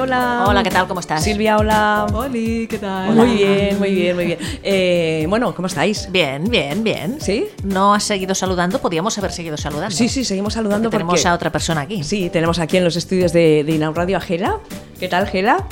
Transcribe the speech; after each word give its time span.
Hola. 0.00 0.44
Hola, 0.48 0.62
¿qué 0.62 0.70
tal? 0.70 0.88
¿Cómo 0.88 1.00
estás? 1.00 1.22
Silvia, 1.22 1.58
hola. 1.58 2.06
Hola, 2.12 2.30
¿qué 2.32 2.78
tal? 2.80 3.14
Muy 3.14 3.34
bien, 3.34 3.78
muy 3.78 3.94
bien, 3.94 4.16
muy 4.16 4.24
bien. 4.26 4.38
Eh, 4.62 5.26
bueno, 5.28 5.54
¿cómo 5.54 5.66
estáis? 5.66 6.08
Bien, 6.10 6.44
bien, 6.44 6.82
bien. 6.82 7.20
¿Sí? 7.20 7.48
¿No 7.64 7.92
has 7.92 8.04
seguido 8.04 8.34
saludando? 8.34 8.80
Podíamos 8.80 9.16
haber 9.18 9.32
seguido 9.32 9.56
saludando. 9.56 9.94
Sí, 9.94 10.08
sí, 10.08 10.24
seguimos 10.24 10.54
saludando 10.54 10.88
Porque 10.88 11.04
tenemos 11.04 11.26
a 11.26 11.34
otra 11.34 11.50
persona 11.52 11.82
aquí. 11.82 12.02
Sí, 12.02 12.30
tenemos 12.30 12.58
aquí 12.58 12.78
en 12.78 12.84
los 12.84 12.96
estudios 12.96 13.32
de, 13.32 13.62
de 13.64 13.72
Inaud 13.72 13.94
Radio 13.94 14.16
a 14.16 14.20
Gela. 14.20 14.58
¿Qué 14.98 15.08
tal, 15.08 15.26
Gela? 15.26 15.66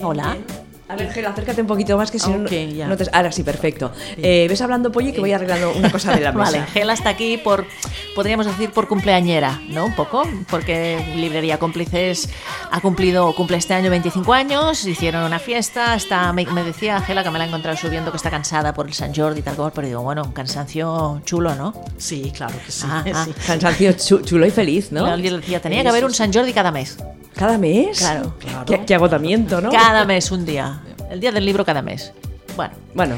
Hola. 0.00 0.36
A 0.90 0.96
ver, 0.96 1.12
Gela, 1.12 1.28
acércate 1.30 1.60
un 1.60 1.66
poquito 1.66 1.96
más 1.98 2.10
que 2.10 2.18
si 2.18 2.30
no- 2.30 2.38
no 2.88 2.96
te... 2.96 3.04
Ahora 3.12 3.30
sí, 3.30 3.42
perfecto. 3.42 3.92
Eh, 4.16 4.46
ves 4.48 4.60
hablando, 4.62 4.90
Polly, 4.90 5.12
que 5.12 5.20
voy 5.20 5.32
arreglando 5.32 5.72
una 5.72 5.90
cosa 5.92 6.14
de 6.14 6.20
la 6.22 6.32
mesa. 6.32 6.50
Vale, 6.52 6.66
Gela 6.72 6.94
está 6.94 7.10
aquí 7.10 7.36
por, 7.36 7.66
podríamos 8.14 8.46
decir, 8.46 8.70
por 8.70 8.88
cumpleañera, 8.88 9.60
¿no? 9.68 9.84
Un 9.84 9.94
poco, 9.94 10.22
porque 10.48 10.98
Librería 11.14 11.58
Cómplices 11.58 12.30
ha 12.70 12.80
cumplido, 12.80 13.34
cumple 13.34 13.58
este 13.58 13.74
año 13.74 13.90
25 13.90 14.32
años, 14.32 14.86
hicieron 14.86 15.24
una 15.24 15.38
fiesta, 15.38 15.94
está, 15.94 16.32
me, 16.32 16.46
me 16.46 16.62
decía 16.64 17.00
Gela 17.00 17.22
que 17.22 17.30
me 17.30 17.38
la 17.38 17.44
ha 17.44 17.48
encontrado 17.48 17.76
subiendo 17.76 18.10
que 18.10 18.16
está 18.16 18.30
cansada 18.30 18.72
por 18.72 18.86
el 18.86 18.94
San 18.94 19.14
Jordi 19.14 19.40
y 19.40 19.42
tal 19.42 19.56
como, 19.56 19.68
pero 19.70 19.86
digo, 19.86 20.00
bueno, 20.02 20.22
un 20.24 20.32
cansancio 20.32 21.20
chulo, 21.26 21.54
¿no? 21.54 21.74
Sí, 21.98 22.32
claro 22.34 22.54
que 22.64 22.72
sí. 22.72 22.86
Ah, 22.88 23.04
ah. 23.14 23.24
sí. 23.26 23.34
Cansancio 23.46 23.92
chu- 23.92 24.22
chulo 24.24 24.46
y 24.46 24.50
feliz, 24.50 24.90
¿no? 24.90 25.06
Yo 25.06 25.16
le 25.18 25.30
decía, 25.38 25.60
tenía 25.60 25.82
que 25.82 25.88
haber 25.90 26.06
un 26.06 26.14
San 26.14 26.32
Jordi 26.32 26.54
cada 26.54 26.70
mes. 26.70 26.96
¿Cada 27.34 27.56
mes? 27.56 27.98
Claro. 28.00 28.34
Claro. 28.40 28.64
Qué, 28.66 28.84
qué 28.84 28.94
agotamiento, 28.96 29.60
¿no? 29.60 29.70
Cada 29.70 30.04
mes 30.04 30.32
un 30.32 30.44
día. 30.44 30.77
El 31.10 31.20
día 31.20 31.32
del 31.32 31.44
libro 31.44 31.64
cada 31.64 31.82
mes. 31.82 32.12
Bueno, 32.56 32.74
Bueno, 32.94 33.16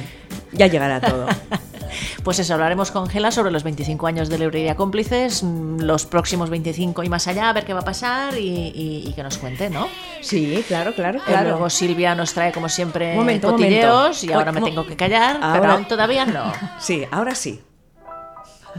ya 0.53 0.67
llegará 0.67 1.01
todo. 1.01 1.27
pues 2.25 2.39
eso, 2.39 2.53
hablaremos 2.55 2.91
con 2.91 3.09
Gela 3.09 3.31
sobre 3.31 3.51
los 3.51 3.63
25 3.63 4.07
años 4.07 4.29
de 4.29 4.39
Librería 4.39 4.77
Cómplices, 4.77 5.43
mm, 5.43 5.81
los 5.81 6.05
próximos 6.07 6.51
25 6.51 7.03
y 7.05 7.09
más 7.09 7.27
allá, 7.27 7.49
a 7.49 7.53
ver 7.53 7.65
qué 7.65 7.73
va 7.73 7.81
a 7.81 7.85
pasar 7.85 8.37
y, 8.37 8.49
y- 8.75 9.05
y 9.09 9.13
que 9.15 9.23
nos 9.23 9.39
cuente, 9.39 9.71
¿no? 9.71 9.89
Sí, 10.21 10.63
claro, 10.69 10.95
claro, 10.95 11.19
Eh, 11.21 11.23
claro. 11.27 11.51
Luego 11.51 11.71
Silvia 11.71 12.15
nos 12.15 12.35
trae, 12.35 12.53
como 12.53 12.69
siempre, 12.69 13.15
Momento, 13.15 13.53
cotilleos 13.53 13.93
momento. 14.23 14.27
y 14.27 14.33
ahora 14.33 14.53
me 14.53 14.61
tengo 14.61 14.87
que 14.87 14.97
callar, 14.97 15.37
pero 15.41 15.47
Ahora- 15.55 15.73
aún 15.75 15.85
todavía 15.89 16.27
no. 16.27 16.53
Sí, 16.79 17.05
ahora 17.11 17.35
sí. 17.35 17.63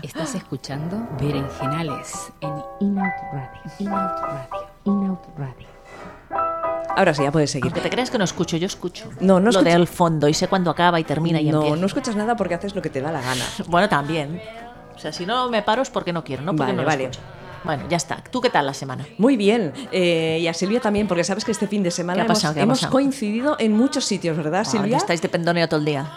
Estás 0.04 0.36
escuchando 0.36 1.08
Berenjenales 1.20 2.14
en 2.40 2.54
Inout 2.80 3.12
Radio. 3.34 3.62
Inout 3.80 4.20
Radio. 4.22 4.68
Inout 4.86 5.20
Radio. 5.38 5.68
Ahora 6.96 7.14
sí, 7.14 7.24
ya 7.24 7.32
puedes 7.32 7.52
seguir. 7.52 7.66
Aunque 7.66 7.82
te 7.82 7.90
creas 7.90 8.10
que 8.12 8.18
no 8.18 8.24
escucho, 8.24 8.58
yo 8.58 8.66
escucho. 8.68 9.10
No, 9.20 9.36
no 9.40 9.46
Lo 9.46 9.50
escucho. 9.52 9.70
del 9.70 9.88
fondo 9.88 10.28
y 10.28 10.34
sé 10.34 10.48
cuándo 10.48 10.70
acaba 10.72 11.00
y 11.00 11.04
termina 11.04 11.40
y 11.42 11.50
No, 11.50 11.58
empieza. 11.60 11.76
no 11.78 11.86
escuchas 11.88 12.16
nada 12.16 12.36
porque 12.36 12.54
haces 12.56 12.76
lo 12.76 12.82
que 12.82 12.90
te 12.90 13.02
da 13.02 13.12
la 13.12 13.22
gana. 13.22 13.44
Bueno, 13.68 13.88
también. 13.90 14.42
O 14.96 15.00
sea, 15.00 15.12
si 15.12 15.26
no 15.26 15.50
me 15.50 15.62
paro 15.64 15.82
es 15.82 15.90
porque 15.90 16.14
no 16.14 16.24
quiero, 16.24 16.44
no 16.44 16.52
porque 16.52 16.64
Vale, 16.72 16.74
no 16.76 16.82
lo 16.84 16.88
vale. 16.88 17.04
escucho. 17.06 17.22
Bueno, 17.64 17.84
ya 17.90 17.98
está. 17.98 18.18
¿Tú 18.32 18.42
qué 18.42 18.50
tal 18.50 18.66
la 18.66 18.74
semana? 18.74 19.06
Muy 19.20 19.38
bien. 19.38 19.72
Eh, 19.92 20.40
y 20.42 20.48
a 20.48 20.54
Silvia 20.54 20.80
también, 20.80 21.08
porque 21.08 21.24
sabes 21.24 21.46
que 21.46 21.52
este 21.52 21.68
fin 21.68 21.84
de 21.84 21.92
semana 21.92 22.16
¿Qué 22.16 22.22
ha 22.22 22.26
hemos, 22.26 22.38
pasado? 22.40 22.54
¿Qué 22.56 22.60
ha 22.60 22.64
hemos 22.64 22.80
pasado? 22.80 22.92
coincidido 22.92 23.56
en 23.60 23.74
muchos 23.74 24.04
sitios, 24.06 24.36
¿verdad, 24.36 24.62
Ah, 24.62 24.66
Silvia? 24.66 24.92
ya 24.92 24.98
estáis 24.98 25.22
de 25.22 25.30
pendoneo 25.30 25.68
todo 25.70 25.80
el 25.80 25.86
día. 25.86 26.10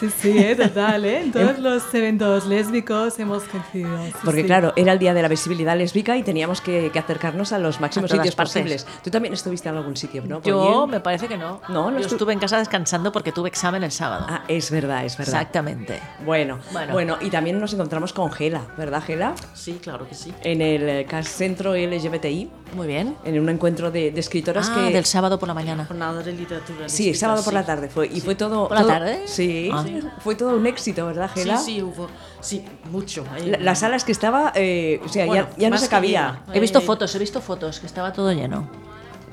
Sí, 0.00 0.08
sí, 0.18 0.38
eh, 0.38 0.56
total, 0.56 1.04
¿eh? 1.04 1.20
En 1.20 1.32
todos 1.32 1.58
los 1.58 1.94
eventos 1.94 2.46
lésbicos 2.46 3.18
hemos 3.18 3.42
coincidido. 3.44 3.96
sí, 4.06 4.12
Porque 4.24 4.40
sí. 4.40 4.46
claro, 4.46 4.72
era 4.76 4.92
el 4.94 4.98
día 4.98 5.12
de 5.14 5.20
la 5.22 5.28
visibilidad 5.28 5.76
lésbica 5.76 6.16
y 6.16 6.22
teníamos 6.22 6.60
que, 6.62 6.90
que 6.90 6.98
acercarnos 6.98 7.52
a 7.52 7.58
los 7.58 7.80
máximos 7.80 8.10
A 8.10 8.16
sitios 8.16 8.34
posibles. 8.34 8.86
Tú 9.04 9.10
también 9.10 9.34
estuviste 9.34 9.68
en 9.68 9.76
algún 9.76 9.96
sitio, 9.96 10.22
¿no? 10.26 10.40
Yo 10.42 10.86
me 10.86 11.00
parece 11.00 11.28
que 11.28 11.36
no. 11.36 11.60
No, 11.68 11.90
no 11.90 11.98
Yo 11.98 12.06
estu- 12.06 12.12
estuve 12.12 12.32
en 12.32 12.38
casa 12.38 12.58
descansando 12.58 13.12
porque 13.12 13.30
tuve 13.30 13.48
examen 13.50 13.82
el 13.82 13.92
sábado. 13.92 14.26
Ah, 14.28 14.42
es 14.48 14.70
verdad, 14.70 15.04
es 15.04 15.16
verdad. 15.18 15.34
Exactamente. 15.34 16.00
Bueno, 16.24 16.58
Bueno. 16.72 16.92
bueno, 16.94 17.16
y 17.20 17.28
también 17.30 17.60
nos 17.60 17.72
encontramos 17.74 18.12
con 18.12 18.32
Gela, 18.32 18.62
¿verdad, 18.78 19.02
Gela? 19.02 19.34
Sí, 19.54 19.78
claro 19.82 20.08
que 20.08 20.14
sí. 20.14 20.32
En 20.42 20.62
el 20.62 20.88
eh, 20.88 21.04
CAS 21.08 21.28
Centro 21.28 21.74
LGBTI, 21.76 22.50
Muy 22.74 22.86
bien. 22.86 23.16
en 23.24 23.38
un 23.38 23.48
encuentro 23.50 23.90
de, 23.90 24.10
de 24.12 24.20
escritoras 24.20 24.70
Ah, 24.70 24.86
que... 24.86 24.94
del 24.94 25.04
sábado 25.04 25.38
por 25.38 25.46
la 25.48 25.54
mañana. 25.54 25.84
Jornada 25.84 26.22
de 26.22 26.32
literatura. 26.32 26.88
Sí, 26.88 27.12
sábado 27.14 27.42
por 27.44 27.52
la 27.52 27.66
tarde 27.66 27.88
fue. 27.88 28.06
Y 28.06 28.20
fue 28.20 28.34
todo. 28.34 28.68
¿Por 28.68 28.78
la 28.80 28.86
tarde? 28.86 29.22
Sí, 29.26 29.68
Ah. 29.72 29.84
Fue 30.20 30.34
todo 30.34 30.56
un 30.56 30.66
éxito, 30.66 31.06
¿verdad, 31.06 31.30
Sí, 31.34 31.40
Gela? 31.40 31.56
sí, 31.58 31.82
hubo. 31.82 32.08
Sí, 32.40 32.64
mucho. 32.90 33.24
eh. 33.36 33.46
La, 33.46 33.58
la 33.58 33.74
sala 33.74 33.96
es 33.96 34.04
que 34.04 34.12
estaba, 34.12 34.52
eh, 34.54 35.00
o 35.04 35.08
sea, 35.08 35.26
Bueno, 35.26 35.46
ya, 35.52 35.56
ya 35.58 35.70
no 35.70 35.78
se 35.78 35.88
cabía. 35.88 36.40
llena. 36.46 36.54
He 36.56 36.60
visto 36.60 36.78
Eh, 36.78 36.82
fotos, 36.82 37.14
he 37.14 37.18
visto 37.18 37.40
fotos, 37.40 37.80
que 37.80 37.86
estaba 37.86 38.12
todo 38.12 38.32
lleno. 38.32 38.68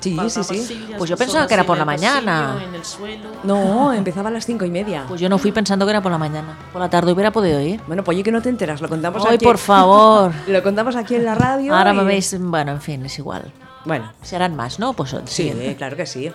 Sí, 0.00 0.16
sí, 0.28 0.44
sí. 0.44 0.86
Pues 0.96 1.10
yo 1.10 1.16
pensaba 1.16 1.48
que 1.48 1.54
era 1.54 1.64
por 1.64 1.76
la 1.76 1.84
mañana. 1.84 2.62
En 2.64 2.72
el 2.72 2.84
suelo. 2.84 3.30
No, 3.42 3.92
empezaba 3.92 4.28
a 4.28 4.32
las 4.32 4.46
cinco 4.46 4.64
y 4.64 4.70
media. 4.70 5.04
Pues 5.08 5.20
yo 5.20 5.28
no 5.28 5.38
fui 5.38 5.50
pensando 5.50 5.84
que 5.86 5.90
era 5.90 6.00
por 6.00 6.12
la 6.12 6.18
mañana. 6.18 6.56
Por 6.72 6.80
la 6.80 6.88
tarde 6.88 7.10
hubiera 7.10 7.32
podido 7.32 7.60
ir. 7.60 7.80
Bueno, 7.88 8.04
pues 8.04 8.14
oye, 8.14 8.22
que 8.22 8.30
no 8.30 8.40
te 8.40 8.48
enteras, 8.48 8.80
lo 8.80 8.88
contamos 8.88 9.24
Ay, 9.26 9.34
aquí. 9.34 9.44
por 9.44 9.58
favor. 9.58 10.32
Lo 10.46 10.62
contamos 10.62 10.94
aquí 10.94 11.16
en 11.16 11.24
la 11.24 11.34
radio. 11.34 11.74
Ahora 11.74 11.92
y- 11.92 11.96
me 11.96 12.04
veis. 12.04 12.36
Bueno, 12.38 12.70
en 12.72 12.80
fin, 12.80 13.04
es 13.06 13.18
igual. 13.18 13.52
Bueno, 13.84 14.12
Serán 14.22 14.54
más, 14.54 14.78
¿no? 14.78 14.92
Pues 14.92 15.16
sí, 15.26 15.52
sí. 15.52 15.74
claro 15.76 15.96
que 15.96 16.06
sí. 16.06 16.30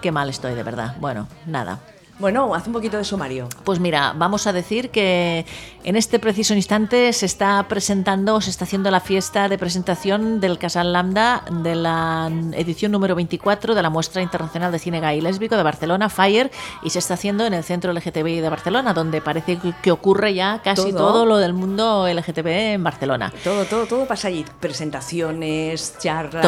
Qué 0.00 0.12
mal 0.12 0.28
estoy, 0.28 0.54
de 0.54 0.62
verdad. 0.62 0.94
Bueno, 1.00 1.26
nada. 1.46 1.80
Bueno, 2.22 2.54
haz 2.54 2.68
un 2.68 2.72
poquito 2.72 2.98
de 2.98 3.02
sumario. 3.04 3.48
Pues 3.64 3.80
mira, 3.80 4.12
vamos 4.16 4.46
a 4.46 4.52
decir 4.52 4.90
que 4.90 5.44
en 5.82 5.96
este 5.96 6.20
preciso 6.20 6.54
instante 6.54 7.12
se 7.12 7.26
está 7.26 7.60
presentando, 7.66 8.40
se 8.40 8.48
está 8.48 8.62
haciendo 8.64 8.92
la 8.92 9.00
fiesta 9.00 9.48
de 9.48 9.58
presentación 9.58 10.38
del 10.38 10.56
Casal 10.56 10.92
Lambda 10.92 11.42
de 11.50 11.74
la 11.74 12.30
edición 12.52 12.92
número 12.92 13.16
24 13.16 13.74
de 13.74 13.82
la 13.82 13.90
Muestra 13.90 14.22
Internacional 14.22 14.70
de 14.70 14.78
Cine 14.78 15.00
Gay 15.00 15.18
y 15.18 15.20
Lésbico 15.20 15.56
de 15.56 15.64
Barcelona, 15.64 16.08
Fire, 16.08 16.52
y 16.84 16.90
se 16.90 17.00
está 17.00 17.14
haciendo 17.14 17.44
en 17.44 17.54
el 17.54 17.64
Centro 17.64 17.92
LGTBI 17.92 18.38
de 18.38 18.48
Barcelona, 18.48 18.94
donde 18.94 19.20
parece 19.20 19.58
que- 19.82 19.90
ocurre 19.90 20.32
ya 20.32 20.60
casi 20.62 20.92
Todo. 20.92 21.08
todo, 21.12 21.26
lo 21.26 21.38
del 21.38 21.54
mundo 21.54 22.06
LGTB 22.06 22.46
en 22.74 22.84
Barcelona. 22.84 23.32
Todo, 23.42 23.64
todo, 23.64 23.86
todo 23.86 24.06
pasa 24.06 24.28
allí. 24.28 24.44
Presentaciones, 24.60 25.96
charlas, 25.98 26.40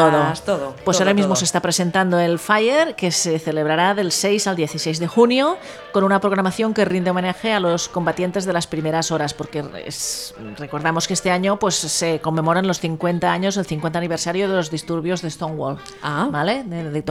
Todo. 0.44 0.56
todo. 0.58 0.74
Pues 0.84 0.98
todo, 0.98 1.04
ahora 1.08 1.14
mismo 1.14 1.34
se 1.34 1.44
está 1.44 1.58
presentando 1.60 2.20
el 2.20 2.38
Fire, 2.38 2.94
que 2.94 3.10
se 3.10 3.40
celebrará 3.40 3.94
del 3.94 4.12
6 4.12 4.46
al 4.46 4.54
16 4.54 5.00
de 5.00 5.08
junio, 5.08 5.58
con 5.92 6.04
una 6.04 6.20
programación 6.20 6.74
que 6.74 6.84
rinde 6.84 7.10
homenaje 7.10 7.52
a 7.52 7.60
los 7.60 7.88
combatientes 7.88 8.44
de 8.44 8.52
las 8.52 8.66
primeras 8.66 9.10
horas, 9.10 9.34
porque 9.34 9.64
es- 9.86 10.34
recordamos 10.58 11.06
que 11.06 11.14
este 11.14 11.30
año 11.30 11.58
pues 11.58 11.74
se 11.76 12.20
conmemoran 12.20 12.66
los 12.66 12.80
50 12.80 13.32
años, 13.32 13.56
el 13.56 13.66
50 13.66 13.98
aniversario 13.98 14.48
de 14.48 14.56
los 14.56 14.70
disturbios 14.70 15.22
de 15.22 15.30
Stonewall, 15.30 15.78
Ah. 16.02 16.28
¿vale? 16.30 16.64
De, 16.64 16.90
de 16.90 17.02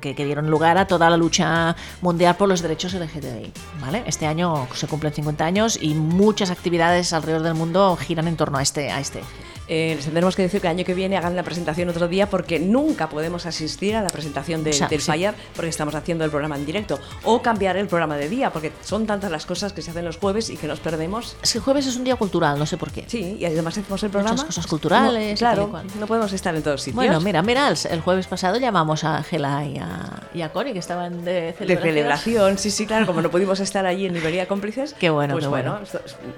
que, 0.00 0.14
que 0.14 0.24
dieron 0.24 0.50
lugar 0.50 0.78
a 0.78 0.86
toda 0.86 1.10
la 1.10 1.16
lucha 1.16 1.74
mundial 2.00 2.36
por 2.36 2.48
los 2.48 2.62
derechos 2.62 2.94
LGTBI, 2.94 3.52
¿vale? 3.80 4.02
Este 4.06 4.26
año 4.26 4.66
se 4.74 4.86
cumplen 4.86 5.12
50 5.12 5.44
años 5.44 5.78
y 5.80 5.94
muchas 5.94 6.50
actividades 6.50 7.12
alrededor 7.12 7.42
del 7.42 7.54
mundo 7.54 7.96
giran 7.96 8.28
en 8.28 8.36
torno 8.36 8.58
a 8.58 8.62
este, 8.62 8.90
a 8.90 9.00
este. 9.00 9.22
Eh, 9.68 9.92
les 9.96 10.04
tendremos 10.04 10.34
que 10.34 10.42
decir 10.42 10.60
que 10.60 10.66
el 10.66 10.70
año 10.76 10.84
que 10.84 10.94
viene 10.94 11.16
hagan 11.16 11.36
la 11.36 11.42
presentación 11.42 11.88
otro 11.90 12.08
día 12.08 12.28
porque 12.30 12.58
nunca 12.58 13.08
podemos 13.08 13.44
asistir 13.46 13.94
a 13.96 14.02
la 14.02 14.08
presentación 14.08 14.64
de- 14.64 14.70
O 14.70 14.72
sea, 14.72 14.88
del 14.88 15.00
sí. 15.00 15.10
Fire 15.12 15.34
porque 15.54 15.68
estamos 15.68 15.94
haciendo 15.94 16.24
el 16.24 16.30
programa 16.30 16.56
en 16.56 16.64
directo 16.64 16.98
o 17.24 17.42
cambiar 17.42 17.76
el 17.76 17.86
programa 17.86 18.16
de 18.16 18.28
día 18.28 18.50
porque 18.50 18.72
son 18.82 19.06
tantas 19.06 19.30
las 19.30 19.44
cosas 19.46 19.72
que 19.72 19.82
se 19.82 19.90
hacen 19.90 20.04
los 20.04 20.16
jueves 20.16 20.48
y 20.50 20.56
que 20.56 20.66
nos 20.66 20.80
perdemos. 20.80 21.36
Es 21.42 21.52
que 21.52 21.58
el 21.58 21.64
jueves 21.64 21.86
es 21.86 21.96
un 21.96 22.04
día 22.04 22.16
cultural, 22.16 22.58
no 22.58 22.64
sé 22.66 22.76
por 22.78 22.90
qué. 22.90 23.04
Sí, 23.08 23.36
y 23.38 23.44
además 23.44 23.76
hacemos 23.76 24.02
el 24.02 24.10
programa. 24.10 24.44
cosas 24.46 24.66
culturales 24.66 25.32
No, 25.32 25.36
claro, 25.38 25.82
no 26.00 26.06
podemos 26.06 26.32
estar 26.32 26.54
en 26.56 26.62
todos 26.62 26.80
sitios. 26.82 26.96
Bueno, 26.96 27.20
mira, 27.20 27.42
mira, 27.42 27.68
el, 27.68 27.76
el 27.90 28.00
jueves 28.00 28.26
pasado 28.26 28.56
llamamos 28.58 29.04
a 29.04 29.22
Gela 29.22 29.64
y 29.66 29.76
a, 29.78 30.22
y 30.34 30.40
a 30.42 30.50
Cori, 30.50 30.72
que 30.72 30.78
estaban 30.78 31.24
de 31.24 31.32
de 31.38 31.52
celebración. 31.52 31.82
celebración, 31.94 32.58
sí, 32.58 32.70
sí, 32.70 32.86
claro, 32.86 33.06
como 33.06 33.20
no 33.20 33.30
pudimos 33.30 33.60
estar 33.60 33.84
allí 33.84 34.06
en 34.06 34.14
Librería 34.14 34.48
Cómplices, 34.48 34.94
Qué 34.98 35.10
bueno, 35.10 35.34
pues 35.34 35.44
qué 35.44 35.48
bueno, 35.48 35.80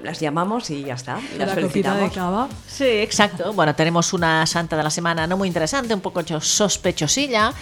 las 0.03 0.19
llamamos 0.21 0.69
y 0.71 0.83
ya 0.85 0.95
está, 0.95 1.19
y 1.35 1.39
las 1.39 1.49
La 1.49 1.55
de 1.55 1.61
felicitamos. 1.61 2.13
cava. 2.13 2.49
Sí, 2.67 2.85
exacto. 2.85 3.20
Bueno, 3.55 3.75
tenemos 3.75 4.13
una 4.13 4.47
santa 4.47 4.77
de 4.77 4.83
la 4.83 4.91
semana 4.91 5.27
no 5.27 5.37
muy 5.37 5.49
interesante, 5.49 5.93
un 5.95 6.01
poco 6.01 6.23
cho- 6.23 6.41
sospechosilla. 6.41 7.53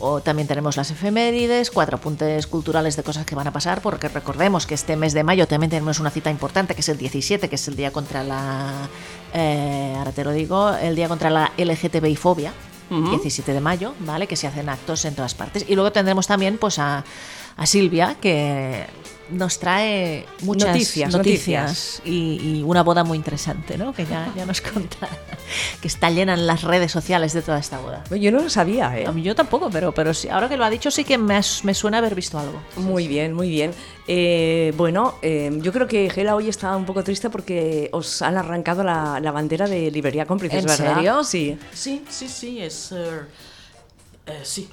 O 0.00 0.20
también 0.20 0.46
tenemos 0.46 0.76
las 0.76 0.92
efemérides, 0.92 1.72
cuatro 1.72 1.96
apuntes 1.96 2.46
culturales 2.46 2.94
de 2.94 3.02
cosas 3.02 3.26
que 3.26 3.34
van 3.34 3.48
a 3.48 3.52
pasar, 3.52 3.80
porque 3.82 4.06
recordemos 4.08 4.64
que 4.64 4.74
este 4.74 4.94
mes 4.94 5.12
de 5.12 5.24
mayo 5.24 5.48
también 5.48 5.70
tenemos 5.70 5.98
una 5.98 6.10
cita 6.10 6.30
importante, 6.30 6.74
que 6.76 6.82
es 6.82 6.88
el 6.88 6.98
17, 6.98 7.48
que 7.48 7.56
es 7.56 7.66
el 7.66 7.74
día 7.74 7.90
contra 7.90 8.22
la... 8.22 8.88
eh, 9.34 9.94
ahora 9.98 10.12
te 10.12 10.22
lo 10.22 10.30
digo, 10.30 10.72
el 10.76 10.94
día 10.94 11.08
contra 11.08 11.30
la 11.30 11.50
LGTBI 11.56 12.14
fobia. 12.14 12.52
17 13.10 13.52
de 13.52 13.60
mayo, 13.60 13.92
¿vale? 14.00 14.26
Que 14.28 14.36
se 14.36 14.46
hacen 14.46 14.68
actos 14.68 15.04
en 15.04 15.14
todas 15.16 15.34
partes. 15.34 15.64
Y 15.68 15.74
luego 15.74 15.90
tendremos 15.92 16.26
también 16.28 16.58
pues 16.58 16.78
a, 16.78 17.04
a 17.56 17.66
Silvia, 17.66 18.16
que 18.20 18.86
nos 19.30 19.58
trae 19.58 20.26
muchas 20.42 20.68
Noticias, 20.68 21.12
noticias, 21.12 22.02
Y, 22.04 22.58
y 22.58 22.62
una 22.62 22.82
boda 22.82 23.04
muy 23.04 23.16
interesante, 23.16 23.76
¿no? 23.76 23.92
Que 23.92 24.06
ya, 24.06 24.32
ya 24.36 24.46
nos 24.46 24.60
contará, 24.72 25.12
que 25.80 25.88
está 25.88 26.10
llena 26.10 26.34
en 26.34 26.46
las 26.46 26.62
redes 26.62 26.90
sociales 26.92 27.32
de 27.32 27.42
toda 27.42 27.58
esta 27.58 27.78
boda. 27.78 28.04
Yo 28.10 28.32
no 28.32 28.40
lo 28.40 28.50
sabía, 28.50 28.98
¿eh? 28.98 29.06
Yo 29.22 29.34
tampoco, 29.34 29.70
pero, 29.70 29.92
pero 29.92 30.14
sí, 30.14 30.28
ahora 30.28 30.48
que 30.48 30.56
lo 30.56 30.64
ha 30.64 30.70
dicho 30.70 30.90
sí 30.90 31.04
que 31.04 31.18
me, 31.18 31.40
me 31.64 31.74
suena 31.74 31.98
haber 31.98 32.14
visto 32.14 32.38
algo. 32.38 32.60
Muy 32.76 33.08
bien, 33.08 33.32
muy 33.34 33.48
bien. 33.48 33.72
Eh, 34.06 34.72
bueno, 34.76 35.16
eh, 35.22 35.50
yo 35.62 35.72
creo 35.72 35.86
que 35.86 36.08
Gela 36.10 36.34
hoy 36.34 36.48
está 36.48 36.74
un 36.76 36.86
poco 36.86 37.04
triste 37.04 37.28
porque 37.30 37.90
os 37.92 38.22
han 38.22 38.36
arrancado 38.38 38.82
la, 38.82 39.20
la 39.20 39.30
bandera 39.32 39.66
de 39.66 39.90
Librería 39.90 40.24
Cómplices, 40.26 40.60
¿En 40.60 40.66
¿verdad? 40.66 40.94
serio? 40.94 41.24
Sí. 41.24 41.58
Sí, 41.72 42.04
sí, 42.08 42.28
sí, 42.28 42.62
es. 42.62 42.92
eh, 42.92 43.20
eh, 44.26 44.40
sí, 44.42 44.68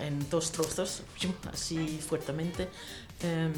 en 0.00 0.28
dos 0.30 0.50
trozos, 0.50 1.02
así 1.52 2.00
fuertemente. 2.06 2.68
Em, 3.22 3.52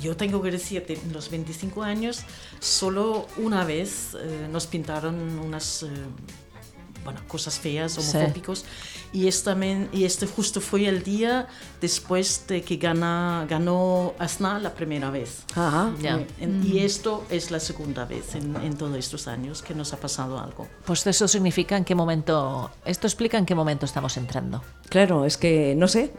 yo 0.00 0.16
tengo 0.16 0.40
que 0.42 0.50
decir 0.50 0.84
que 0.84 0.94
en 0.94 1.12
los 1.12 1.30
25 1.30 1.82
años, 1.82 2.20
solo 2.60 3.26
una 3.36 3.64
vez 3.64 4.14
eh, 4.20 4.46
nos 4.50 4.66
pintaron 4.66 5.16
unas 5.40 5.82
eh, 5.82 5.88
bueno, 7.04 7.20
cosas 7.26 7.58
feas, 7.58 7.92
Sí. 7.92 8.00
homofóbicos. 8.16 8.64
Y, 9.12 9.26
este, 9.26 9.88
y 9.92 10.04
este 10.04 10.26
justo 10.26 10.60
fue 10.60 10.86
el 10.86 11.02
día 11.02 11.46
después 11.80 12.44
de 12.46 12.60
que 12.62 12.76
gana, 12.76 13.46
ganó 13.48 14.12
Aznar 14.18 14.60
la 14.60 14.74
primera 14.74 15.10
vez. 15.10 15.44
Ajá. 15.54 15.94
Ya. 16.02 16.20
En- 16.38 16.62
Y 16.64 16.80
esto 16.80 17.24
es 17.30 17.50
la 17.50 17.58
segunda 17.58 18.04
vez 18.04 18.34
en, 18.34 18.54
en 18.56 18.76
todos 18.76 18.94
estos 18.98 19.26
años 19.26 19.62
que 19.62 19.74
nos 19.74 19.94
ha 19.94 19.96
pasado 19.96 20.38
algo. 20.38 20.68
Pues 20.84 21.06
eso 21.06 21.26
significa 21.26 21.76
en 21.78 21.84
qué 21.86 21.94
momento, 21.94 22.70
esto 22.84 23.06
explica 23.06 23.38
en 23.38 23.46
qué 23.46 23.54
momento 23.54 23.86
estamos 23.86 24.16
entrando. 24.18 24.62
Claro, 24.90 25.24
es 25.24 25.38
que 25.38 25.74
no 25.74 25.88
sé. 25.88 26.12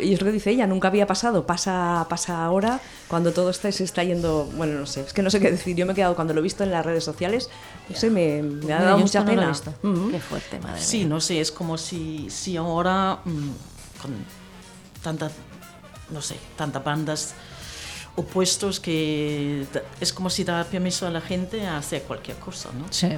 Y 0.00 0.12
es 0.14 0.20
lo 0.20 0.26
que 0.26 0.32
dice 0.32 0.50
ella, 0.50 0.66
nunca 0.66 0.88
había 0.88 1.06
pasado, 1.06 1.46
pasa, 1.46 2.06
pasa 2.08 2.44
ahora, 2.44 2.80
cuando 3.08 3.32
todo 3.32 3.50
está, 3.50 3.70
se 3.72 3.84
está 3.84 4.04
yendo. 4.04 4.48
Bueno, 4.56 4.78
no 4.78 4.86
sé, 4.86 5.02
es 5.02 5.12
que 5.12 5.22
no 5.22 5.30
sé 5.30 5.40
qué 5.40 5.50
decir. 5.50 5.74
Yo 5.76 5.86
me 5.86 5.92
he 5.92 5.94
quedado 5.96 6.14
cuando 6.14 6.34
lo 6.34 6.40
he 6.40 6.42
visto 6.42 6.64
en 6.64 6.70
las 6.70 6.84
redes 6.84 7.04
sociales, 7.04 7.48
no 7.88 7.96
sé, 7.96 8.10
me, 8.10 8.42
me 8.42 8.72
ha 8.72 8.82
dado 8.82 8.96
yo 8.98 9.04
mucha 9.04 9.18
esto 9.20 9.20
no 9.20 9.26
lo 9.26 9.32
he 9.32 9.36
pena. 9.36 9.48
visto. 9.48 9.74
Ujú. 9.82 10.10
Qué 10.10 10.20
fuerte, 10.20 10.60
madre 10.60 10.80
Sí, 10.80 10.98
mía. 10.98 11.08
no 11.08 11.20
sé, 11.20 11.40
es 11.40 11.50
como 11.52 11.76
si, 11.78 12.28
si 12.30 12.56
ahora 12.56 13.18
mm, 13.24 13.50
con 14.02 14.14
tanta, 15.02 15.30
no 16.10 16.20
sé, 16.22 16.36
tantas 16.56 16.82
bandas 16.84 17.34
opuestos 18.16 18.80
que 18.80 19.64
es 20.00 20.12
como 20.12 20.28
si 20.28 20.42
da 20.42 20.64
permiso 20.64 21.06
a 21.06 21.10
la 21.10 21.20
gente 21.20 21.66
a 21.66 21.78
hacer 21.78 22.02
cualquier 22.02 22.36
cosa, 22.38 22.68
¿no? 22.76 22.86
Sí. 22.90 23.08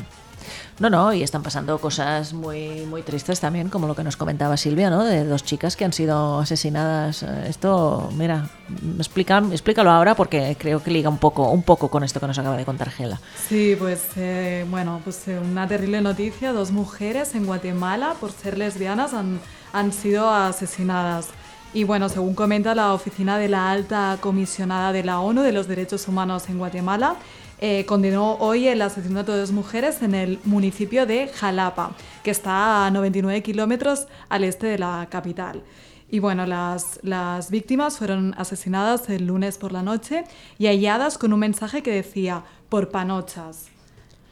No, 0.78 0.90
no, 0.90 1.12
y 1.12 1.22
están 1.22 1.42
pasando 1.42 1.78
cosas 1.78 2.32
muy, 2.32 2.86
muy 2.86 3.02
tristes 3.02 3.40
también, 3.40 3.68
como 3.68 3.86
lo 3.86 3.94
que 3.94 4.02
nos 4.02 4.16
comentaba 4.16 4.56
Silvia, 4.56 4.90
¿no? 4.90 5.04
De 5.04 5.24
dos 5.24 5.44
chicas 5.44 5.76
que 5.76 5.84
han 5.84 5.92
sido 5.92 6.38
asesinadas. 6.38 7.22
Esto, 7.22 8.10
mira, 8.16 8.48
explica, 8.96 9.42
explícalo 9.52 9.90
ahora 9.90 10.14
porque 10.14 10.56
creo 10.58 10.82
que 10.82 10.90
liga 10.90 11.08
un 11.08 11.18
poco, 11.18 11.50
un 11.50 11.62
poco 11.62 11.88
con 11.88 12.04
esto 12.04 12.20
que 12.20 12.26
nos 12.26 12.38
acaba 12.38 12.56
de 12.56 12.64
contar 12.64 12.90
Gela. 12.90 13.20
Sí, 13.48 13.76
pues 13.78 14.02
eh, 14.16 14.64
bueno, 14.70 15.00
pues 15.04 15.28
eh, 15.28 15.38
una 15.38 15.68
terrible 15.68 16.00
noticia. 16.00 16.52
Dos 16.52 16.70
mujeres 16.70 17.34
en 17.34 17.46
Guatemala, 17.46 18.14
por 18.20 18.32
ser 18.32 18.56
lesbianas, 18.58 19.14
han, 19.14 19.40
han 19.72 19.92
sido 19.92 20.30
asesinadas. 20.30 21.28
Y 21.72 21.84
bueno, 21.84 22.08
según 22.08 22.34
comenta 22.34 22.74
la 22.74 22.92
oficina 22.92 23.38
de 23.38 23.48
la 23.48 23.70
alta 23.70 24.18
comisionada 24.20 24.92
de 24.92 25.04
la 25.04 25.20
ONU 25.20 25.42
de 25.42 25.52
los 25.52 25.68
Derechos 25.68 26.08
Humanos 26.08 26.48
en 26.48 26.58
Guatemala, 26.58 27.14
eh, 27.62 27.84
condenó 27.84 28.36
hoy 28.36 28.68
el 28.68 28.80
asesinato 28.80 29.32
de 29.32 29.40
dos 29.40 29.52
mujeres 29.52 30.00
en 30.00 30.14
el 30.14 30.38
municipio 30.44 31.04
de 31.04 31.28
Jalapa, 31.28 31.94
que 32.24 32.30
está 32.30 32.86
a 32.86 32.90
99 32.90 33.42
kilómetros 33.42 34.06
al 34.30 34.44
este 34.44 34.66
de 34.66 34.78
la 34.78 35.06
capital. 35.10 35.62
Y 36.10 36.18
bueno, 36.18 36.46
las, 36.46 36.98
las 37.02 37.50
víctimas 37.50 37.98
fueron 37.98 38.34
asesinadas 38.38 39.08
el 39.10 39.26
lunes 39.26 39.58
por 39.58 39.72
la 39.72 39.82
noche 39.82 40.24
y 40.58 40.66
halladas 40.66 41.18
con 41.18 41.34
un 41.34 41.40
mensaje 41.40 41.82
que 41.82 41.92
decía 41.92 42.44
por 42.70 42.88
panochas, 42.88 43.68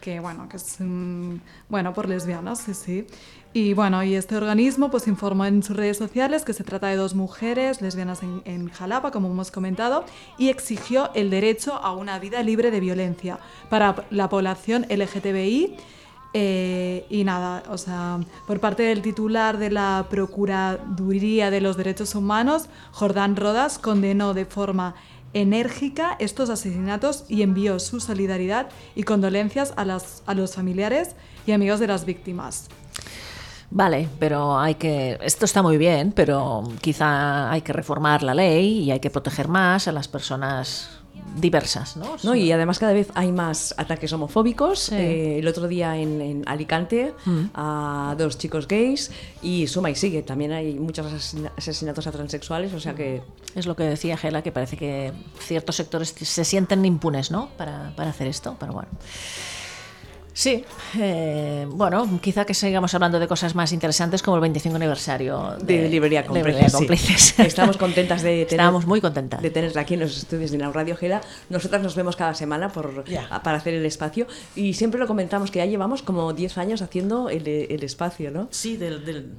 que 0.01 0.21
bueno, 0.21 0.49
que 0.49 0.57
es 0.57 0.77
mm, 0.79 1.37
bueno 1.69 1.93
por 1.95 2.09
lesbianas, 2.09 2.61
sí, 2.61 2.75
sí. 2.75 3.07
Y 3.55 3.73
bueno, 3.73 4.05
y 4.05 4.15
este 4.15 4.37
organismo 4.37 4.91
pues 4.91 5.09
informó 5.09 5.47
en 5.47 5.63
sus 5.63 5.75
redes 5.75 5.97
sociales 5.97 6.45
que 6.45 6.53
se 6.53 6.65
trata 6.65 6.89
de 6.89 6.97
dos 6.97 7.15
mujeres 7.15 7.81
lesbianas 7.81 8.21
en, 8.23 8.69
Jalapa, 8.69 9.11
como 9.11 9.31
hemos 9.31 9.51
comentado, 9.51 10.05
y 10.37 10.51
exigió 10.51 11.11
el 11.15 11.31
derecho 11.31 11.75
a 11.75 11.95
una 11.95 12.19
vida 12.19 12.43
libre 12.43 12.71
de 12.71 12.81
violencia 12.81 13.39
para 13.71 14.07
la 14.11 14.29
población 14.29 14.87
LGTBI 14.91 15.77
eh, 16.35 17.07
y 17.09 17.25
nada, 17.25 17.63
o 17.71 17.79
sea, 17.79 18.21
por 18.47 18.61
parte 18.61 18.83
del 18.83 19.01
titular 19.01 19.57
de 19.57 19.71
la 19.71 20.07
Procuraduría 20.11 21.51
de 21.51 21.63
los 21.63 21.79
Derechos 21.79 22.15
Humanos, 22.15 22.69
Jordán 22.93 23.35
Rodas, 23.35 23.79
condenó 23.79 24.35
de 24.35 24.45
forma 24.45 24.95
enérgica 25.35 26.17
estos 26.19 26.51
asesinatos 26.51 27.25
y 27.29 27.43
envió 27.43 27.79
su 27.79 28.01
solidaridad 28.01 28.69
y 28.95 29.03
condolencias 29.03 29.73
a, 29.77 29.85
las, 29.85 30.23
a 30.27 30.35
los 30.35 30.55
familiares 30.55 31.15
y 31.47 31.53
amigos 31.53 31.81
de 31.81 31.87
las 31.87 32.05
víctimas. 32.05 32.69
Vale, 33.71 34.09
pero 34.19 34.59
hay 34.59 34.77
que. 34.77 35.19
Esto 35.23 35.45
está 35.45 35.63
muy 35.63 35.77
bien, 35.77 36.13
pero 36.13 36.67
quizá 36.81 37.51
hay 37.51 37.61
que 37.61 37.75
reformar 37.75 38.23
la 38.23 38.35
ley 38.35 38.85
y 38.85 38.91
hay 38.91 39.01
que 39.01 39.11
proteger 39.11 39.47
más 39.49 39.89
a 39.89 39.93
las 39.93 40.09
personas 40.09 40.98
diversas, 41.37 41.97
¿no? 41.97 42.17
No, 42.23 42.35
y 42.35 42.51
además 42.53 42.79
cada 42.79 42.93
vez 42.93 43.09
hay 43.15 43.33
más 43.33 43.75
ataques 43.77 44.13
homofóbicos. 44.13 44.79
Sí. 44.81 44.95
Eh, 44.95 45.39
el 45.39 45.49
otro 45.49 45.69
día 45.69 45.97
en, 45.97 46.21
en 46.21 46.43
Alicante 46.47 47.15
a 47.55 48.15
dos 48.19 48.39
chicos 48.39 48.67
gays 48.69 49.11
y 49.43 49.67
suma 49.67 49.91
y 49.91 49.95
sigue. 49.95 50.23
También 50.23 50.53
hay 50.53 50.75
muchos 50.79 51.07
asesina- 51.07 51.53
asesinatos 51.57 52.07
a 52.07 52.13
transexuales, 52.13 52.73
o 52.75 52.81
sea 52.81 52.95
que 52.95 53.23
Es 53.55 53.67
lo 53.67 53.77
que 53.77 53.85
decía 53.85 54.17
Gela, 54.17 54.43
que 54.43 54.53
parece 54.53 54.77
que 54.77 55.13
ciertos 55.41 55.77
sectores 55.77 56.15
se 56.21 56.45
sienten 56.45 56.85
impunes, 56.85 57.31
¿no? 57.31 57.49
Para, 57.57 57.95
para 57.97 58.11
hacer 58.11 58.27
esto, 58.27 58.57
pero 58.59 58.73
bueno. 58.73 58.89
Sí, 60.39 60.65
eh, 61.01 61.67
bueno, 61.69 62.21
quizá 62.23 62.45
que 62.45 62.55
sigamos 62.55 62.95
hablando 62.95 63.19
de 63.19 63.27
cosas 63.27 63.57
más 63.57 63.73
interesantes 63.73 64.23
como 64.23 64.37
el 64.37 64.41
25 64.43 64.77
aniversario 64.77 65.57
de, 65.61 65.89
Librería 65.89 66.25
Cómplices. 66.25 67.35
Sí. 67.37 67.43
Estamos 67.43 67.77
contentas 67.77 68.23
de 68.23 68.45
tener, 68.45 68.53
Estábamos 68.53 68.87
muy 68.87 69.01
contentas. 69.01 69.43
de 69.43 69.51
tenerla 69.51 69.81
aquí 69.81 69.95
en 69.95 70.01
los 70.01 70.17
estudios 70.17 70.53
de 70.53 70.59
la 70.59 70.71
Radio 70.71 70.97
Gela. 70.97 71.23
Nosotras 71.51 71.83
nos 71.83 71.97
vemos 71.97 72.15
cada 72.15 72.35
semana 72.35 72.69
por, 72.69 73.03
para 73.43 73.59
hacer 73.59 73.75
el 73.75 73.85
espacio 73.85 74.29
y 74.55 74.75
siempre 74.75 75.01
lo 75.01 75.09
comentamos 75.09 75.51
que 75.51 75.59
ya 75.59 75.67
llevamos 75.67 76.03
como 76.03 76.33
10 76.33 76.57
años 76.59 76.83
haciendo 76.83 77.31
el, 77.31 77.49
el 77.49 77.83
espacio, 77.83 78.31
¿no? 78.31 78.47
Sí, 78.53 78.77
del, 78.77 79.05
del, 79.05 79.33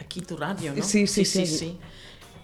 aquí 0.00 0.22
tu 0.22 0.38
radio, 0.38 0.72
¿no? 0.74 0.82
Sí, 0.82 1.06
sí, 1.06 1.26
sí. 1.26 1.46
sí. 1.46 1.78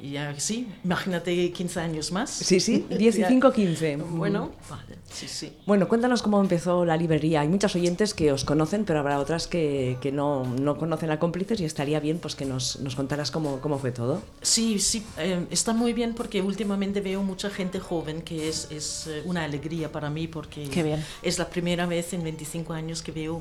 Y 0.03 0.11
ya, 0.15 0.35
sí, 0.41 0.67
imagínate 0.83 1.53
15 1.53 1.79
años 1.79 2.11
más. 2.11 2.29
Sí, 2.29 2.59
sí, 2.59 2.85
10 2.91 3.17
y 3.19 3.21
Ya. 3.21 3.29
5, 3.29 3.53
15. 3.53 3.97
Bueno, 3.99 4.51
vale, 4.69 4.99
sí, 5.09 5.29
sí. 5.29 5.53
Bueno, 5.65 5.87
cuéntanos 5.87 6.23
cómo 6.23 6.41
empezó 6.41 6.85
la 6.85 6.97
librería. 6.97 7.43
Hay 7.43 7.47
muchas 7.49 7.77
oyentes 7.77 8.13
que 8.13 8.33
os 8.33 8.45
conocen, 8.45 8.85
pero 8.85 8.99
habrá 8.99 9.21
otras 9.21 9.47
que, 9.47 9.99
que 10.01 10.11
no, 10.11 10.45
no 10.45 10.77
conocen 10.77 11.13
a 11.13 11.21
cómplices 11.21 11.61
y 11.61 11.65
estaría 11.67 12.01
bien 12.01 12.19
pues 12.19 12.35
que 12.35 12.45
nos, 12.45 12.81
nos 12.81 12.97
contaras 12.97 13.31
cómo, 13.31 13.61
cómo 13.61 13.79
fue 13.79 13.93
todo. 13.93 14.21
Sí, 14.41 14.81
sí, 14.81 15.05
eh, 15.19 15.47
está 15.51 15.73
muy 15.73 15.93
bien 15.93 16.15
porque 16.15 16.43
últimamente 16.43 17.01
veo 17.01 17.23
mucha 17.23 17.49
gente 17.49 17.79
joven 17.79 18.23
que 18.23 18.49
es, 18.49 18.73
es 18.73 19.07
eh, 19.07 19.23
una 19.25 19.45
alegría 19.45 19.93
para 19.93 20.11
mí 20.11 20.27
porque 20.27 20.67
bien. 20.83 21.05
es 21.23 21.39
la 21.39 21.49
primera 21.49 21.87
vez 21.87 22.13
en 22.13 22.25
25 22.25 22.73
años 22.73 23.03
que 23.03 23.13
veo, 23.13 23.41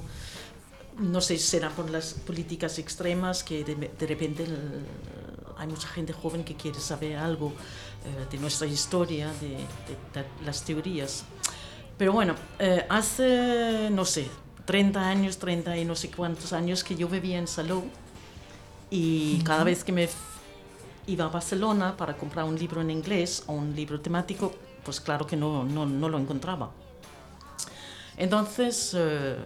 no 1.00 1.22
sé 1.22 1.40
si 1.40 1.44
será 1.48 1.72
por 1.72 1.90
las 1.90 2.14
políticas 2.14 2.78
extremas, 2.78 3.44
que 3.44 3.64
de, 3.64 3.74
de 3.98 4.06
repente 4.06 4.44
el- 4.44 4.86
hay 5.62 5.68
mucha 5.68 5.88
gente 5.88 6.12
joven 6.12 6.44
que 6.44 6.56
quiere 6.56 6.80
saber 6.80 7.18
algo 7.18 7.54
eh, 8.06 8.26
de 8.32 8.38
nuestra 8.40 8.66
historia, 8.68 9.32
de, 9.40 9.50
de- 9.50 10.22
de 10.22 10.26
las 10.46 10.64
teorías. 10.64 11.24
Pero 11.98 12.14
bueno, 12.14 12.34
eh, 12.58 12.86
hace, 12.90 13.90
no 13.92 14.04
sé, 14.06 14.28
30 14.66 15.00
años, 15.08 15.38
30 15.38 15.78
y 15.78 15.86
no 15.86 15.96
sé 15.96 16.10
cuántos 16.10 16.52
años 16.52 16.84
que 16.84 16.96
yo 16.96 17.08
vivía 17.08 17.38
en 17.38 17.48
Salou 17.48 17.84
y 18.90 19.40
cada 19.44 19.64
vez 19.64 19.84
que 19.84 19.92
me 19.92 20.10
iba 21.08 21.26
a 21.26 21.30
Barcelona 21.30 21.96
para 21.96 22.18
comprar 22.18 22.46
un 22.46 22.58
libro 22.58 22.82
en 22.82 22.90
inglés 22.90 23.44
o 23.48 23.54
un 23.54 23.76
libro 23.76 24.02
temático, 24.02 24.54
pues 24.84 25.00
claro 25.00 25.28
que 25.28 25.36
no, 25.38 25.64
no, 25.64 25.86
no 25.86 26.10
lo 26.10 26.18
encontraba. 26.18 26.72
Entonces, 28.18 28.94
eh, 28.98 29.38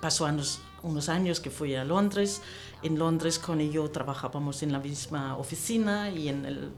pasó 0.00 0.26
años- 0.26 0.60
unos 0.82 1.08
años 1.08 1.40
que 1.40 1.50
fui 1.50 1.74
a 1.74 1.84
Londres. 1.84 2.42
En 2.82 2.98
Londres 2.98 3.38
con 3.38 3.60
yo 3.60 3.90
trabajábamos 3.90 4.62
en 4.62 4.72
la 4.72 4.78
misma 4.78 5.36
oficina 5.36 6.10
y 6.10 6.28
en 6.28 6.46
el 6.46 6.70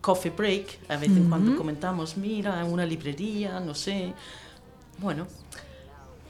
coffee 0.00 0.30
break, 0.30 0.80
a 0.88 0.96
vez 0.96 1.10
en 1.10 1.28
cuando 1.30 1.56
comentamos, 1.56 2.16
mira, 2.18 2.62
una 2.64 2.84
librería, 2.84 3.58
no 3.60 3.74
sé. 3.74 4.12
Bueno, 4.98 5.26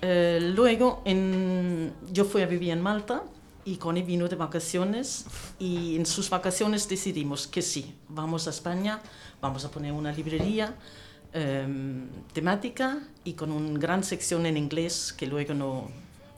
eh, 0.01 0.39
luego 0.55 1.03
en, 1.05 1.93
yo 2.13 2.25
fui 2.25 2.43
a 2.43 2.47
vivir 2.47 2.71
en 2.71 2.81
Malta 2.81 3.25
y 3.65 3.77
Connie 3.77 4.03
vino 4.03 4.29
de 4.29 4.37
vacaciones 4.37 5.27
y 5.59 5.97
en 5.97 6.07
sus 6.07 6.31
vacaciones 6.31 6.89
decidimos 6.89 7.49
que 7.49 7.63
sí, 7.63 7.95
vamos 8.09 8.47
a 8.47 8.51
España, 8.51 9.01
vamos 9.41 9.65
a 9.65 9.71
poner 9.71 9.93
una 9.93 10.13
librería 10.13 10.75
em, 11.33 12.09
temática 12.33 13.01
y 13.25 13.33
con 13.33 13.51
una 13.51 13.79
gran 13.79 14.05
sección 14.05 14.47
en 14.47 14.57
inglés 14.57 15.13
que 15.13 15.27
luego 15.27 15.53
no 15.55 15.89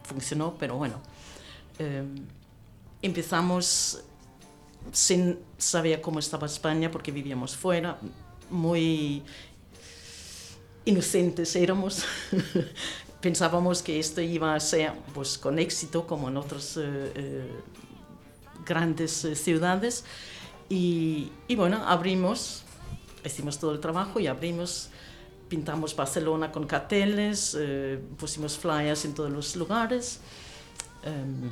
funcionó, 0.04 0.54
pero 0.58 0.76
bueno. 0.76 1.00
em, 1.78 2.14
empezamos 3.06 4.02
sin 4.92 5.38
saber 5.58 6.00
cómo 6.00 6.18
estaba 6.18 6.46
España 6.46 6.90
porque 6.90 7.10
vivíamos 7.10 7.56
fuera, 7.56 7.98
muy 8.50 9.22
inocentes 10.84 11.56
éramos. 11.56 12.04
Pensábamos 13.20 13.82
que 13.82 13.98
esto 13.98 14.20
iba 14.20 14.54
a 14.54 14.60
ser 14.60 14.92
pues, 15.14 15.38
con 15.38 15.58
éxito 15.58 16.06
como 16.06 16.28
en 16.28 16.36
otras 16.36 16.76
eh, 16.76 16.82
eh, 17.14 17.50
grandes 18.64 19.24
eh, 19.24 19.34
ciudades. 19.34 20.04
Y, 20.68 21.32
y 21.48 21.56
bueno, 21.56 21.82
abrimos, 21.86 22.62
hicimos 23.24 23.58
todo 23.58 23.72
el 23.72 23.80
trabajo 23.80 24.20
y 24.20 24.26
abrimos, 24.26 24.90
pintamos 25.48 25.94
Barcelona 25.94 26.52
con 26.52 26.66
carteles, 26.66 27.56
eh, 27.58 28.00
pusimos 28.18 28.58
flyers 28.58 29.04
en 29.04 29.14
todos 29.14 29.30
los 29.30 29.56
lugares. 29.56 30.20
Em, 31.02 31.50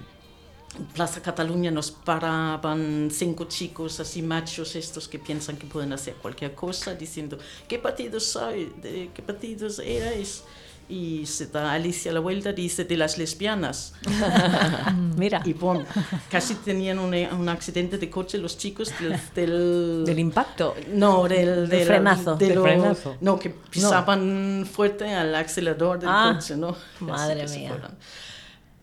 Plaza 0.93 1.23
Cataluña 1.23 1.71
nos 1.71 1.91
paraban 1.93 3.09
cinco 3.13 3.45
chicos 3.45 4.01
así 4.01 4.23
machos 4.23 4.75
estos 4.77 5.07
que 5.09 5.19
piensan 5.19 5.57
que 5.57 5.67
pueden 5.67 5.93
hacer 5.93 6.15
cualquier 6.15 6.55
cosa 6.55 6.95
diciendo 6.95 7.39
¿qué 7.69 7.79
partidos 7.79 8.25
soy? 8.27 8.73
¿De 8.83 9.11
qué 9.15 9.23
partidos 9.23 9.79
erais? 9.79 10.43
y 10.87 11.25
se 11.25 11.47
da 11.47 11.73
Alicia 11.73 12.11
a 12.11 12.15
la 12.15 12.21
vuelta, 12.21 12.53
dice 12.53 12.85
de 12.85 12.99
las 12.99 13.17
lesbianas. 13.17 13.95
Mira. 15.17 15.41
Y 15.47 15.55
pon, 15.55 15.87
casi 16.31 16.57
tenían 16.57 16.99
un, 16.99 17.15
un 17.15 17.49
accidente 17.49 17.97
de 17.97 18.11
coche 18.11 18.37
los 18.37 18.59
chicos 18.59 18.93
del... 19.01 19.19
Del, 19.35 20.05
Del 20.05 20.19
impacto. 20.19 20.75
no, 20.93 21.27
del, 21.27 21.71
del- 21.71 21.87
frenazo. 21.87 22.37
de 22.37 22.47
Del 22.49 22.55
lo- 22.57 22.63
frenazo. 22.65 23.17
No, 23.23 23.39
que 23.39 23.49
pisaban 23.49 24.69
fuerte 24.71 25.11
al 25.15 25.35
acelerador 25.35 26.01
del 26.01 26.11
Ah, 26.13 26.35
coche, 26.39 26.55
¿no? 26.55 26.77
Madre 27.01 27.49
mía. 27.49 27.79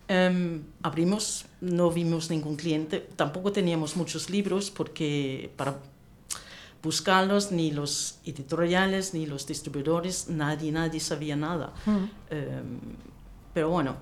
Em, 0.07 0.63
abrimos, 0.81 1.45
no 1.61 1.91
vimos 1.91 2.29
ningún 2.29 2.55
cliente, 2.55 2.99
tampoco 3.15 3.51
teníamos 3.51 3.95
muchos 3.95 4.29
libros 4.29 4.71
porque 4.71 5.51
para 5.55 5.77
buscarlos 6.81 7.51
ni 7.51 7.71
los 7.71 8.17
editoriales 8.25 9.13
ni 9.13 9.25
los 9.27 9.45
distribuidores, 9.45 10.27
nadie, 10.27 10.71
nadie 10.71 10.99
sabía 10.99 11.35
nada. 11.35 11.73
Em, 12.29 12.79
pero 13.53 13.69
bueno, 13.69 13.95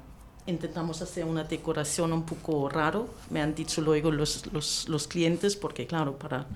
intentamos 0.47 1.01
hacer 1.01 1.25
una 1.25 1.43
decoración 1.43 2.13
un 2.13 2.23
poco 2.23 2.69
raro, 2.69 3.09
me 3.29 3.41
han 3.41 3.53
dicho 3.53 3.81
luego 3.81 4.11
los, 4.11 4.51
los, 4.53 4.87
los 4.87 5.07
clientes, 5.07 5.55
porque 5.55 5.85
claro, 5.85 6.17
para 6.17 6.47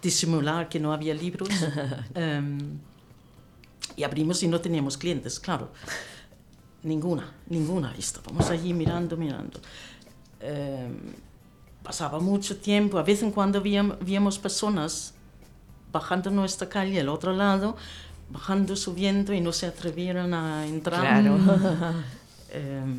disimular 0.00 0.68
que 0.68 0.80
no 0.80 0.92
había 0.92 1.14
libros. 1.14 1.48
em, 2.14 2.78
y 3.96 4.04
abrimos 4.04 4.42
y 4.42 4.48
no 4.48 4.60
teníamos 4.60 4.96
clientes, 4.96 5.38
claro. 5.38 5.70
Ninguna, 6.82 7.32
ninguna. 7.48 7.94
Y 7.96 8.00
estábamos 8.00 8.48
allí 8.50 8.72
mirando, 8.72 9.16
mirando. 9.16 9.60
Em, 10.42 10.96
pasaba 11.82 12.18
mucho 12.20 12.56
tiempo, 12.56 12.98
a 12.98 13.02
vez 13.02 13.22
en 13.22 13.30
cuando 13.32 13.62
veíam- 13.62 13.96
veíamos 14.00 14.38
personas 14.38 15.14
bajando 15.92 16.30
nuestra 16.30 16.68
calle 16.68 17.00
al 17.00 17.08
otro 17.08 17.32
lado, 17.32 17.76
bajando, 18.30 18.76
subiendo 18.76 19.32
y 19.32 19.40
no 19.40 19.52
se 19.52 19.66
atrevieron 19.66 20.32
a 20.34 20.66
entrar. 20.66 21.00
Claro. 21.22 21.38
Em, 22.54 22.98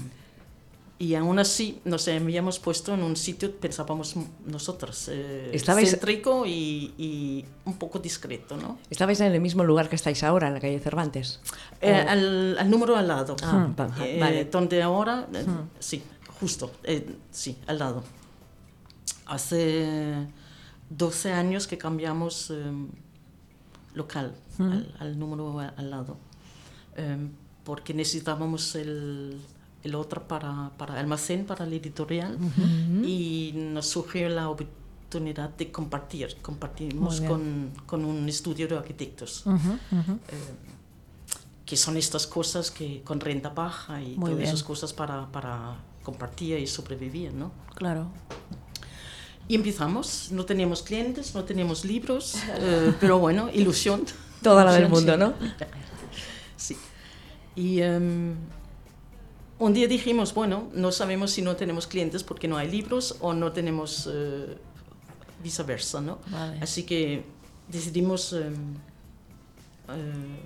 y 1.00 1.16
aún 1.16 1.38
así 1.38 1.80
nos 1.86 2.08
habíamos 2.08 2.60
puesto 2.60 2.94
en 2.94 3.04
un 3.04 3.16
sitio, 3.16 3.52
pensábamos 3.58 4.16
nosotros, 4.46 5.10
eh, 5.12 5.52
Estabais- 5.54 5.90
céntrico 5.92 6.46
y, 6.46 6.94
y 6.98 7.46
un 7.66 7.74
poco 7.78 8.00
discreto, 8.00 8.56
¿no? 8.58 8.78
¿Estabais 8.90 9.20
en 9.20 9.32
el 9.34 9.42
mismo 9.42 9.64
lugar 9.64 9.90
que 9.90 9.96
estáis 9.96 10.24
ahora, 10.24 10.48
en 10.48 10.54
la 10.56 10.60
calle 10.60 10.80
Cervantes? 10.80 11.40
Eh, 11.82 11.94
al, 11.94 12.58
al 12.58 12.70
número 12.70 12.96
al 12.96 13.08
lado. 13.08 13.36
Ah, 13.44 13.68
Eh, 14.02 14.18
vale. 14.20 14.46
Donde 14.46 14.82
ahora, 14.82 15.28
eh, 15.34 15.46
sí, 15.80 16.02
justo, 16.44 16.72
eh, 16.84 17.16
sí, 17.32 17.58
al 17.68 17.80
lado. 17.80 18.04
Hace 19.26 20.28
12 20.90 21.32
años 21.32 21.68
que 21.68 21.78
cambiamos 21.78 22.50
eh, 22.52 22.72
local, 23.94 24.36
al, 24.60 24.94
al 25.00 25.18
número 25.20 25.60
al 25.60 25.90
lado, 25.90 26.18
Eh, 26.96 27.18
porque 27.64 27.94
necesitábamos 27.94 28.76
el, 28.76 29.40
el 29.84 29.96
otro 29.96 30.28
para, 30.28 30.72
para 30.78 31.00
almacén, 31.00 31.46
para 31.46 31.64
el 31.66 31.72
editorial, 31.74 32.38
y 33.04 33.52
nos 33.56 33.88
surgió 33.88 34.28
la 34.30 34.50
oportunidad 34.50 35.50
de 35.60 35.72
compartir. 35.72 36.28
Compartimos 36.42 37.22
con, 37.22 37.72
con 37.88 38.04
un 38.04 38.28
estudio 38.28 38.68
de 38.68 38.76
arquitectos 38.78 39.46
que 41.66 41.78
son 41.78 41.96
estas 41.98 42.28
cosas 42.28 42.70
que 42.70 43.02
con 43.04 43.20
renta 43.22 43.50
baja 43.50 44.02
y 44.02 44.10
Muy 44.18 44.32
todas 44.32 44.38
bien. 44.38 44.50
esas 44.50 44.64
cosas 44.64 44.92
para, 44.92 45.32
para 45.32 45.78
compartir 46.04 46.58
y 46.60 46.68
sobrevivir, 46.68 47.34
¿no? 47.34 47.52
Claro. 47.76 48.10
Y 49.48 49.56
empezamos, 49.56 50.30
no 50.32 50.46
teníamos 50.46 50.84
clientes, 50.84 51.34
no 51.36 51.44
teníamos 51.44 51.84
libros, 51.86 52.36
eh, 52.60 52.94
pero 53.00 53.20
bueno, 53.20 53.50
ilusión. 53.54 54.04
Toda 54.42 54.64
la 54.66 54.74
del 54.74 54.90
mundo. 54.90 55.18
¿no? 55.18 55.34
Sí. 56.58 56.78
Y 57.56 57.82
em, 57.82 58.36
un 59.60 59.74
día 59.74 59.88
dijimos, 59.88 60.34
bueno, 60.34 60.70
no 60.74 60.92
sabemos 60.92 61.32
si 61.32 61.42
no 61.42 61.56
tenemos 61.56 61.88
clientes 61.88 62.24
porque 62.24 62.48
no 62.48 62.58
hay 62.58 62.70
libros 62.70 63.18
o 63.22 63.34
no 63.34 63.52
tenemos 63.54 64.10
eh, 64.12 64.58
viceversa, 65.44 66.02
¿no? 66.02 66.20
Vale. 66.28 66.60
Así 66.62 66.84
que 66.84 67.26
decidimos 67.70 68.34
em, 68.34 68.54
eh, 69.90 70.40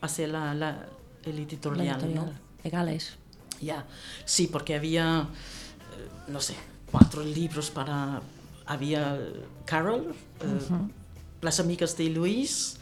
hacer 0.00 0.28
la, 0.30 0.54
la- 0.54 0.86
el 1.24 1.36
La 1.36 1.42
editorial, 1.42 1.96
editorial. 2.00 2.14
¿no? 2.26 2.32
Legales. 2.64 3.16
Ya, 3.60 3.86
sí, 4.24 4.48
porque 4.48 4.74
había, 4.74 5.22
eh, 5.22 6.08
no 6.28 6.40
sé, 6.40 6.54
cuatro 6.90 7.22
libros 7.22 7.70
para... 7.70 8.20
Había 8.66 9.18
Carol, 9.64 10.12
eh, 10.40 10.58
Las 11.40 11.60
amigas 11.60 11.96
de 11.96 12.10
Luis 12.10 12.78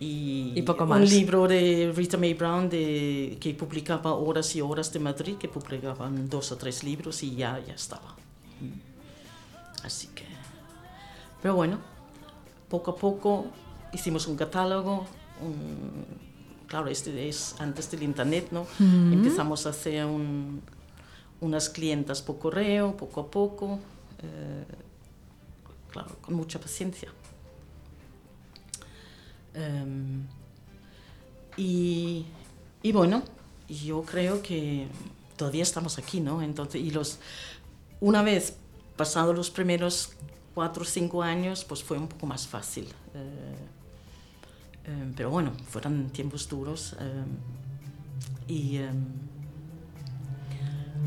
y, 0.00 0.52
Y 0.56 0.62
poco 0.62 0.84
un 0.84 0.90
más. 0.90 1.10
libro 1.10 1.46
de 1.46 1.92
Rita 1.94 2.16
Mae 2.16 2.32
Brown 2.34 2.68
de, 2.70 3.36
que 3.40 3.52
publicaba 3.54 4.14
Horas 4.14 4.54
y 4.56 4.60
Horas 4.62 4.90
de 4.92 4.98
Madrid, 5.00 5.36
que 5.36 5.48
publicaban 5.48 6.28
dos 6.30 6.50
o 6.52 6.56
tres 6.56 6.82
libros 6.82 7.22
y 7.22 7.34
ya, 7.36 7.60
ya 7.66 7.74
estaba. 7.74 8.14
Mm. 8.60 9.84
Así 9.86 10.08
que... 10.14 10.24
Pero 11.42 11.54
bueno, 11.54 11.78
poco 12.68 12.92
a 12.92 12.96
poco 12.96 13.46
hicimos 13.92 14.26
un 14.26 14.36
catálogo, 14.36 15.06
un- 15.42 16.25
claro, 16.66 16.88
este 16.88 17.28
es 17.28 17.54
antes 17.58 17.90
del 17.90 18.02
internet, 18.02 18.48
¿no? 18.50 18.66
Empezamos 19.12 19.66
a 19.66 19.70
hacer 19.70 20.04
un- 20.06 20.60
unas 21.40 21.68
clientas 21.68 22.22
por 22.22 22.38
correo, 22.38 22.96
poco 22.96 23.20
a 23.20 23.30
poco, 23.30 23.78
eh, 24.22 24.64
claro, 25.90 26.16
con 26.22 26.34
mucha 26.34 26.58
paciencia. 26.58 27.10
Em, 29.54 30.26
y, 31.56 32.26
y 32.82 32.92
bueno, 32.92 33.22
yo 33.68 34.02
creo 34.02 34.42
que 34.42 34.86
todavía 35.36 35.62
estamos 35.62 35.98
aquí, 35.98 36.20
¿no? 36.20 36.42
Entonces, 36.42 36.80
y 36.82 36.90
los, 36.90 37.18
una 38.00 38.22
vez 38.22 38.56
pasados 38.96 39.34
los 39.34 39.50
primeros 39.50 40.10
cuatro 40.54 40.82
o 40.82 40.86
cinco 40.86 41.22
años, 41.22 41.64
pues 41.64 41.82
fue 41.82 41.98
un 41.98 42.08
poco 42.08 42.26
más 42.26 42.46
fácil. 42.46 42.88
Eh, 43.14 43.56
eh, 44.86 45.12
pero 45.16 45.30
bueno, 45.30 45.52
fueron 45.68 46.10
tiempos 46.10 46.48
duros. 46.48 46.96
eh, 47.00 47.24
y, 48.48 48.76
eh, 48.76 48.88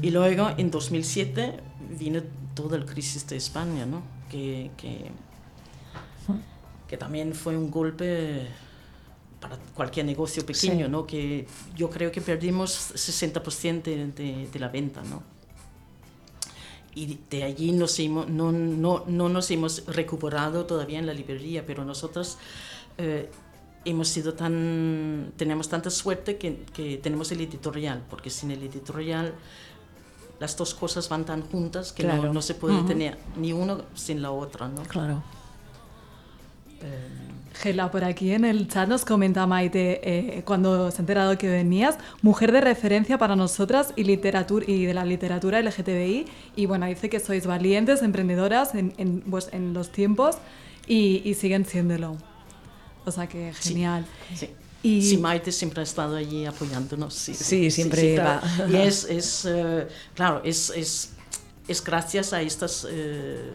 y 0.01 0.12
luego, 0.12 0.50
en 0.57 0.71
2007, 0.71 1.59
vino 1.98 2.21
toda 2.53 2.77
la 2.77 2.86
crisis 2.86 3.25
de 3.27 3.38
España, 3.38 3.86
¿no? 3.86 4.01
Que, 4.29 4.71
que, 4.77 5.09
que 6.88 6.98
también 6.98 7.33
fue 7.33 7.57
un 7.57 7.69
golpe 7.71 8.48
para 9.39 9.57
cualquier 9.74 10.05
negocio 10.05 10.45
pequeño, 10.45 10.86
Sí. 10.86 10.91
¿no? 10.91 11.05
Que 11.07 11.48
yo 11.75 11.89
creo 11.89 12.12
que 12.12 12.21
perdimos 12.21 12.91
60% 12.95 13.83
de, 13.83 14.07
de, 14.07 14.48
de 14.51 14.59
la 14.59 14.67
venta, 14.69 15.01
¿no? 15.03 15.24
Y 16.95 17.19
de 17.29 17.43
allí 17.43 17.71
nos 17.71 17.98
hemos, 18.00 18.27
no, 18.29 18.51
no, 18.51 19.03
no 19.07 19.29
nos 19.29 19.51
hemos 19.51 19.86
recuperado 19.86 20.65
todavía 20.65 21.00
en 21.00 21.05
la 21.05 21.13
librería, 21.13 21.65
pero 21.65 21.86
nosotros 21.86 22.38
eh, 22.98 23.29
hemos 23.91 24.08
sido 24.10 24.34
tan, 24.34 25.31
tenemos 25.38 25.69
tanta 25.69 25.89
suerte 25.89 26.38
que, 26.38 26.63
que 26.74 26.98
tenemos 26.98 27.31
el 27.31 27.41
editorial, 27.41 28.03
porque 28.10 28.29
sin 28.29 28.51
el 28.51 28.63
editorial 28.63 29.34
las 30.39 30.55
dos 30.55 30.74
cosas 30.74 31.10
van 31.10 31.25
tan 31.25 31.41
juntas 31.41 31.91
que 31.91 32.03
Claro. 32.03 32.24
no, 32.24 32.34
no 32.34 32.41
se 32.41 32.55
puede 32.55 32.81
tener 32.84 33.17
ni 33.36 33.51
uno 33.53 33.81
sin 33.96 34.22
la 34.22 34.31
otra, 34.31 34.67
¿no? 34.69 34.84
Claro. 34.84 35.22
Gela, 37.55 37.91
por 37.91 38.05
aquí 38.05 38.31
en 38.31 38.46
el 38.46 38.69
chat 38.69 38.88
nos 38.88 39.03
comenta 39.03 39.46
Maite, 39.46 40.00
eh, 40.38 40.43
cuando 40.46 40.91
se 40.91 40.98
ha 40.98 41.01
enterado 41.01 41.38
que 41.38 41.50
venías, 41.50 41.98
mujer 42.22 42.53
de 42.53 42.62
referencia 42.62 43.17
para 43.17 43.36
nosotras 43.36 43.91
y, 43.98 44.05
literatura, 44.05 44.63
y 44.65 44.86
de 44.86 44.93
la 44.93 45.03
literatura 45.03 45.62
LGTBI. 45.62 46.25
Y 46.55 46.65
bueno, 46.67 46.86
dice 46.86 47.10
que 47.10 47.19
sois 47.19 47.46
valientes, 47.46 48.01
emprendedoras 48.01 48.75
en, 48.75 48.93
en, 48.98 49.22
pues, 49.22 49.50
en 49.51 49.74
los 49.74 49.89
tiempos 49.89 50.38
y, 50.88 51.22
y 51.25 51.34
siguen 51.34 51.65
siéndolo. 51.65 52.15
O 53.06 53.12
sea 53.12 53.27
que 53.27 53.53
Sí. 53.60 53.70
genial. 53.70 54.06
Sí. 54.36 54.50
Y- 54.84 55.01
Sí, 55.01 55.18
Maite 55.18 55.51
siempre 55.51 55.82
ha 55.82 55.84
estado 55.84 56.15
allí 56.15 56.46
apoyándonos. 56.46 57.13
Sí, 57.13 57.34
Sí, 57.34 57.70
siempre 57.72 58.15
claro. 58.15 58.41
va. 58.62 58.70
Y 58.70 58.75
es, 58.88 59.03
es 59.10 59.46
eh, 59.46 59.88
claro, 60.15 60.41
es, 60.46 60.70
es, 60.75 61.12
es 61.68 61.84
gracias 61.84 62.32
a 62.34 62.41
estas 62.41 62.88
eh, 62.89 63.51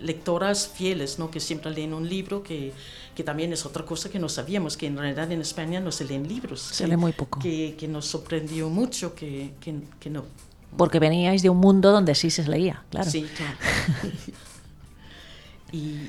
lectoras 0.00 0.68
fieles, 0.74 1.18
¿no? 1.18 1.30
Que 1.30 1.40
siempre 1.40 1.70
leen 1.72 1.92
un 1.92 2.08
libro, 2.08 2.42
que, 2.42 2.72
que 3.14 3.22
también 3.22 3.52
es 3.52 3.66
otra 3.66 3.84
cosa 3.84 4.08
que 4.08 4.18
no 4.18 4.28
sabíamos, 4.30 4.76
que 4.78 4.86
en 4.86 4.96
realidad 4.96 5.30
en 5.30 5.42
España 5.42 5.78
no 5.78 5.92
se 5.92 6.04
leen 6.06 6.26
libros. 6.26 6.60
Se 6.62 6.86
lee 6.88 6.96
muy 6.96 7.12
poco. 7.12 7.38
Que, 7.40 7.74
que 7.78 7.86
nos 7.86 8.06
sorprendió 8.06 8.70
mucho 8.70 9.14
que, 9.14 9.52
que, 9.60 9.74
que 10.00 10.08
no. 10.10 10.24
Porque 10.78 10.98
veníais 10.98 11.42
de 11.42 11.50
un 11.50 11.58
mundo 11.58 11.92
donde 11.92 12.14
sí 12.14 12.30
se 12.30 12.48
leía, 12.48 12.82
claro. 12.90 13.10
Sí, 13.10 13.26
claro. 13.36 13.56
y, 15.72 16.08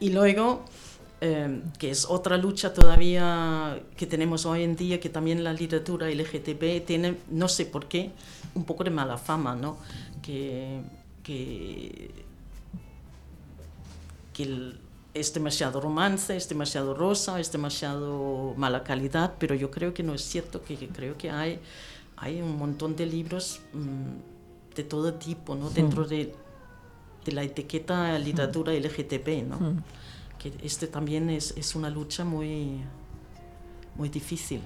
y 0.00 0.10
luego, 0.10 0.64
eh, 1.26 1.62
que 1.78 1.90
es 1.90 2.04
otra 2.04 2.36
lucha 2.36 2.74
todavía 2.74 3.80
que 3.96 4.06
tenemos 4.06 4.44
hoy 4.46 4.62
en 4.62 4.76
día, 4.76 5.00
que 5.00 5.08
también 5.08 5.42
la 5.42 5.52
literatura 5.54 6.10
LGTB 6.10 6.84
tiene, 6.84 7.16
no 7.30 7.48
sé 7.48 7.64
por 7.64 7.86
qué, 7.88 8.10
un 8.54 8.64
poco 8.64 8.84
de 8.84 8.90
mala 8.90 9.16
fama, 9.16 9.54
¿no? 9.56 9.78
Que, 10.22 10.80
que, 11.22 12.10
que 14.32 14.42
el- 14.42 14.78
es 15.14 15.32
demasiado 15.32 15.80
romance, 15.80 16.36
es 16.36 16.48
demasiado 16.48 16.92
rosa, 16.92 17.38
es 17.38 17.52
demasiado 17.52 18.52
mala 18.56 18.82
calidad, 18.82 19.34
pero 19.38 19.54
yo 19.54 19.70
creo 19.70 19.94
que 19.94 20.02
no 20.02 20.12
es 20.12 20.22
cierto, 20.22 20.62
que 20.64 20.76
que 20.76 20.88
creo 20.88 21.16
que 21.16 21.30
hay, 21.30 21.60
hay 22.16 22.42
un 22.42 22.56
montón 22.58 22.96
de 22.96 23.06
libros 23.06 23.60
mm, 23.72 24.74
de 24.76 24.82
todo 24.82 25.14
tipo, 25.14 25.54
¿no? 25.54 25.70
Dentro 25.70 26.04
de, 26.04 26.34
de 27.24 27.32
la 27.32 27.44
etiqueta 27.44 28.18
literatura 28.18 28.72
LGTB, 28.74 29.44
¿no? 29.48 29.56
Que 30.44 30.52
este 30.62 30.86
también 30.86 31.30
es, 31.30 31.54
es 31.56 31.74
una 31.74 31.88
lucha 31.88 32.22
muy, 32.22 32.82
muy 33.96 34.10
difícil. 34.10 34.60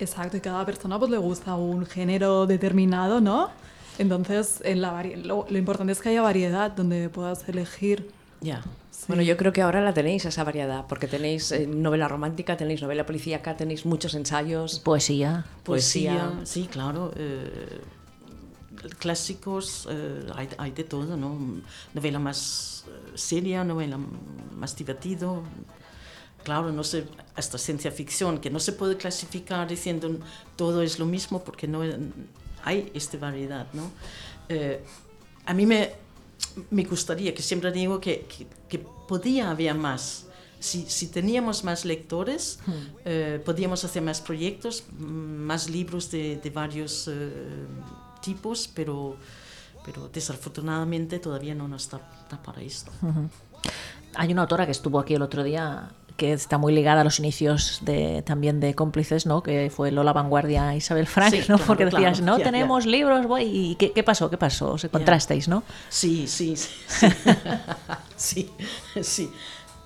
Exacto, 0.00 0.36
y 0.36 0.40
cada 0.40 0.66
persona 0.66 0.98
pues 0.98 1.12
le 1.12 1.18
gusta 1.18 1.54
un 1.54 1.86
género 1.86 2.46
determinado, 2.46 3.20
¿no? 3.20 3.50
Entonces, 3.98 4.60
en 4.64 4.80
la 4.82 5.04
lo, 5.04 5.46
lo 5.48 5.58
importante 5.58 5.92
es 5.92 6.00
que 6.00 6.08
haya 6.08 6.22
variedad 6.22 6.72
donde 6.72 7.08
puedas 7.08 7.48
elegir. 7.48 8.10
Ya. 8.40 8.64
Bueno, 9.06 9.22
yo 9.22 9.36
creo 9.36 9.52
que 9.52 9.62
ahora 9.62 9.80
la 9.80 9.94
tenéis 9.94 10.24
esa 10.24 10.42
variedad, 10.42 10.86
porque 10.88 11.06
tenéis 11.06 11.52
eh, 11.52 11.66
novela 11.68 12.08
romántica, 12.08 12.56
tenéis 12.56 12.82
novela 12.82 13.06
policíaca, 13.06 13.56
tenéis 13.56 13.86
muchos 13.86 14.14
ensayos. 14.14 14.80
Poesía. 14.80 15.44
Poesía, 15.62 16.32
Poesía. 16.32 16.46
sí, 16.46 16.68
claro. 16.70 17.12
eh, 17.16 17.80
clásicos, 18.98 19.86
eh, 19.90 20.26
hay, 20.34 20.48
hay 20.58 20.70
de 20.72 20.84
todo, 20.84 21.16
¿no? 21.16 21.38
Novela 21.94 22.18
más 22.18 22.73
eh, 22.86 23.12
seria, 23.14 23.64
novela 23.64 23.98
más 24.56 24.76
divertido. 24.76 25.42
Claro, 26.42 26.72
no 26.72 26.84
sé, 26.84 27.06
hasta 27.36 27.56
ciencia 27.56 27.90
ficción, 27.90 28.38
que 28.38 28.50
no 28.50 28.60
se 28.60 28.72
puede 28.72 28.96
clasificar 28.96 29.66
diciendo 29.66 30.18
todo 30.56 30.82
es 30.82 30.98
lo 30.98 31.06
mismo 31.06 31.42
porque 31.42 31.66
no 31.66 31.80
hay 32.62 32.90
esta 32.94 33.16
variedad, 33.16 33.66
¿no? 33.72 33.90
Eh, 34.48 34.84
a 35.46 35.54
mí 35.54 35.64
me, 35.64 35.92
me 36.70 36.84
gustaría, 36.84 37.34
que 37.34 37.42
siempre 37.42 37.72
digo 37.72 37.98
que, 37.98 38.26
que, 38.26 38.46
que 38.68 38.78
podía 38.78 39.50
haber 39.50 39.74
más. 39.74 40.26
Si, 40.60 40.86
si 40.88 41.08
teníamos 41.08 41.62
más 41.62 41.84
lectores, 41.84 42.58
eh, 43.04 43.40
podíamos 43.44 43.84
hacer 43.84 44.02
más 44.02 44.20
proyectos, 44.20 44.84
más 44.98 45.68
libros 45.68 46.10
de, 46.10 46.36
de 46.36 46.50
varios 46.50 47.06
eh, 47.08 47.66
tipos, 48.22 48.68
pero, 48.74 49.16
pero 49.84 50.08
desafortunadamente 50.08 51.18
todavía 51.18 51.54
no 51.54 51.68
nos 51.68 51.90
da, 51.90 52.00
da 52.30 52.42
para 52.42 52.60
esto. 52.62 52.90
Hay 54.14 54.32
una 54.32 54.42
autora 54.42 54.64
que 54.66 54.72
estuvo 54.72 54.98
aquí 54.98 55.14
el 55.14 55.22
otro 55.22 55.42
día 55.42 55.90
que 56.16 56.32
está 56.32 56.58
muy 56.58 56.72
ligada 56.72 57.00
a 57.00 57.04
los 57.04 57.18
inicios 57.18 57.80
de, 57.82 58.22
también 58.22 58.60
de 58.60 58.74
cómplices, 58.76 59.26
¿no? 59.26 59.42
Que 59.42 59.68
fue 59.74 59.90
Lola 59.90 60.12
Vanguardia 60.12 60.76
Isabel 60.76 61.08
Frank, 61.08 61.32
Sí, 61.32 61.38
¿no? 61.48 61.56
claro, 61.56 61.64
Porque 61.66 61.86
claro, 61.88 62.04
decías, 62.04 62.20
no 62.24 62.38
ya, 62.38 62.44
tenemos 62.44 62.86
libros, 62.86 63.26
voy. 63.26 63.42
¿Y 63.44 63.74
qué, 63.74 63.90
qué 63.90 64.04
pasó? 64.04 64.30
¿Qué 64.30 64.36
pasó? 64.38 64.74
Os 64.74 64.84
encontrasteis, 64.84 65.48
¿no? 65.48 65.64
Sí, 65.88 66.28
sí, 66.28 66.54
sí. 66.56 66.76
Sí, 68.16 68.50
sí, 68.94 69.02
sí. 69.02 69.30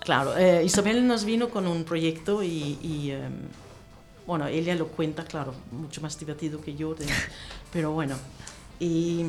Claro, 0.01 0.37
eh, 0.37 0.63
Isabel 0.65 1.07
nos 1.07 1.25
vino 1.25 1.49
con 1.49 1.67
un 1.67 1.85
proyecto 1.85 2.43
y, 2.43 2.79
y, 2.83 3.11
em, 3.11 3.33
bueno, 4.27 4.47
ella 4.49 4.75
lo 4.75 4.89
cuenta, 4.89 5.25
claro, 5.25 5.55
mucho 5.73 6.03
más 6.03 6.19
divertido 6.19 6.61
que 6.61 6.75
yo, 6.77 6.95
de- 6.95 7.07
pero 7.73 7.93
bueno. 7.93 8.17
Y, 8.81 9.25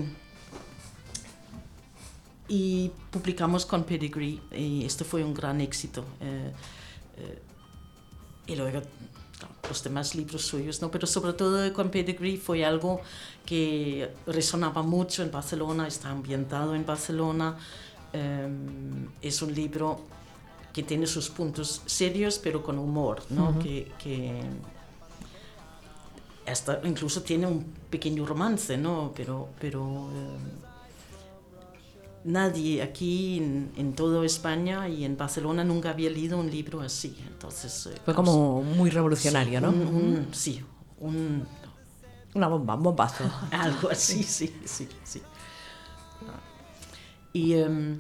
y 2.50 2.92
publicamos 3.12 3.66
con 3.66 3.84
Pedigree 3.84 4.42
y 4.52 4.84
esto 4.84 5.06
fue 5.06 5.24
un 5.24 5.34
gran 5.34 5.62
éxito. 5.62 6.04
eh, 6.20 6.52
eh, 7.18 7.42
y 8.48 8.56
luego 8.56 8.82
los 9.70 9.84
demás 9.84 10.16
libros 10.16 10.42
suyos, 10.42 10.82
¿no? 10.82 10.90
pero 10.90 11.06
sobre 11.08 11.34
todo 11.34 11.72
con 11.74 11.90
Pedigree 11.90 12.38
fue 12.38 12.66
algo 12.66 13.02
que 13.46 14.12
resonaba 14.26 14.82
mucho 14.82 15.22
en 15.24 15.32
Barcelona, 15.32 15.88
está 15.88 16.10
ambientado 16.10 16.76
en 16.76 16.86
Barcelona, 16.86 17.58
eh, 18.12 18.50
es 19.22 19.42
un 19.42 19.54
libro 19.54 20.02
que 20.74 20.84
tiene 20.84 21.06
sus 21.06 21.30
puntos 21.30 21.84
serios 21.86 22.40
pero 22.40 22.64
con 22.64 22.80
humor, 22.80 23.24
¿no? 23.30 23.58
que, 23.60 23.92
que 24.04 24.42
hasta 26.48 26.82
incluso 26.84 27.22
tiene 27.22 27.46
un 27.46 27.64
pequeño 27.90 28.26
romance, 28.26 28.78
¿no? 28.78 29.14
pero, 29.16 29.50
pero 29.60 30.10
eh, 30.12 30.38
nadie 32.24 32.82
aquí 32.82 33.38
en, 33.38 33.72
en 33.78 33.94
toda 33.94 34.26
España 34.26 34.88
y 34.90 35.06
en 35.06 35.16
Barcelona 35.18 35.64
nunca 35.64 35.92
había 35.92 36.10
leído 36.10 36.38
un 36.38 36.50
libro 36.52 36.82
así. 36.82 37.16
Entonces, 37.28 37.88
eh, 37.88 37.96
Fue 38.06 38.14
como 38.14 38.62
muy 38.62 38.90
revolucionario, 38.90 39.60
sí, 39.60 39.66
¿no? 39.66 39.72
un- 39.72 39.88
un- 39.88 40.28
sí, 40.34 40.64
un, 41.00 41.46
Una 42.36 42.48
bomba, 42.48 42.76
un 42.76 42.84
bombazo. 42.84 43.24
algo 43.52 43.90
así, 43.90 44.24
sí, 44.24 44.54
sí, 44.66 44.88
sí. 45.04 45.22
Y 47.34 47.54
em, 47.54 48.00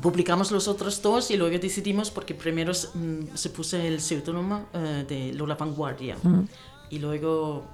publicamos 0.00 0.50
los 0.50 0.68
otros 0.68 1.02
dos 1.02 1.30
y 1.30 1.36
luego 1.36 1.58
decidimos, 1.58 2.10
porque 2.10 2.34
primero 2.34 2.72
mm, 2.72 3.34
se 3.36 3.50
puso 3.50 3.76
el 3.76 4.00
seudónimo 4.00 4.66
eh, 4.72 5.04
de 5.08 5.32
Lola 5.34 5.56
Vanguardia 5.56 6.16
y 6.90 6.98
luego, 6.98 7.64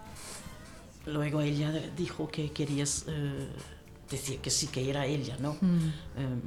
luego 1.07 1.41
ella 1.41 1.71
dijo 1.97 2.29
que 2.29 2.51
querías 2.53 3.05
eh, 3.09 3.49
decir 4.11 4.39
que 4.41 4.51
sí, 4.51 4.69
que 4.69 4.89
era 4.89 5.07
ella, 5.07 5.37
¿no? 5.41 5.57
Em, 6.17 6.41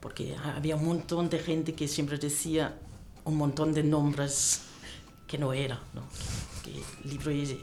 porque 0.00 0.36
había 0.56 0.76
un 0.76 0.84
montón 0.84 1.28
de 1.30 1.38
gente 1.38 1.74
que 1.74 1.88
siempre 1.88 2.18
decía 2.18 2.76
un 3.24 3.36
montón 3.36 3.72
de 3.72 3.82
nombres 3.82 4.62
que 5.26 5.38
no 5.38 5.52
era, 5.52 5.80
¿no? 5.94 6.02
Que 6.62 6.82
libro 7.08 7.30
es- 7.30 7.56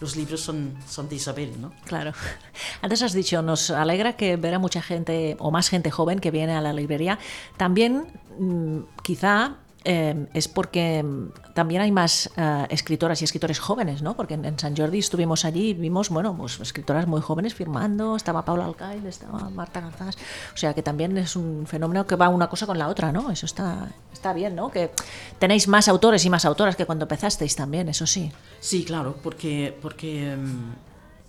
los 0.00 0.16
libros 0.16 0.40
son, 0.40 0.74
son 0.88 1.08
de 1.10 1.16
Isabel, 1.16 1.60
¿no? 1.60 1.72
Claro. 1.84 2.12
Antes 2.82 3.02
has 3.02 3.12
dicho, 3.12 3.42
nos 3.42 3.70
alegra 3.70 4.14
que 4.16 4.36
ver 4.36 4.54
a 4.54 4.58
mucha 4.58 4.80
gente 4.80 5.36
o 5.38 5.50
más 5.50 5.68
gente 5.68 5.90
joven 5.90 6.20
que 6.20 6.30
viene 6.30 6.52
a 6.54 6.60
la 6.62 6.72
librería. 6.72 7.18
También, 7.58 8.06
mm, 8.38 8.78
quizá, 9.02 9.56
eh, 9.84 10.26
es 10.34 10.48
porque 10.48 11.02
mm, 11.02 11.52
también 11.54 11.80
hay 11.80 11.90
más 11.90 12.30
eh, 12.36 12.66
escritoras 12.70 13.22
y 13.22 13.24
escritores 13.24 13.58
jóvenes, 13.58 14.02
¿no? 14.02 14.14
Porque 14.14 14.34
en, 14.34 14.44
en 14.44 14.58
San 14.58 14.76
Jordi 14.76 14.98
estuvimos 14.98 15.44
allí 15.44 15.70
y 15.70 15.74
vimos, 15.74 16.10
bueno, 16.10 16.36
pues 16.36 16.60
escritoras 16.60 17.06
muy 17.06 17.20
jóvenes 17.20 17.54
firmando, 17.54 18.16
estaba 18.16 18.44
Paula 18.44 18.66
Alcaide, 18.66 19.08
estaba 19.08 19.48
Marta 19.50 19.80
Garzás. 19.80 20.16
O 20.52 20.56
sea 20.56 20.74
que 20.74 20.82
también 20.82 21.16
es 21.16 21.34
un 21.36 21.66
fenómeno 21.66 22.06
que 22.06 22.16
va 22.16 22.28
una 22.28 22.48
cosa 22.48 22.66
con 22.66 22.78
la 22.78 22.88
otra, 22.88 23.10
¿no? 23.10 23.30
Eso 23.30 23.46
está, 23.46 23.88
está 24.12 24.32
bien, 24.32 24.54
¿no? 24.54 24.70
Que 24.70 24.90
tenéis 25.38 25.66
más 25.66 25.88
autores 25.88 26.24
y 26.24 26.30
más 26.30 26.44
autoras 26.44 26.76
que 26.76 26.84
cuando 26.84 27.04
empezasteis 27.04 27.56
también, 27.56 27.88
eso 27.88 28.06
sí. 28.06 28.30
Sí, 28.60 28.84
claro, 28.84 29.16
porque, 29.22 29.76
porque 29.80 30.32
em, 30.32 30.74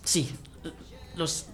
sí, 0.04 0.36
los... 1.16 1.46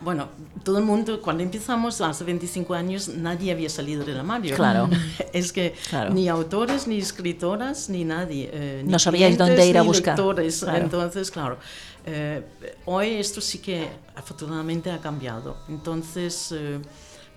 Bueno, 0.00 0.28
todo 0.62 0.78
el 0.78 0.84
mundo, 0.84 1.20
cuando 1.20 1.42
empezamos 1.42 2.00
hace 2.00 2.22
25 2.24 2.72
años, 2.74 3.08
nadie 3.08 3.50
había 3.50 3.68
salido 3.68 4.04
del 4.04 4.18
armario. 4.18 4.54
Claro. 4.54 4.88
es 5.32 5.52
que 5.52 5.74
Claro. 5.90 6.14
ni 6.14 6.28
autores, 6.28 6.86
ni 6.86 6.98
escritoras, 6.98 7.88
ni 7.88 8.04
nadie. 8.04 8.48
eh, 8.52 8.82
ni 8.84 8.92
No 8.92 8.98
sabíais 9.00 9.34
clientes, 9.36 9.56
dónde 9.56 9.66
ir 9.68 9.76
a 9.78 9.82
buscar. 9.82 10.16
lectores. 10.16 10.60
Claro. 10.60 10.78
Entonces, 10.84 11.30
claro, 11.32 11.58
eh, 12.06 12.44
hoy 12.84 13.08
esto 13.14 13.40
sí 13.40 13.58
que 13.58 13.88
afortunadamente 14.14 14.90
ha 14.92 14.98
cambiado. 15.00 15.56
Entonces, 15.68 16.52
eh, 16.52 16.78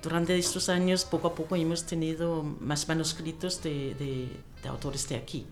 durante 0.04 0.38
estos 0.38 0.70
años, 0.70 1.04
poco 1.04 1.30
a 1.30 1.36
poco 1.36 1.56
hemos 1.56 1.84
tenido 1.86 2.44
más 2.60 2.88
manuscritos 2.88 3.62
de, 3.64 3.96
de- 3.96 4.30
de 4.62 4.70
autores 4.70 5.10
de 5.10 5.16
aquí. 5.16 5.46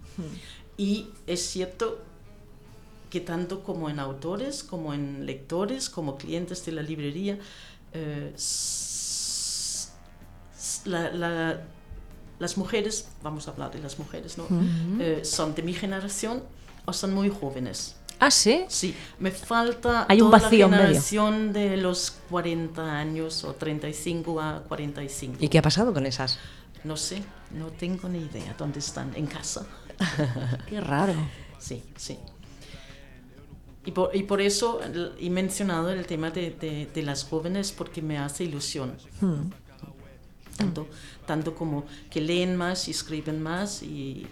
Y 0.78 1.08
es 1.28 1.41
cierto 1.41 2.00
que 3.10 3.19
tanto 3.22 3.63
como 3.63 3.89
en 3.89 4.00
autores, 4.00 4.63
como 4.63 4.93
en 4.93 5.26
lectores, 5.26 5.89
como 5.89 6.17
clientes 6.17 6.65
de 6.65 6.72
la 6.74 6.82
librería, 6.82 7.38
eh, 7.93 8.34
la- 10.86 11.12
la- 11.12 11.62
las 12.39 12.58
mujeres, 12.58 13.08
vamos 13.22 13.48
a 13.48 13.52
hablar 13.52 13.72
de 13.72 13.80
las 13.80 14.00
mujeres, 14.00 14.38
¿no? 14.38 14.45
Eh, 15.00 15.22
son 15.24 15.56
de 15.56 15.62
mi 15.63 15.74
generación 15.74 16.43
o 16.86 16.93
son 16.93 17.13
muy 17.13 17.30
jóvenes. 17.30 17.95
Ah, 18.22 18.32
sí. 18.32 18.65
Sí, 18.67 18.93
me 19.19 19.32
falta 19.32 20.06
Hay 20.10 20.22
un 20.22 20.28
toda 20.30 20.39
vacío 20.43 20.65
en 20.65 20.72
la 20.72 20.78
medio. 20.78 20.88
generación 20.89 21.54
de 21.54 21.78
los 21.78 22.12
40 22.30 22.98
años 22.98 23.43
o 23.45 23.54
35 23.54 24.41
a 24.41 24.63
45. 24.67 25.38
¿Y 25.39 25.48
qué 25.48 25.58
ha 25.60 25.62
pasado 25.62 25.93
con 25.93 26.06
esas? 26.06 26.38
No 26.84 26.95
sé, 26.98 27.24
no 27.52 27.67
tengo 27.67 28.08
ni 28.10 28.19
idea 28.19 28.56
dónde 28.58 28.80
están, 28.80 29.13
en 29.15 29.26
casa. 29.28 29.65
Qué 30.69 30.80
raro. 30.82 31.13
Sí, 31.60 31.84
sí. 31.98 32.17
Y 33.89 33.91
por, 33.91 34.15
y 34.15 34.21
por 34.21 34.39
eso 34.39 34.80
he 35.19 35.30
mencionado 35.32 35.89
el 35.89 36.06
tema 36.06 36.30
de, 36.30 36.52
de- 36.52 36.86
de 36.93 37.02
las 37.02 37.23
jóvenes 37.23 37.71
porque 37.71 38.04
me 38.04 38.19
hace 38.19 38.43
ilusión. 38.43 38.93
Tanto, 40.56 40.88
tanto 41.25 41.56
como 41.56 41.86
que 42.12 42.21
leen 42.21 42.56
más 42.56 42.88
y 42.88 42.91
escriben 42.91 43.41
más 43.41 43.82
y, 43.82 44.28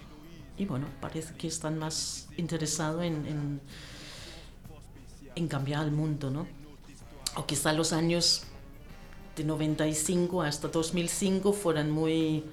y 0.60 0.66
bueno, 0.66 0.86
parece 1.02 1.34
que 1.36 1.48
están 1.48 1.80
más 1.80 2.28
interesados 2.38 3.04
en, 3.04 3.26
en, 3.26 3.62
en 5.36 5.48
cambiar 5.48 5.86
el 5.86 5.92
mundo, 5.92 6.30
¿no? 6.30 6.46
O 7.36 7.48
quizá 7.48 7.74
los 7.74 7.94
años 7.94 8.44
de 9.36 9.44
95 9.44 10.44
hasta 10.44 10.68
2005 10.68 11.52
fueran 11.52 11.90
muy 11.90 12.44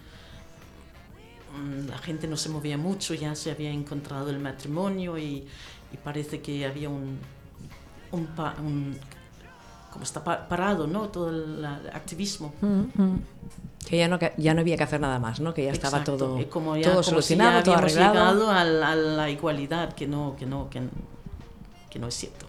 mm, 1.58 1.88
la 1.88 1.98
gente 1.98 2.26
no 2.28 2.38
se 2.38 2.48
movía 2.48 2.78
mucho, 2.78 3.12
ya 3.12 3.34
se 3.34 3.50
había 3.50 3.70
encontrado 3.72 4.30
el 4.30 4.38
matrimonio 4.38 5.18
y, 5.18 5.44
y 5.92 5.96
parece 5.96 6.40
que 6.40 6.64
había 6.66 6.88
un, 6.88 7.18
un, 8.12 8.26
pa- 8.26 8.54
un 8.60 8.96
como 9.92 10.02
está 10.04 10.24
pa- 10.24 10.48
parado, 10.48 10.86
¿no? 10.86 11.08
Todo 11.08 11.30
el, 11.30 11.62
la- 11.62 11.78
el 11.80 11.88
activismo. 11.88 12.52
Que 13.88 13.98
ya 13.98 14.08
no, 14.08 14.18
que- 14.18 14.32
ya 14.38 14.54
no 14.54 14.60
había 14.62 14.76
que 14.76 14.82
hacer 14.82 15.00
nada 15.00 15.18
más, 15.18 15.40
¿no? 15.40 15.52
Que 15.54 15.64
ya 15.64 15.72
estaba 15.72 15.98
Exacto. 15.98 16.16
todo, 16.16 16.40
Y 16.40 16.46
como 16.46 16.76
ya, 16.76 16.82
todo 16.84 16.92
como 16.94 17.02
si 17.04 17.10
solucionado, 17.10 17.58
ya 17.58 17.62
todo 17.64 17.74
arreglado. 17.76 18.12
llegado 18.14 18.50
al- 18.50 18.82
a, 18.82 18.94
la 18.96 19.30
igualdad, 19.30 19.92
que 19.92 20.06
no, 20.06 20.34
que 20.38 20.46
no, 20.46 20.68
que, 20.70 20.80
que 21.90 21.98
no 21.98 22.08
es 22.08 22.14
cierto. 22.14 22.46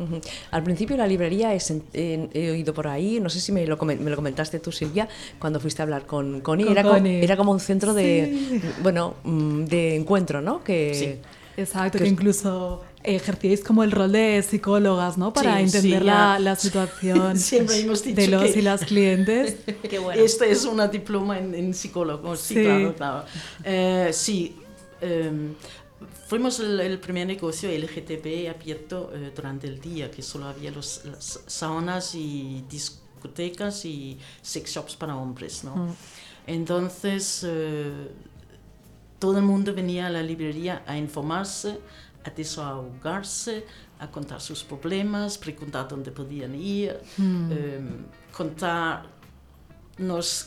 Ujú. 0.00 0.20
Al 0.50 0.64
principio 0.64 0.96
la 0.96 1.06
librería 1.06 1.54
he, 1.54 1.58
sen- 1.58 1.84
he- 1.92 2.28
he 2.32 2.50
oído 2.50 2.74
por 2.74 2.88
ahí, 2.88 3.20
no 3.20 3.28
sé 3.30 3.38
si 3.40 3.52
me 3.52 3.64
lo, 3.66 3.76
me 3.76 3.94
lo 4.10 4.16
comentaste 4.16 4.58
tú 4.58 4.72
Silvia, 4.72 5.06
cuando 5.38 5.60
fuiste 5.60 5.82
a 5.82 5.84
hablar 5.84 6.06
con 6.06 6.40
Connie, 6.40 6.64
Con 6.64 6.72
era, 6.72 6.82
co- 6.82 6.88
Connie. 6.94 7.22
era 7.22 7.36
como 7.36 7.52
un 7.52 7.60
centro 7.60 7.94
de, 7.94 8.60
bueno, 8.82 9.14
mm, 9.22 9.64
de 9.66 9.94
encuentro, 9.96 10.40
¿no? 10.42 10.64
Que, 10.64 10.94
Sí. 10.94 11.28
Exacto, 11.56 11.98
Que 11.98 12.04
que 12.04 12.10
incluso 12.10 12.82
ejercíais 13.02 13.62
como 13.62 13.82
el 13.84 13.90
rol 13.92 14.10
de 14.12 14.42
psicólogas, 14.42 15.18
¿no? 15.18 15.32
Para 15.32 15.56
Sí, 15.58 15.64
entender 15.64 16.00
sí, 16.00 16.06
la, 16.06 16.38
la 16.38 16.56
situación 16.56 17.38
Siempre 17.52 17.80
hemos 17.80 18.02
dicho 18.02 18.16
de 18.20 18.28
los 18.28 18.42
que- 18.52 18.58
y 18.58 18.62
las 18.62 18.84
clientes. 18.84 19.56
Qué 19.90 19.98
bueno. 19.98 20.20
Este 20.22 20.50
es 20.50 20.64
una 20.64 20.88
diploma 20.88 21.38
en, 21.38 21.54
en 21.54 21.74
psicólogo, 21.74 22.34
sí, 22.36 22.54
Sí. 22.54 22.62
claro, 22.62 22.94
claro. 22.96 23.24
Eh, 23.62 24.10
sí, 24.12 24.56
em, 25.00 25.54
fuimos 26.28 26.58
el, 26.60 26.80
el 26.80 26.98
primer 26.98 27.26
negocio 27.26 27.68
LGTB 27.70 28.48
abierto 28.48 29.10
eh, 29.14 29.30
durante 29.36 29.66
el 29.66 29.80
día, 29.80 30.10
que 30.10 30.22
solo 30.22 30.46
había 30.46 30.70
los, 30.70 31.02
las 31.04 31.40
saunas 31.46 32.14
y 32.14 32.64
discotecas 32.70 33.84
y 33.84 34.18
sex 34.42 34.70
shops 34.74 34.96
para 34.96 35.14
hombres, 35.16 35.62
¿no? 35.64 35.94
Entonces, 36.46 37.42
eh, 37.46 38.08
todo 39.24 39.38
el 39.38 39.44
mundo 39.44 39.72
venía 39.72 40.08
a 40.08 40.10
la 40.10 40.22
librería 40.22 40.82
a 40.86 40.98
informarse, 40.98 41.80
a 42.26 42.28
desahogarse, 42.28 43.64
a 43.98 44.10
contar 44.10 44.38
sus 44.38 44.62
problemas, 44.62 45.38
preguntar 45.38 45.88
dónde 45.88 46.10
podían 46.10 46.54
ir, 46.54 46.94
eh, 47.50 47.80
contarnos 48.36 49.08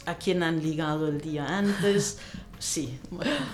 a 0.05 0.13
quién 0.15 0.43
han 0.43 0.61
ligado 0.61 1.07
el 1.07 1.19
día 1.19 1.57
antes. 1.57 2.19
Sí, 2.59 2.99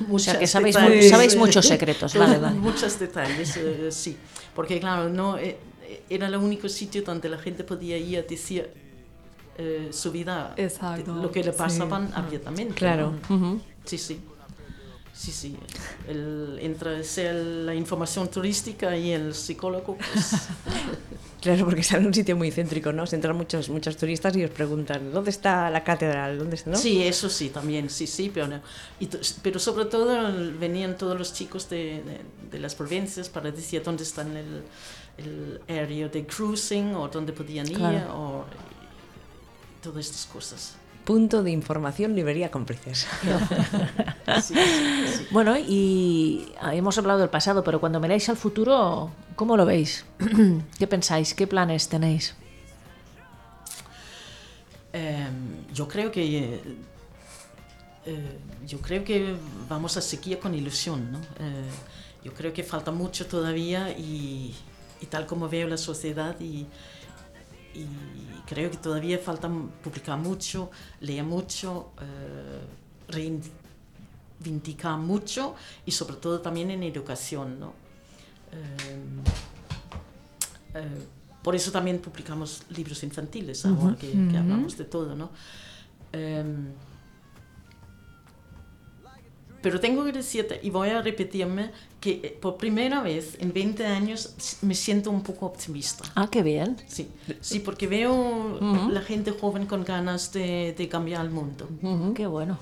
O 0.09 0.17
sea, 0.17 0.39
que 0.39 0.47
sabéis, 0.47 0.75
detalles. 0.75 1.09
sabéis 1.09 1.35
muchos 1.35 1.65
secretos, 1.65 2.15
vale, 2.15 2.37
vale. 2.37 2.57
Muchos 2.57 2.97
detalles, 2.97 3.57
eh, 3.57 3.89
sí. 3.91 4.15
Porque 4.55 4.79
claro, 4.79 5.09
no, 5.09 5.37
eh, 5.37 5.57
era 6.09 6.27
el 6.27 6.35
único 6.37 6.69
sitio 6.69 7.01
donde 7.03 7.27
la 7.27 7.37
gente 7.37 7.65
podía 7.65 7.97
ir 7.97 8.19
a 8.19 8.21
decir 8.21 8.71
eh, 9.57 9.89
su 9.91 10.09
vida, 10.13 10.53
Exacto, 10.55 11.15
lo 11.15 11.29
que 11.31 11.43
le 11.43 11.51
sí. 11.51 11.57
pasaban 11.57 12.13
abiertamente. 12.15 12.75
Claro. 12.75 13.13
¿no? 13.29 13.35
ujú. 13.35 13.61
Sí, 13.83 13.97
sí. 13.97 14.21
Sí, 15.13 15.31
sí. 15.31 15.55
El, 16.07 16.57
entre 16.61 17.03
la 17.65 17.75
información 17.75 18.27
turística 18.29 18.97
y 18.97 19.11
el 19.11 19.33
psicólogo, 19.35 19.95
pues, 19.97 20.31
Claro, 21.41 21.65
porque 21.65 21.81
está 21.81 21.97
en 21.97 22.07
un 22.07 22.13
sitio 22.13 22.35
muy 22.37 22.51
céntrico, 22.51 22.91
¿no? 22.93 23.05
Se 23.05 23.15
entran 23.17 23.35
muchos, 23.35 23.67
muchos 23.69 23.97
turistas 23.97 24.35
y 24.37 24.43
os 24.45 24.49
preguntan, 24.49 25.11
¿dónde 25.11 25.29
está 25.29 25.69
la 25.69 25.83
catedral? 25.83 26.39
¿Dónde 26.39 26.55
está? 26.55 26.71
¿no? 26.71 26.77
Sí, 26.77 27.03
eso 27.03 27.29
sí, 27.29 27.49
también, 27.49 27.89
sí, 27.89 28.07
sí, 28.07 28.31
pero, 28.33 28.47
no- 28.47 28.61
y 28.99 29.09
pero 29.41 29.59
sobre 29.59 29.85
todo 29.85 30.31
venían 30.57 30.97
todos 30.97 31.17
los 31.19 31.33
chicos 31.33 31.69
de, 31.69 32.01
de- 32.01 32.21
de 32.49 32.59
las 32.59 32.73
provincias 32.75 33.27
para 33.29 33.51
decir 33.51 33.83
dónde 33.83 34.03
está 34.03 34.21
el, 34.21 34.63
el 35.17 35.61
área 35.67 36.07
de 36.07 36.25
cruising 36.25 36.95
o 36.95 37.07
dónde 37.09 37.33
podían 37.33 37.67
ir 37.69 37.77
Claro. 37.77 38.15
o 38.17 38.45
todas 39.83 40.05
estas 40.05 40.25
cosas. 40.25 40.75
Punto 41.05 41.43
de 41.43 41.51
información, 41.51 42.15
librería 42.15 42.51
cómplices. 42.51 43.07
Sí, 44.41 44.55
sí, 44.55 45.07
sí. 45.07 45.27
Bueno, 45.31 45.55
y 45.57 46.53
ah, 46.59 46.73
hemos 46.73 46.97
hablado 46.97 47.19
del 47.19 47.29
pasado, 47.29 47.63
pero 47.63 47.79
cuando 47.79 47.99
miráis 47.99 48.29
al 48.29 48.37
futuro, 48.37 49.11
¿cómo 49.35 49.57
lo 49.57 49.65
veis? 49.65 50.05
¿Qué 50.79 50.87
pensáis? 50.87 51.33
¿Qué 51.33 51.45
planes 51.45 51.89
tenéis? 51.89 52.33
Em, 54.93 55.67
yo 55.73 55.87
creo 55.87 56.09
que 56.11 56.23
eh, 56.23 56.61
eh, 58.05 58.37
yo 58.65 58.79
creo 58.79 59.03
que 59.03 59.35
vamos 59.67 59.97
a 59.97 60.01
seguir 60.01 60.39
con 60.39 60.55
ilusión, 60.55 61.11
¿no? 61.11 61.19
Eh, 61.19 61.69
yo 62.23 62.33
creo 62.33 62.53
que 62.53 62.63
falta 62.63 62.91
mucho 62.91 63.27
todavía 63.27 63.91
y, 63.91 64.55
y 65.01 65.05
tal 65.07 65.25
como 65.25 65.49
veo 65.49 65.67
la 65.67 65.77
sociedad 65.77 66.39
y, 66.39 66.65
y 67.73 67.87
creo 68.45 68.69
que 68.69 68.77
todavía 68.77 69.17
falta 69.19 69.49
publicar 69.83 70.17
mucho, 70.17 70.69
leer 71.01 71.23
mucho, 71.23 71.91
eh, 72.01 72.61
reivindicar 74.39 74.97
mucho 74.97 75.55
y 75.85 75.91
sobre 75.91 76.17
todo 76.17 76.41
también 76.41 76.71
en 76.71 76.83
educación, 76.83 77.59
¿no? 77.59 77.73
Em, 78.51 79.21
eh, 80.75 81.07
por 81.41 81.55
eso 81.55 81.71
también 81.71 81.99
publicamos 81.99 82.63
libros 82.69 83.03
infantiles, 83.03 83.65
ahora 83.65 83.97
que, 83.97 84.11
que 84.11 84.37
hablamos 84.37 84.77
de 84.77 84.85
todo, 84.85 85.15
¿no? 85.15 85.29
Pero 89.63 89.79
tengo 89.79 90.03
que 90.05 90.11
decirte, 90.11 90.59
y 90.61 90.69
voy 90.69 90.89
a 90.89 91.01
repetirme, 91.01 91.71
que 92.01 92.19
eh, 92.21 92.37
por 92.39 92.57
primera 92.57 93.01
vez 93.01 93.37
en 93.39 93.53
20 93.53 93.85
años 93.85 94.35
me 94.61 94.75
siento 94.75 95.09
un 95.09 95.23
poco 95.23 95.45
optimista. 95.45 96.03
Ah, 96.15 96.27
qué 96.29 96.43
bien. 96.43 96.75
Sí, 96.87 97.07
sí 97.39 97.59
porque 97.59 97.87
veo 97.87 98.59
la 98.91 99.01
gente 99.01 99.31
joven 99.31 99.65
con 99.65 99.85
ganas 99.85 100.33
de, 100.33 100.75
de 100.77 100.89
cambiar 100.89 101.23
el 101.25 101.31
mundo. 101.31 101.67
Qué 102.13 102.27
bueno. 102.27 102.59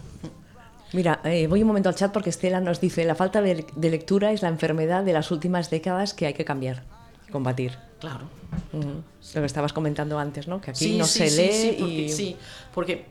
Mira, 0.94 1.22
eh, 1.24 1.48
voy 1.48 1.62
un 1.62 1.68
momento 1.68 1.90
al 1.90 1.96
chat 1.96 2.12
porque 2.12 2.30
Estela 2.30 2.60
nos 2.62 2.80
dice, 2.80 3.04
la 3.04 3.16
falta 3.16 3.42
de, 3.42 3.66
de 3.76 3.90
lectura 3.90 4.32
es 4.32 4.42
la 4.44 4.50
enfermedad 4.50 5.04
de 5.04 5.14
las 5.14 5.32
últimas 5.32 5.70
décadas 5.70 6.14
que 6.14 6.28
hay 6.28 6.34
que 6.34 6.46
cambiar, 6.46 6.84
combatir. 7.32 7.78
Claro. 8.00 8.26
Ujú. 8.74 9.02
Lo 9.34 9.42
que 9.42 9.46
estabas 9.46 9.74
comentando 9.74 10.20
antes, 10.20 10.48
¿no? 10.48 10.62
Que 10.62 10.72
aquí 10.72 10.86
Sí, 10.86 10.98
no 10.98 11.06
sí, 11.06 11.28
se 11.30 11.42
lee 11.42 11.52
sí, 11.52 11.76
porque, 11.80 11.94
y... 12.02 12.10
sí, 12.10 12.36
porque, 12.76 13.06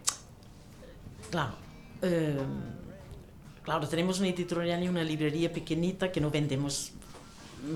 claro, 1.30 1.54
eh, 2.02 2.38
claro, 3.64 3.86
tenemos 3.88 4.18
una 4.18 4.28
editorial 4.28 4.82
y 4.82 4.88
una 4.88 5.02
librería 5.04 5.52
pequeñita 5.52 6.10
que 6.12 6.20
no 6.20 6.30
vendemos 6.30 6.92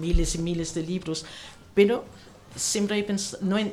miles 0.01 0.35
y 0.35 0.39
miles 0.39 0.75
de 0.75 0.83
libros, 0.83 1.25
pero 1.75 2.05
siempre 2.57 2.99
he 2.99 3.07
pens- 3.07 3.39
no 3.41 3.59
he- 3.59 3.73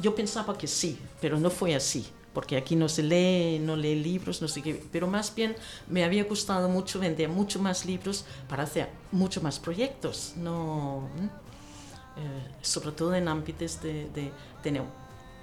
yo 0.00 0.14
pensaba 0.14 0.56
que 0.58 0.66
sí, 0.66 0.98
pero 1.20 1.38
no 1.38 1.50
fue 1.50 1.74
así, 1.74 2.06
porque 2.32 2.56
aquí 2.56 2.76
no 2.76 2.88
se 2.88 3.02
lee, 3.02 3.58
no 3.60 3.76
lee 3.76 3.94
libros, 3.96 4.40
no 4.42 4.48
sé 4.48 4.62
qué, 4.62 4.82
pero 4.90 5.06
más 5.06 5.34
bien 5.34 5.54
me 5.88 6.02
había 6.04 6.24
gustado 6.24 6.68
mucho 6.68 6.98
vender 6.98 7.28
mucho 7.28 7.60
más 7.60 7.84
libros 7.86 8.24
para 8.48 8.64
hacer 8.64 8.88
mucho 9.12 9.40
más 9.42 9.58
proyectos, 9.60 10.32
no, 10.36 11.08
eh, 12.16 12.54
sobre 12.62 12.92
todo 12.92 13.14
en 13.14 13.28
ámbitos 13.28 13.80
de, 13.82 14.08
de 14.10 14.30
tener 14.62 14.82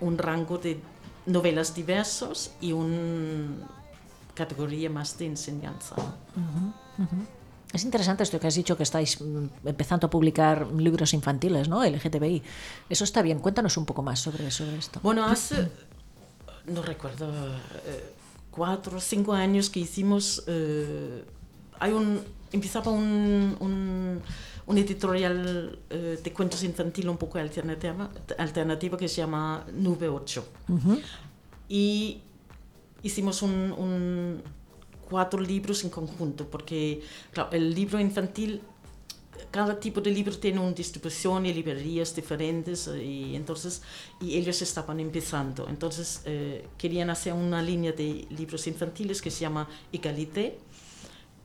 un 0.02 0.18
rango 0.18 0.58
de 0.58 0.80
novelas 1.26 1.74
diversos 1.76 2.52
y 2.62 2.72
una 2.72 3.68
categoría 4.44 4.90
más 4.90 5.18
de 5.18 5.26
enseñanza. 5.26 5.96
Es 7.72 7.84
interesante 7.84 8.24
esto 8.24 8.40
que 8.40 8.48
has 8.48 8.56
dicho 8.56 8.76
que 8.76 8.84
estáis 8.84 9.22
mm, 9.22 9.68
empezando 9.74 10.08
a 10.08 10.10
publicar 10.10 10.56
libros 10.72 11.14
infantiles, 11.14 11.68
¿no? 11.68 11.84
LGTBI. 11.84 12.42
Eso 12.90 13.04
está 13.04 13.22
bien. 13.22 13.40
Cuéntanos 13.40 13.78
un 13.78 13.86
poco 13.86 14.02
más 14.02 14.20
sobre, 14.20 14.50
sobre 14.50 14.78
esto. 14.78 15.00
Bueno, 15.04 15.26
hace, 15.26 15.70
no 16.66 16.82
recuerdo, 16.82 17.28
eh, 17.86 18.14
cuatro 18.50 18.98
o 18.98 19.02
cinco 19.02 19.34
años 19.34 19.70
que 19.70 19.82
hicimos, 19.82 20.44
eh, 20.48 21.24
hay 21.80 21.92
un, 21.92 22.22
empezaba 22.52 22.92
un, 22.92 23.56
un, 23.60 24.22
un 24.66 24.78
editorial 24.78 25.80
eh, 25.90 26.20
de 26.24 26.34
cuentos 26.34 26.64
infantiles 26.64 27.12
un 27.12 27.18
poco 27.18 27.38
alternativa, 27.38 28.10
alternativa 28.38 28.98
que 28.98 29.08
se 29.08 29.18
llama 29.18 29.66
Nube 29.74 30.08
8. 30.10 30.46
Y 31.70 32.22
hicimos 33.04 33.42
un, 33.42 33.52
un- 33.72 34.42
cuatro 35.10 35.42
libros 35.42 35.84
en 35.84 35.90
conjunto, 35.90 36.48
porque 36.48 37.02
claro, 37.32 37.50
el 37.52 37.74
libro 37.74 38.00
infantil 38.00 38.62
cada 39.52 39.80
tipo 39.80 40.00
de 40.02 40.12
libro 40.12 40.38
tiene 40.38 40.60
una 40.60 40.74
distribución 40.74 41.46
y 41.46 41.54
librerías 41.54 42.14
diferentes 42.16 42.88
eh, 42.88 43.04
y 43.04 43.36
entonces 43.36 43.82
y 44.22 44.36
ellos 44.38 44.62
estaban 44.62 45.00
empezando. 45.00 45.68
Entonces 45.68 46.22
eh, 46.26 46.68
querían 46.78 47.10
hacer 47.10 47.34
una 47.34 47.62
línea 47.62 47.92
de 47.92 48.28
libros 48.30 48.68
infantiles 48.68 49.22
que 49.22 49.32
se 49.32 49.40
llama 49.42 49.68
Egalité 49.92 50.60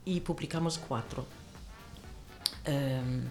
y 0.03 0.19
publicamos 0.19 0.77
cuatro. 0.77 1.25
Em, 2.65 3.23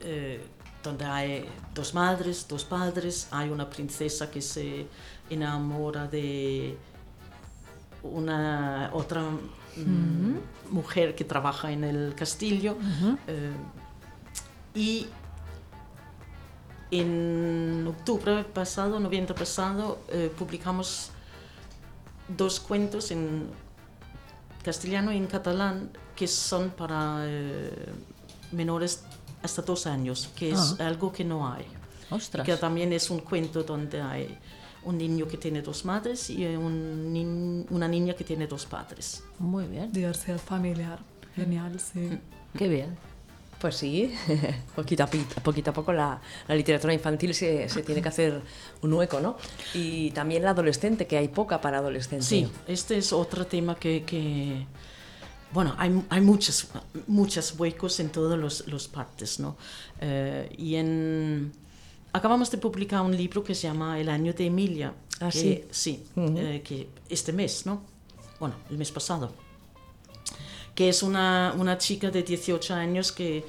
eh, 0.00 0.40
donde 0.82 1.04
hay 1.04 1.44
dos 1.74 1.92
madres 1.94 2.46
dos 2.48 2.64
padres 2.64 3.28
hay 3.30 3.50
una 3.50 3.68
princesa 3.68 4.30
que 4.30 4.40
se 4.40 4.86
enamora 5.30 6.06
de 6.06 6.76
una 8.02 8.90
otra 8.92 9.22
mm, 9.22 10.34
mujer 10.70 11.14
que 11.14 11.24
trabaja 11.24 11.70
en 11.70 11.84
el 11.84 12.14
castillo 12.14 12.76
eh, 13.26 13.52
y 14.74 15.06
en 16.90 17.86
octubre 17.86 18.44
pasado, 18.44 18.98
noviembre 18.98 19.34
pasado, 19.34 19.98
eh, 20.08 20.32
publicamos 20.36 21.10
dos 22.36 22.58
cuentos 22.58 23.10
en 23.10 23.48
castellano 24.64 25.12
y 25.12 25.16
en 25.16 25.26
catalán 25.26 25.90
que 26.16 26.26
son 26.26 26.70
para 26.70 27.22
eh, 27.24 27.92
menores 28.52 29.04
hasta 29.42 29.62
dos 29.62 29.86
años, 29.86 30.30
que 30.36 30.50
es 30.50 30.78
algo 30.80 31.12
que 31.12 31.24
no 31.24 31.50
hay. 31.50 31.64
Ostras. 32.10 32.44
Que 32.44 32.56
también 32.56 32.92
es 32.92 33.08
un 33.08 33.20
cuento 33.20 33.62
donde 33.62 34.02
hay 34.02 34.36
un 34.84 34.96
niño 34.98 35.26
que 35.28 35.36
tiene 35.36 35.62
dos 35.62 35.84
madres 35.84 36.30
y 36.30 36.44
un 36.46 37.66
una 37.70 37.86
niña 37.88 38.14
que 38.14 38.24
tiene 38.24 38.46
dos 38.46 38.66
padres. 38.66 39.22
Muy 39.38 39.66
bien. 39.66 39.92
Diversidad 39.92 40.38
familiar. 40.38 40.98
Genial, 41.36 41.78
sí. 41.80 42.18
Qué 42.56 42.68
bien. 42.68 42.96
Pues 43.60 43.76
sí, 43.76 44.14
poquito 44.74 45.02
a, 45.04 45.06
poquito 45.42 45.70
a 45.70 45.74
poco 45.74 45.92
la, 45.92 46.18
la 46.48 46.54
literatura 46.54 46.94
infantil 46.94 47.34
se, 47.34 47.68
se 47.68 47.82
tiene 47.82 48.00
que 48.00 48.08
hacer 48.08 48.40
un 48.80 48.92
hueco, 48.94 49.20
¿no? 49.20 49.36
Y 49.74 50.12
también 50.12 50.42
la 50.44 50.50
adolescente, 50.52 51.06
que 51.06 51.18
hay 51.18 51.28
poca 51.28 51.60
para 51.60 51.76
adolescente. 51.76 52.24
Sí, 52.24 52.48
este 52.66 52.96
es 52.96 53.12
otro 53.12 53.46
tema 53.46 53.74
que, 53.74 54.02
que- 54.04 54.64
bueno, 55.52 55.74
hay, 55.76 56.02
hay 56.08 56.20
muchos, 56.22 56.68
muchos 57.06 57.58
huecos 57.58 58.00
en 58.00 58.08
todas 58.08 58.38
los, 58.38 58.66
los 58.66 58.88
partes, 58.88 59.38
¿no? 59.40 59.58
Eh, 60.00 60.48
y 60.56 60.76
en, 60.76 61.52
acabamos 62.12 62.50
de 62.50 62.58
publicar 62.58 63.02
un 63.02 63.16
libro 63.16 63.42
que 63.44 63.54
se 63.54 63.62
llama 63.68 63.98
El 64.00 64.08
año 64.08 64.32
de 64.32 64.46
Emilia. 64.46 64.94
Ah, 65.20 65.30
que- 65.30 65.38
sí. 65.38 65.64
Sí, 65.70 66.04
Ujú. 66.16 66.38
eh, 66.38 66.62
que 66.62 66.88
este 67.08 67.32
mes, 67.32 67.66
¿no? 67.66 67.82
Bueno, 68.38 68.54
el 68.70 68.78
mes 68.78 68.90
pasado. 68.90 69.32
Que 70.74 70.88
es 70.88 71.02
una, 71.02 71.54
una 71.58 71.76
chica 71.78 72.10
de 72.10 72.22
18 72.22 72.74
años 72.74 73.12
que, 73.12 73.44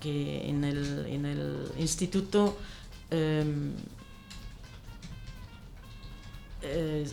que 0.00 0.48
en, 0.48 0.64
el, 0.64 1.06
en 1.06 1.24
el 1.26 1.72
instituto... 1.78 2.56
em, 3.10 3.72
eh, 6.62 7.08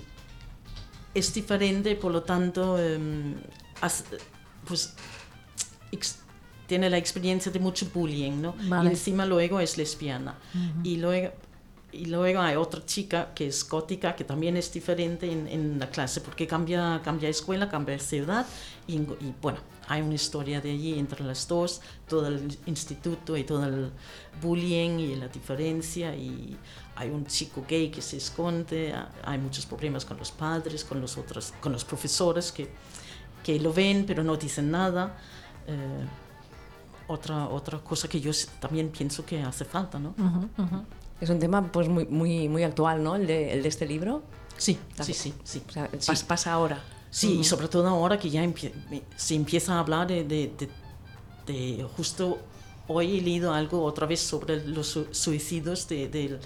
es 1.14 1.34
diferente, 1.34 1.96
por 1.96 2.12
lo 2.12 2.24
tanto, 2.24 2.78
em, 2.78 3.36
pues, 4.68 4.94
ex- 5.92 6.20
tiene 6.68 6.90
la 6.90 6.98
experiencia 6.98 7.52
de 7.52 7.60
mucho 7.60 7.88
bullying, 7.94 8.42
¿no? 8.42 8.56
Vale. 8.68 8.90
Y 8.90 8.92
encima 8.94 9.26
luego 9.26 9.60
es 9.60 9.78
lesbiana. 9.78 10.36
Y 10.84 10.98
luego... 10.98 11.32
Y 11.92 12.08
luego 12.08 12.42
hay 12.42 12.58
otra 12.58 12.86
chica 12.86 13.32
que 13.34 13.48
es 13.48 13.66
gótica, 13.70 14.18
que 14.18 14.26
también 14.26 14.58
es 14.58 14.74
diferente 14.74 15.32
en, 15.32 15.48
en 15.48 15.80
la 15.80 15.90
clase, 15.90 16.20
porque 16.20 16.46
cambia, 16.46 17.00
cambia 17.02 17.30
escuela, 17.30 17.70
cambia 17.70 17.98
ciudad, 18.00 18.46
y, 18.86 18.96
y, 18.98 19.34
bueno, 19.42 19.60
hay 19.88 20.02
una 20.02 20.16
historia 20.16 20.60
de 20.60 20.72
allí 20.72 21.00
entre 21.00 21.24
las 21.24 21.48
dos, 21.48 21.80
todo 22.06 22.28
el 22.28 22.58
instituto 22.66 23.38
y 23.38 23.46
todo 23.46 23.64
el 23.64 23.92
bullying 24.42 25.00
y 25.00 25.16
la 25.16 25.30
diferencia, 25.30 26.14
y 26.14 26.58
hay 26.98 27.10
un 27.12 27.26
chico 27.28 27.64
gay 27.66 27.88
que 27.90 28.02
se 28.02 28.18
esconde, 28.18 28.92
ha- 28.92 29.10
hay 29.24 29.38
muchos 29.38 29.66
problemas 29.66 30.04
con 30.04 30.18
los 30.18 30.32
padres, 30.32 30.84
con 30.84 31.00
los 31.00 31.18
otros, 31.18 31.54
con 31.62 31.72
los 31.72 31.86
profesores 31.86 32.52
que, 32.52 32.68
que 33.42 33.58
lo 33.58 33.72
ven 33.72 34.04
pero 34.06 34.22
no 34.22 34.36
dicen 34.36 34.70
nada. 34.70 35.16
Eh, 35.66 36.06
otra, 37.08 37.48
otra 37.50 37.80
cosa 37.80 38.08
que 38.08 38.20
yo 38.22 38.32
también 38.60 38.90
pienso 38.90 39.26
que 39.26 39.42
hace 39.42 39.66
falta, 39.66 40.00
¿no? 40.00 40.14
Es 41.22 41.30
un 41.30 41.40
tema 41.40 41.72
pues 41.72 41.88
muy, 41.88 42.06
muy, 42.06 42.50
muy 42.50 42.64
actual, 42.64 43.04
¿no? 43.04 43.16
El 43.16 43.26
de, 43.28 43.54
el 43.54 43.64
de 43.64 43.70
este 43.70 43.86
libro. 43.86 44.24
Sí, 44.58 44.78
sí, 45.02 45.14
sí, 45.14 45.34
sí. 45.44 45.62
O 45.68 45.72
sea, 45.72 45.90
Sí. 46.00 46.12
pas- 46.12 46.24
pasa 46.26 46.54
ahora. 46.54 46.82
Sí, 47.10 47.40
y 47.40 47.44
sobre 47.46 47.68
todo 47.70 47.88
ahora 47.88 48.18
que 48.20 48.30
ya 48.30 48.44
empie- 48.44 48.74
se 49.16 49.36
empieza 49.36 49.76
a 49.76 49.80
hablar 49.80 50.08
de, 50.08 50.24
de- 50.26 50.52
de- 50.58 50.70
de- 51.78 51.84
justo 51.96 52.40
hoy 52.88 53.18
he 53.18 53.22
leído 53.22 53.54
algo 53.54 53.84
otra 53.84 54.06
vez 54.06 54.20
sobre 54.20 54.66
los 54.68 54.88
su- 54.88 55.08
suicidios 55.12 55.88
de 55.88 56.40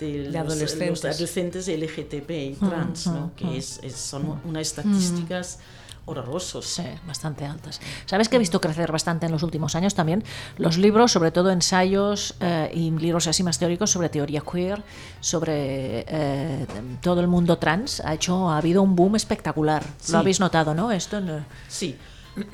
los, 0.00 0.34
adolescentes. 0.34 0.90
los 0.90 1.04
adolescentes 1.04 1.68
LGTB 1.68 2.30
y 2.50 2.54
trans, 2.54 3.06
¿no? 3.06 3.32
que 3.36 3.56
es, 3.56 3.78
es- 3.82 3.94
son 3.96 4.40
unas 4.44 4.62
estadísticas 4.68 5.60
horrorosas. 6.08 6.64
Sí, 6.64 6.82
bastante 7.06 7.44
altas. 7.44 7.80
¿Sabes 8.06 8.28
que 8.28 8.36
he 8.36 8.38
visto 8.38 8.60
crecer 8.60 8.90
bastante 8.90 9.26
en 9.26 9.32
los 9.32 9.42
últimos 9.42 9.74
años 9.74 9.94
también? 9.94 10.24
Los 10.56 10.78
libros, 10.78 11.12
sobre 11.12 11.30
todo 11.30 11.50
ensayos 11.50 12.34
eh, 12.40 12.70
y 12.74 12.90
libros 12.90 13.26
así 13.26 13.42
más 13.42 13.58
teóricos 13.58 13.90
sobre 13.90 14.08
teoría 14.08 14.40
queer, 14.40 14.82
sobre 15.20 16.04
eh, 16.08 16.66
todo 17.02 17.20
el 17.20 17.26
mundo 17.28 17.58
trans, 17.58 18.00
ha 18.00 18.14
hecho, 18.14 18.48
ha 18.48 18.56
habido 18.58 18.82
un 18.82 18.96
boom 18.96 19.16
espectacular. 19.16 19.84
Sí. 20.00 20.12
Lo 20.12 20.18
habéis 20.18 20.40
notado, 20.40 20.74
¿no? 20.74 20.90
Esto 20.92 21.20
no- 21.20 21.44
Sí. 21.68 21.96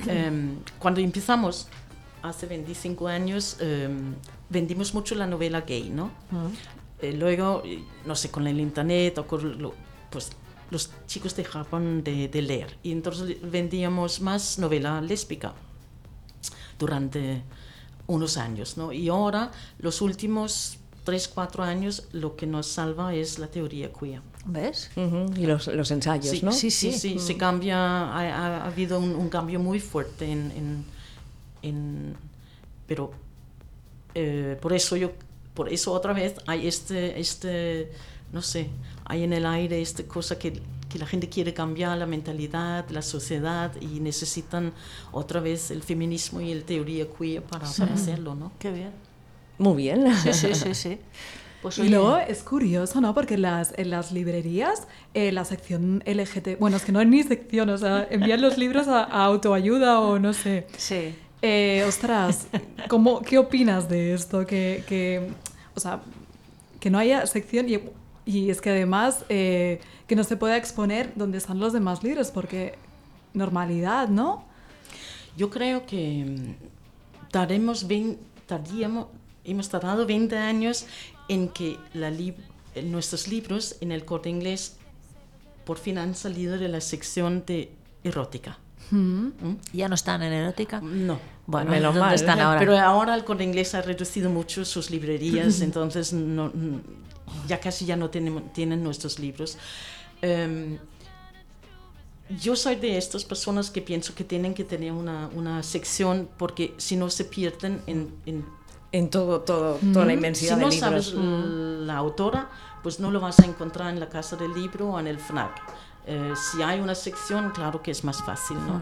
Em, 0.07 0.57
cuando 0.79 0.99
empezamos, 0.99 1.67
hace 2.23 2.47
25 2.47 3.07
años, 3.07 3.57
em, 3.59 4.15
vendimos 4.49 4.93
mucho 4.93 5.15
la 5.15 5.27
novela 5.27 5.61
gay, 5.61 5.89
¿no? 5.89 6.09
Eh, 7.01 7.13
luego, 7.13 7.61
eh, 7.65 7.83
no 8.05 8.15
sé, 8.15 8.31
con 8.31 8.47
el 8.47 8.59
internet 8.59 9.17
o 9.19 9.27
con 9.27 9.61
lo- 9.61 9.73
pues 10.09 10.31
los 10.71 10.89
chicos 11.07 11.35
dejaban 11.35 12.03
de, 12.03 12.27
de 12.27 12.41
leer 12.41 12.77
y 12.83 12.91
entonces 12.91 13.37
vendíamos 13.41 14.19
más 14.21 14.57
novela 14.59 14.99
lésbica 15.01 15.53
durante 16.79 17.43
unos 18.07 18.37
años, 18.37 18.77
¿no? 18.77 18.91
Y 18.91 19.09
ahora, 19.09 19.51
los 19.79 20.01
últimos 20.01 20.77
3, 21.03 21.27
4 21.27 21.63
años, 21.63 22.07
lo 22.11 22.35
que 22.35 22.45
nos 22.47 22.67
salva 22.67 23.13
es 23.13 23.39
la 23.39 23.47
teoría 23.47 23.91
queer. 23.93 24.21
¿Ves? 24.45 24.91
Ujú, 24.95 25.31
Y 25.39 25.45
los, 25.47 25.67
los 25.67 25.89
ensayos, 25.91 26.29
Sí, 26.37 26.41
¿no? 26.43 26.51
sí, 26.51 26.69
sí, 26.69 26.91
sí, 26.93 27.17
se 27.19 27.35
cambia, 27.37 27.77
ha, 27.77 28.19
ha- 28.19 28.57
ha 28.63 28.65
habido 28.67 28.99
un, 28.99 29.15
un 29.15 29.29
cambio 29.29 29.59
muy 29.59 29.79
fuerte 29.79 30.25
en, 30.31 30.51
en- 30.51 30.85
en- 31.63 32.15
pero 32.87 33.11
eh, 34.13 34.57
por 34.61 34.73
eso 34.73 34.95
yo, 34.95 35.11
por 35.55 35.71
eso 35.71 35.91
otra 35.93 36.13
vez 36.13 36.35
hay 36.45 36.67
este, 36.67 37.19
este, 37.19 37.91
no 38.31 38.41
sé, 38.41 38.69
hay 39.05 39.23
en 39.23 39.33
el 39.33 39.45
aire 39.45 39.81
esta 39.81 40.03
cosa 40.03 40.37
que, 40.37 40.61
que 40.89 40.99
la 40.99 41.05
gente 41.05 41.29
quiere 41.29 41.53
cambiar 41.53 41.97
la 41.97 42.05
mentalidad, 42.05 42.89
la 42.89 43.01
sociedad 43.01 43.71
y 43.81 43.99
necesitan 43.99 44.73
otra 45.11 45.39
vez 45.39 45.71
el 45.71 45.83
feminismo 45.83 46.41
y 46.41 46.51
el 46.51 46.63
teoría 46.63 47.07
queer 47.07 47.43
para, 47.43 47.67
para 47.69 47.93
hacerlo, 47.93 48.35
¿no? 48.35 48.51
Qué 48.59 48.71
bien. 48.71 48.91
Muy 49.57 49.77
bien. 49.77 50.13
Sí, 50.17 50.33
sí, 50.33 50.55
sí, 50.55 50.73
sí. 50.73 50.99
Pues 51.61 51.79
Y 51.79 51.89
luego 51.89 52.17
es 52.17 52.43
curioso, 52.43 53.01
¿no? 53.01 53.15
Porque 53.15 53.33
en 53.33 53.41
las, 53.41 53.73
en 53.75 53.89
las 53.89 54.11
librerías, 54.11 54.87
eh, 55.15 55.31
la 55.31 55.45
sección 55.45 56.03
LGT, 56.05 56.59
bueno, 56.59 56.77
es 56.77 56.83
que 56.83 56.91
no 56.91 57.01
es 57.01 57.07
ni 57.07 57.23
sección, 57.23 57.69
o 57.69 57.77
sea, 57.79 58.07
envían 58.11 58.39
los 58.39 58.59
libros 58.59 58.87
a, 58.87 59.03
a 59.03 59.25
autoayuda 59.25 59.99
o 59.99 60.19
no 60.19 60.33
sé. 60.33 60.67
Sí. 60.77 61.15
Eh, 61.41 61.83
ostras, 61.87 62.47
¿cómo, 62.87 63.21
¿qué 63.21 63.39
opinas 63.39 63.89
de 63.89 64.13
esto? 64.13 64.45
Que, 64.45 64.83
que, 64.87 65.27
o 65.75 65.79
sea, 65.79 66.01
que 66.79 66.91
no 66.91 66.99
haya 66.99 67.25
sección 67.25 67.67
y, 67.67 67.79
y 68.25 68.49
es 68.49 68.61
que 68.61 68.71
además 68.71 69.23
eh, 69.29 69.79
que 70.07 70.15
no 70.15 70.23
se 70.23 70.35
pueda 70.37 70.57
exponer 70.57 71.13
donde 71.15 71.37
están 71.37 71.59
los 71.59 71.73
demás 71.73 72.03
libros, 72.03 72.31
porque 72.31 72.75
normalidad, 73.33 74.07
¿no? 74.09 74.45
Yo 75.37 75.49
creo 75.49 75.85
que 75.85 76.25
mm, 76.25 77.31
daremos 77.31 77.87
vein- 77.87 78.17
tardíamos- 78.47 79.07
hemos 79.43 79.69
tardado 79.69 80.05
20 80.05 80.37
años 80.37 80.85
en 81.27 81.49
que 81.49 81.77
la 81.93 82.09
lib- 82.09 82.35
nuestros 82.83 83.27
libros 83.27 83.75
en 83.81 83.91
el 83.91 84.05
corte 84.05 84.29
inglés 84.29 84.77
por 85.65 85.77
fin 85.77 85.97
han 85.97 86.15
salido 86.15 86.57
de 86.57 86.67
la 86.67 86.81
sección 86.81 87.43
de 87.45 87.71
erótica. 88.03 88.57
¿Ya 89.73 89.87
no 89.89 89.95
están 89.95 90.21
en 90.21 90.31
erótica? 90.31 90.79
No. 90.79 91.17
Bueno, 91.47 91.71
Menos 91.71 91.95
¿dónde 91.95 91.99
mal. 92.01 92.13
están 92.15 92.39
ahora? 92.39 92.59
Pero 92.59 92.77
ahora 92.77 93.15
el 93.15 93.23
corte 93.23 93.43
inglés 93.43 93.73
ha 93.73 93.81
reducido 93.81 94.29
mucho 94.29 94.63
sus 94.63 94.89
librerías, 94.91 95.61
entonces 95.61 96.13
no- 96.13 96.51
ya 97.47 97.59
casi 97.59 97.85
ya 97.85 97.95
no 97.95 98.09
tienen, 98.09 98.49
tienen 98.53 98.83
nuestros 98.83 99.19
libros. 99.19 99.57
Em, 100.21 100.77
yo 102.41 102.55
soy 102.55 102.75
de 102.75 102.97
estas 102.97 103.23
personas 103.23 103.69
que 103.69 103.81
pienso 103.81 104.15
que 104.15 104.23
tienen 104.23 104.53
que 104.53 104.63
tener 104.63 104.91
una, 104.91 105.29
una 105.35 105.61
sección 105.61 106.27
porque 106.37 106.73
si 106.77 106.95
no 106.95 107.09
se 107.09 107.25
pierden 107.25 107.81
en, 107.85 108.15
en 108.25 108.45
En 108.91 109.09
todo, 109.09 109.41
todo, 109.41 109.77
toda 109.93 110.05
la 110.05 110.13
inmensidad 110.13 110.55
si 110.57 110.61
no 110.63 110.69
de 110.69 110.75
libros. 110.75 111.05
sabes 111.09 111.13
l- 111.13 111.85
la 111.85 111.97
autora, 111.97 112.49
pues 112.81 112.99
no 112.99 113.11
lo 113.11 113.19
vas 113.19 113.39
a 113.39 113.45
encontrar 113.45 113.89
en 113.93 113.99
la 113.99 114.09
casa 114.09 114.35
del 114.37 114.53
libro 114.53 114.89
o 114.91 114.99
en 114.99 115.07
el 115.07 115.19
FNAC. 115.19 115.51
Eh, 116.07 116.33
si 116.35 116.61
hay 116.63 116.79
una 116.79 116.95
sección, 116.95 117.51
claro 117.51 117.81
que 117.83 117.91
es 117.91 118.03
más 118.03 118.23
fácil, 118.23 118.57
¿no? 118.65 118.81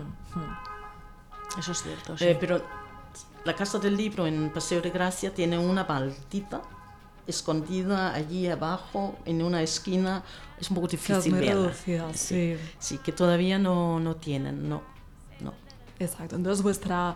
Eso 1.58 1.72
es 1.72 1.82
cierto. 1.84 2.18
sí. 2.18 2.26
Eh, 2.26 2.38
pero 2.40 2.62
la 3.46 3.56
casa 3.56 3.78
del 3.80 3.96
libro 3.98 4.26
en 4.26 4.52
Paseo 4.52 4.82
de 4.82 4.90
Gracia 4.90 5.34
tiene 5.34 5.58
una 5.58 5.84
baldita 5.84 6.62
escondida 7.28 8.14
allí 8.14 8.48
abajo 8.48 9.16
en 9.26 9.42
una 9.42 9.62
esquina. 9.62 10.24
Es 10.60 10.70
un 10.70 10.76
poco 10.76 10.88
difícil 10.88 11.32
muy 11.34 11.42
verla. 11.42 11.64
reducida, 11.64 12.14
sí. 12.14 12.56
Sí, 12.80 12.98
que 13.00 13.12
todavía 13.12 13.58
no, 13.60 14.00
no 14.00 14.16
tienen, 14.16 14.68
no. 14.70 14.82
no. 15.42 15.54
Exacto. 16.00 16.36
Entonces 16.36 16.64
vuestra 16.64 17.16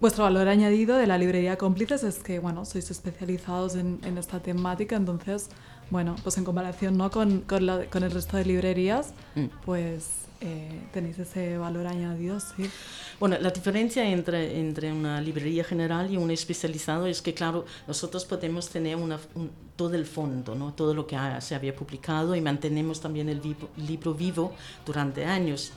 vuestro 0.00 0.24
valor 0.24 0.48
añadido 0.48 0.96
de 0.96 1.06
la 1.06 1.16
librería 1.16 1.56
cómplices 1.56 2.02
es 2.02 2.18
que 2.18 2.40
bueno 2.40 2.64
sois 2.64 2.90
especializados 2.90 3.76
en, 3.76 4.00
en 4.02 4.18
esta 4.18 4.40
temática, 4.40 4.96
entonces 4.96 5.48
bueno 5.90 6.16
pues 6.24 6.36
en 6.38 6.44
comparación 6.44 6.96
no 6.96 7.08
con, 7.12 7.42
con, 7.42 7.66
la- 7.66 7.84
con 7.86 8.02
el 8.02 8.10
resto 8.10 8.36
de 8.36 8.44
librerías 8.44 9.14
Mm. 9.36 9.44
pues 9.64 10.08
eh, 10.42 10.80
tenéis 10.92 11.18
ese 11.18 11.56
valor 11.58 11.86
añadido, 11.86 12.38
sí. 12.40 12.68
Bueno, 13.20 13.36
la 13.40 13.50
diferencia 13.50 14.04
entre, 14.08 14.58
entre 14.58 14.92
una 14.92 15.20
librería 15.20 15.64
general 15.64 16.10
y 16.12 16.16
un 16.16 16.30
especializado 16.30 17.06
es 17.06 17.22
que, 17.22 17.32
claro, 17.34 17.64
nosotros 17.86 18.24
podemos 18.24 18.68
tener 18.68 18.96
una, 18.96 19.18
un- 19.34 19.50
todo 19.76 19.94
el 19.94 20.04
fondo, 20.06 20.54
¿no? 20.54 20.72
todo 20.74 20.92
lo 20.94 21.06
que 21.06 21.16
ha- 21.16 21.40
se 21.40 21.54
había 21.54 21.74
publicado 21.74 22.34
y 22.36 22.40
mantenemos 22.40 23.00
también 23.00 23.28
el 23.28 23.40
vivo- 23.40 23.68
libro 23.76 24.12
vivo 24.14 24.52
durante 24.84 25.24
años. 25.24 25.72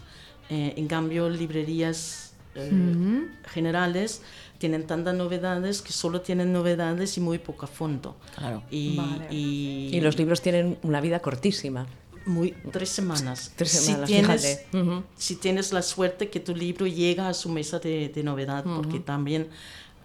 Eh, 0.49 0.73
en 0.78 0.88
cambio, 0.88 1.30
librerías 1.30 2.34
eh, 2.58 3.28
generales 3.51 4.21
tienen 4.60 4.88
tantas 4.88 5.13
novedades 5.13 5.82
que 5.82 5.91
solo 5.91 6.21
tienen 6.21 6.54
novedades 6.54 7.17
y 7.17 7.21
muy 7.21 7.38
poco 7.38 7.65
a 7.65 7.67
fondo. 7.67 8.15
Claro. 8.38 8.63
Y, 8.71 8.95
Vale. 8.95 9.28
y- 9.30 9.89
Y 9.93 9.99
los 10.01 10.17
libros 10.17 10.41
tienen 10.41 10.78
una 10.84 11.01
vida 11.01 11.19
cortísima. 11.19 11.86
Muy, 12.25 12.53
tres 12.71 12.89
semanas. 12.89 13.51
Tres 13.55 13.71
Si 13.71 13.77
semanas, 13.85 14.07
tienes, 14.07 14.41
fíjate. 14.41 14.77
Ujú. 14.81 15.03
si 15.17 15.35
tienes 15.35 15.71
la 15.73 15.81
suerte 15.81 16.29
que 16.29 16.39
tu 16.39 16.55
libro 16.55 16.88
llega 16.88 17.29
a 17.29 17.33
su 17.33 17.49
mesa 17.49 17.79
de, 17.79 18.09
de 18.09 18.23
novedad, 18.23 18.63
porque 18.63 18.99
también 18.99 19.47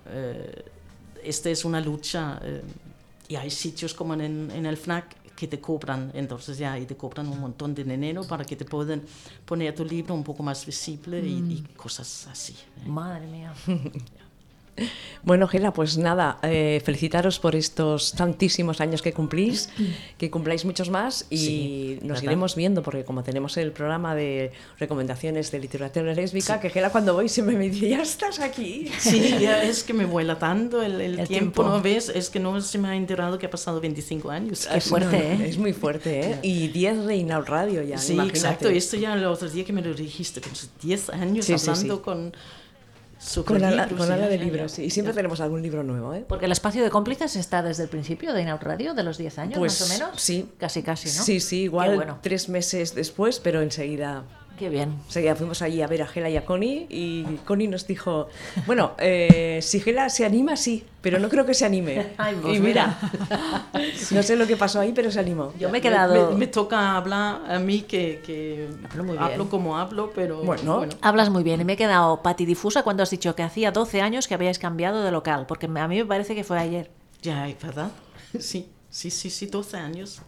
eh, 0.07 0.65
esta 1.23 1.51
es 1.51 1.65
una 1.65 1.81
lucha 1.81 2.41
eh, 2.43 2.63
y 3.29 3.37
hay 3.37 3.51
sitios 3.51 3.95
como 3.95 4.15
en, 4.15 4.51
en 4.51 4.67
el 4.67 4.77
FNAC 4.77 5.17
que 5.37 5.47
te 5.49 5.59
cobran, 5.61 6.11
entonces 6.15 6.59
ya, 6.59 6.79
y 6.79 6.85
te 6.85 6.97
cobran 6.97 7.27
un 7.29 7.41
montón 7.41 7.75
de 7.75 7.83
dinero 7.85 8.25
para 8.25 8.45
que 8.45 8.57
te 8.57 8.67
puedan 8.67 9.03
poner 9.47 9.75
tu 9.75 9.85
libro 9.87 10.15
un 10.15 10.23
poco 10.23 10.43
más 10.43 10.67
visible 10.67 11.19
y, 11.27 11.39
y 11.39 11.63
cosas 11.77 12.27
así. 12.31 12.53
¿eh? 12.53 12.87
Madre 12.89 13.27
mía. 13.27 13.55
Bueno, 15.23 15.47
Gela, 15.49 15.75
pues 15.75 15.99
nada, 15.99 16.39
eh, 16.43 16.81
felicitaros 16.83 17.39
por 17.41 17.55
estos 17.55 18.13
tantísimos 18.13 18.81
años 18.81 19.03
que 19.03 19.13
cumplís, 19.13 19.69
que 20.17 20.31
cumpláis 20.31 20.65
muchos 20.65 20.89
más 20.89 21.27
y 21.29 21.37
Sí, 21.37 21.99
nos 22.01 22.09
¿verdad? 22.19 22.23
iremos 22.23 22.57
viendo, 22.57 22.83
porque 22.83 23.05
como 23.05 23.23
tenemos 23.23 23.59
el 23.59 23.71
programa 23.73 24.15
de 24.15 24.51
recomendaciones 24.79 25.51
de 25.51 25.59
literatura 25.61 26.15
lésbica, 26.15 26.59
que 26.59 26.71
Gela 26.71 26.89
cuando 26.91 27.13
voy 27.13 27.29
siempre 27.29 27.55
me 27.57 27.69
dice, 27.69 27.89
ya 27.91 28.01
estás 28.03 28.41
aquí. 28.41 28.89
Sí, 28.99 29.35
ya 29.39 29.63
es 29.63 29.83
que 29.85 29.93
me 29.93 30.07
vuela 30.07 30.39
tanto 30.39 30.83
el, 30.83 31.01
el 31.01 31.19
El 31.21 31.29
tiempo, 31.29 31.63
tiempo. 31.63 31.63
¿no 31.65 31.83
ves? 31.83 32.09
Es 32.09 32.31
que 32.31 32.41
no 32.41 32.59
se 32.63 32.79
me 32.79 32.89
ha 32.89 32.97
enterado 32.97 33.39
que 33.39 33.45
ha 33.47 33.51
pasado 33.51 33.79
25 33.81 34.31
años. 34.31 34.67
Qué 34.73 34.81
fuerte, 34.81 35.19
No, 35.19 35.39
no, 35.39 35.45
¿eh? 35.45 35.49
Es 35.51 35.59
muy 35.59 35.75
fuerte, 35.75 36.21
¿eh? 36.31 36.39
Y 36.43 36.69
10 36.69 37.05
Reina 37.05 37.41
Radio 37.43 37.83
ya, 37.83 37.99
Sí, 37.99 38.15
imagínate. 38.15 38.39
exacto. 38.39 38.69
Esto 38.71 38.97
ya 38.97 39.13
el 39.13 39.25
otro 39.27 39.51
día 39.51 39.65
que 39.67 39.73
me 39.75 39.83
lo 39.83 39.93
dijiste, 39.93 40.41
con 40.41 40.55
sus 40.57 40.71
10 40.83 41.11
años 41.11 41.45
Sí, 41.45 41.53
hablando 41.53 42.01
con 42.01 42.33
Con 43.45 43.63
ala, 43.63 43.85
libros, 43.87 44.07
con 44.07 44.13
ala 44.13 44.29
de 44.29 44.39
libros, 44.39 44.73
sí. 44.73 44.85
Y 44.85 44.91
siempre 44.91 45.13
tenemos 45.15 45.41
algún 45.41 45.61
libro 45.63 45.83
nuevo, 45.83 46.15
¿eh? 46.15 46.25
Porque 46.27 46.47
el 46.47 46.53
espacio 46.53 46.83
de 46.83 46.91
cómplices 46.91 47.37
está 47.37 47.63
desde 47.63 47.83
el 47.83 47.89
principio 47.91 48.33
de 48.33 48.43
Inaud 48.43 48.61
Radio, 48.63 48.95
de 48.95 49.03
los 49.03 49.19
10 49.19 49.39
años 49.39 49.59
Pues 49.59 49.79
más 49.81 49.91
o 49.91 49.93
menos. 49.93 50.21
sí. 50.21 50.49
Casi, 50.59 50.83
casi, 50.83 51.09
¿no? 51.09 51.23
Sí, 51.25 51.41
sí, 51.41 51.63
igual 51.65 51.97
bueno. 51.97 52.19
tres 52.23 52.49
meses 52.49 52.95
después, 52.95 53.39
pero 53.39 53.61
enseguida 53.61 54.25
Qué 54.61 54.69
bien. 54.69 54.99
Enseguida 55.07 55.35
fuimos 55.37 55.63
allí 55.63 55.81
a 55.81 55.87
ver 55.87 56.03
a 56.03 56.07
Gela 56.07 56.29
y 56.29 56.37
a 56.37 56.45
Connie 56.45 56.87
y 56.91 57.25
Connie 57.47 57.67
nos 57.67 57.87
dijo, 57.87 58.29
bueno, 58.67 58.93
eh, 58.99 59.59
si 59.63 59.81
Gela 59.81 60.11
se 60.11 60.27
anima, 60.27 60.55
sí, 60.55 60.85
pero 61.01 61.19
no 61.19 61.31
creo 61.31 61.47
que 61.47 61.55
se 61.55 61.65
anime. 61.65 62.09
Ay, 62.19 62.37
pues 62.43 62.59
y 62.59 62.61
mira, 62.61 62.99
no 64.11 64.23
sé 64.23 64.37
lo 64.37 64.47
que 64.47 64.59
pasó 64.59 64.79
ahí, 64.79 64.93
pero 64.95 65.11
se 65.11 65.19
animó. 65.19 65.55
Yo 65.59 65.71
me 65.71 65.79
he 65.79 65.81
quedado... 65.81 66.33
Me, 66.33 66.37
me 66.37 66.47
toca 66.47 66.95
hablar 66.95 67.41
a 67.51 67.59
mí 67.59 67.81
que, 67.81 68.21
que 68.27 68.69
Hablo 68.91 69.05
muy 69.05 69.17
bien. 69.17 69.49
como 69.49 69.79
hablo, 69.79 70.13
pero 70.15 70.43
Bueno. 70.45 70.93
Hablas 71.01 71.31
muy 71.31 71.43
bien 71.43 71.63
y 71.63 71.65
me 71.65 71.73
he 71.73 71.77
quedado 71.79 72.23
patidifusa 72.23 72.83
cuando 72.83 73.03
has 73.03 73.09
dicho 73.09 73.35
que 73.35 73.43
hacía 73.43 73.71
12 73.73 74.03
años 74.03 74.29
que 74.29 74.35
habíais 74.35 74.59
cambiado 74.59 75.03
de 75.03 75.11
local, 75.11 75.47
porque 75.49 75.69
me- 75.69 75.81
a 75.81 75.89
mí 75.89 75.97
me 75.97 76.05
parece 76.05 76.35
que 76.35 76.45
fue 76.45 76.59
ayer. 76.59 76.91
Ya, 77.23 77.49
¿verdad? 77.63 77.93
Sí, 78.39 78.69
sí, 78.91 79.11
sí, 79.11 79.31
sí, 79.31 79.47
12 79.47 79.79
años. 79.79 80.21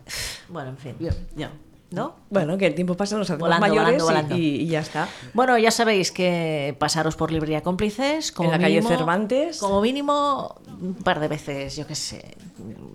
Bueno, 0.49 0.71
en 0.71 0.79
fin. 0.79 0.97
Ya. 1.37 1.51
¿No? 1.93 2.17
Bueno, 2.31 2.57
que 2.59 2.67
el 2.67 2.75
tiempo 2.75 2.95
pasa, 2.97 3.17
nos 3.17 3.29
hacemos 3.29 3.41
Volando, 3.41 3.67
mayores 3.67 4.03
volando, 4.03 4.05
volando. 4.05 4.37
Y, 4.37 4.63
y 4.63 4.67
ya 4.67 4.81
está. 4.81 5.09
Bueno, 5.35 5.59
ya 5.59 5.71
sabéis 5.71 6.11
que 6.13 6.75
pasaros 6.79 7.17
por 7.17 7.31
Librería 7.31 7.63
Cómplices. 7.63 8.33
Como 8.33 8.49
En 8.53 8.59
la 8.61 8.65
calle 8.67 8.81
mínimo- 8.81 8.89
Cervantes. 8.89 9.59
Como 9.59 9.81
mínimo 9.81 10.61
un 10.81 10.95
par 10.95 11.21
de 11.21 11.29
veces, 11.29 11.77
yo 11.77 11.87
qué 11.87 11.95
sé, 11.95 12.37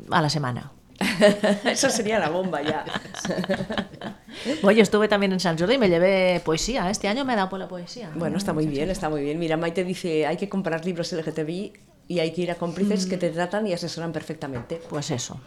a 0.09 0.21
la 0.21 0.29
semana. 0.29 0.71
Eso 1.65 1.89
sería 1.91 2.17
la 2.17 2.29
bomba 2.29 2.61
ya. 2.63 2.83
Yo 4.63 4.69
estuve 4.83 5.07
también 5.07 5.31
en 5.31 5.39
San 5.39 5.57
Jordi 5.57 5.75
y 5.75 5.77
me 5.77 5.89
llevé 5.89 6.41
poesía. 6.43 6.89
Este 6.89 7.07
año 7.07 7.23
me 7.25 7.33
he 7.33 7.35
dado 7.35 7.49
por 7.49 7.59
la 7.59 7.67
poesía. 7.67 8.09
Bueno, 8.15 8.37
está 8.37 8.53
muy 8.53 8.67
bien, 8.67 8.89
está 8.89 9.09
muy 9.09 9.21
bien. 9.21 9.37
Mira, 9.39 9.57
Maite 9.57 9.83
dice, 9.83 10.25
hay 10.25 10.37
que 10.37 10.49
comprar 10.49 10.85
libros 10.85 11.11
LGTBI 11.11 11.73
y 12.07 12.19
hay 12.19 12.31
que 12.33 12.41
ir 12.41 12.51
a 12.51 12.55
cómplices 12.55 13.05
que 13.05 13.17
te 13.17 13.29
tratan 13.29 13.67
y 13.67 13.73
asesoran 13.73 14.11
perfectamente. 14.11 14.81
Pues 14.89 15.11
eso. 15.11 15.39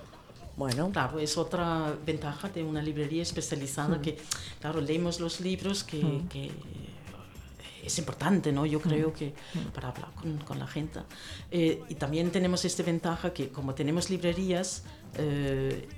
Bueno, 0.60 0.90
Claro, 0.92 1.18
es 1.18 1.38
otra 1.38 1.96
ventaja 2.04 2.50
de 2.50 2.62
una 2.62 2.82
librería 2.82 3.22
especializada 3.22 4.02
que, 4.02 4.18
claro, 4.60 4.82
leemos 4.82 5.18
los 5.18 5.40
libros 5.40 5.82
que, 5.82 6.20
que 6.28 6.50
es 7.82 7.98
importante, 7.98 8.52
¿no? 8.52 8.66
Yo 8.66 8.78
creo 8.78 9.10
que 9.10 9.32
para 9.74 9.88
hablar 9.88 10.10
con, 10.20 10.36
con 10.36 10.58
la 10.58 10.66
gente. 10.66 11.00
Eh, 11.50 11.82
y 11.88 11.94
también 11.94 12.30
tenemos 12.30 12.66
esta 12.66 12.82
ventaja 12.82 13.32
que 13.32 13.48
como 13.48 13.74
tenemos 13.74 14.10
librerías, 14.10 14.84
eh, 15.16 15.88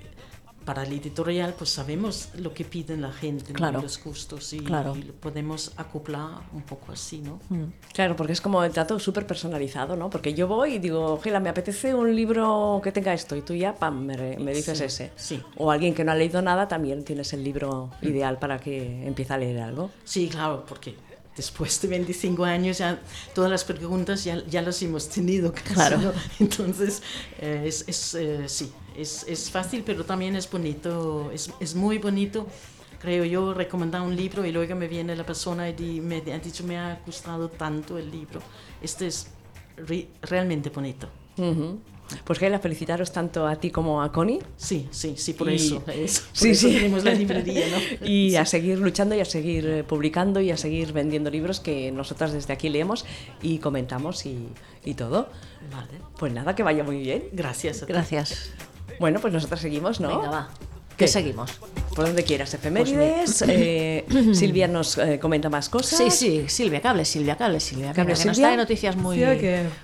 para 0.65 0.83
el 0.83 0.93
editorial, 0.93 1.53
pues 1.57 1.69
sabemos 1.69 2.29
lo 2.37 2.53
que 2.53 2.65
piden 2.65 3.01
la 3.01 3.11
gente, 3.11 3.51
¿no? 3.53 3.57
Claro. 3.57 3.81
los 3.81 4.01
gustos 4.03 4.53
y, 4.53 4.59
Claro. 4.59 4.95
y 4.95 5.03
lo 5.03 5.13
podemos 5.13 5.71
acoplar 5.77 6.41
un 6.53 6.61
poco 6.63 6.91
así, 6.91 7.19
¿no? 7.19 7.39
Claro, 7.93 8.15
porque 8.15 8.33
es 8.33 8.41
como 8.41 8.63
el 8.63 8.71
trato 8.71 8.99
súper 8.99 9.27
personalizado, 9.27 9.95
¿no? 9.95 10.09
Porque 10.09 10.33
yo 10.33 10.47
voy 10.47 10.75
y 10.75 10.79
digo, 10.79 11.19
Gela, 11.21 11.39
me 11.39 11.49
apetece 11.49 11.93
un 11.93 12.15
libro 12.15 12.79
que 12.83 12.91
tenga 12.91 13.13
esto, 13.13 13.35
y 13.35 13.41
tú 13.41 13.53
ya, 13.53 13.75
pam, 13.75 14.05
me, 14.05 14.37
me 14.37 14.53
dices 14.53 14.77
Sí, 14.77 14.83
ese. 14.85 15.11
sí. 15.15 15.41
O 15.57 15.71
alguien 15.71 15.93
que 15.93 16.03
no 16.03 16.11
ha 16.11 16.15
leído 16.15 16.41
nada, 16.41 16.67
también 16.67 17.03
tienes 17.03 17.33
el 17.33 17.43
libro 17.43 17.91
ideal 18.01 18.39
para 18.39 18.59
que 18.59 19.05
empiece 19.05 19.33
a 19.33 19.37
leer 19.37 19.59
algo. 19.61 19.89
Sí, 20.03 20.27
claro, 20.29 20.65
porque 20.67 20.95
después 21.35 21.81
de 21.81 21.87
25 21.87 22.43
años 22.45 22.77
ya 22.77 23.01
todas 23.33 23.49
las 23.49 23.63
preguntas 23.63 24.23
ya, 24.23 24.43
ya 24.45 24.61
las 24.61 24.81
hemos 24.81 25.09
tenido. 25.09 25.51
casi, 25.51 25.73
Claro. 25.73 25.97
¿no? 25.99 26.11
Entonces, 26.39 27.01
eh, 27.39 27.63
es, 27.65 27.83
es, 27.87 28.15
eh, 28.15 28.43
sí, 28.47 28.71
es, 28.95 29.25
es 29.27 29.49
fácil, 29.49 29.83
pero 29.85 30.05
también 30.05 30.35
es 30.35 30.49
bonito, 30.49 31.31
es, 31.31 31.51
es 31.59 31.75
muy 31.75 31.97
bonito. 31.97 32.47
Creo 32.99 33.25
yo 33.25 33.53
recomendar 33.53 34.01
un 34.01 34.15
libro 34.15 34.45
y 34.45 34.51
luego 34.53 34.75
me 34.75 34.87
viene 34.87 35.13
la 35.15 35.25
persona 35.25 35.67
y 35.69 35.99
me 35.99 36.17
ha 36.31 36.39
dicho 36.39 36.63
me 36.63 36.77
ha 36.77 37.01
gustado 37.05 37.49
tanto 37.49 37.97
el 37.97 38.09
libro. 38.09 38.41
Este 38.81 39.07
es 39.07 39.27
re- 39.75 40.07
realmente 40.21 40.69
bonito. 40.69 41.09
Pues 42.23 42.39
Gela, 42.39 42.59
felicitaros 42.59 43.11
tanto 43.11 43.47
a 43.47 43.55
ti 43.57 43.69
como 43.71 44.01
a 44.01 44.11
Connie. 44.11 44.39
Sí, 44.57 44.87
sí, 44.91 45.15
sí, 45.17 45.33
por 45.33 45.49
Y- 45.51 45.55
eso. 45.55 45.83
es- 45.93 46.19
por 46.21 46.37
Sí, 46.37 46.49
eso 46.51 46.67
sí. 46.67 46.75
tenemos 46.75 47.03
la 47.03 47.13
librería, 47.13 47.65
¿no? 47.69 47.77
Y 48.07 48.35
a 48.35 48.45
seguir 48.45 48.79
luchando 48.79 49.15
y 49.15 49.19
a 49.19 49.25
seguir 49.25 49.65
eh, 49.67 49.83
publicando 49.83 50.39
y 50.41 50.51
a 50.51 50.57
seguir 50.57 50.93
vendiendo 50.93 51.29
libros 51.29 51.59
que 51.59 51.91
nosotras 51.91 52.31
desde 52.33 52.53
aquí 52.53 52.69
leemos 52.69 53.05
y 53.41 53.59
comentamos 53.59 54.25
y, 54.25 54.47
y 54.85 54.93
todo. 54.93 55.29
Vale. 55.71 55.91
Pues 56.17 56.33
nada, 56.33 56.55
que 56.55 56.63
vaya 56.63 56.83
muy 56.83 56.97
bien. 56.99 57.25
Gracias 57.31 57.83
a 57.83 57.85
ti. 57.85 57.93
Gracias. 57.93 58.51
Bueno, 58.99 59.19
pues 59.19 59.33
nosotras 59.33 59.59
seguimos, 59.61 59.99
¿no? 59.99 60.07
Venga, 60.09 60.29
va. 60.29 60.49
¿Qué? 60.97 61.05
¿Qué 61.05 61.07
seguimos? 61.07 61.51
Por 61.95 62.05
donde 62.05 62.23
quieras, 62.23 62.53
efemérides. 62.53 63.43
eh, 63.47 64.05
Silvia 64.33 64.67
nos 64.67 64.97
eh, 64.97 65.19
comenta 65.19 65.49
más 65.49 65.69
cosas. 65.69 65.97
Sí, 65.97 66.09
sí, 66.09 66.45
Silvia, 66.47 66.81
que 66.81 66.87
hable 66.87 67.05
Silvia, 67.05 67.35
que 67.35 67.43
hable 67.43 67.59
Silvia. 67.59 67.93
¿Que 67.93 68.01
hable 68.01 68.13
Venga, 68.13 68.23
que 68.23 68.27
nos 68.27 68.37
Silvia? 68.37 68.49
trae 68.49 68.57
noticias 68.57 68.95
muy, 68.95 69.23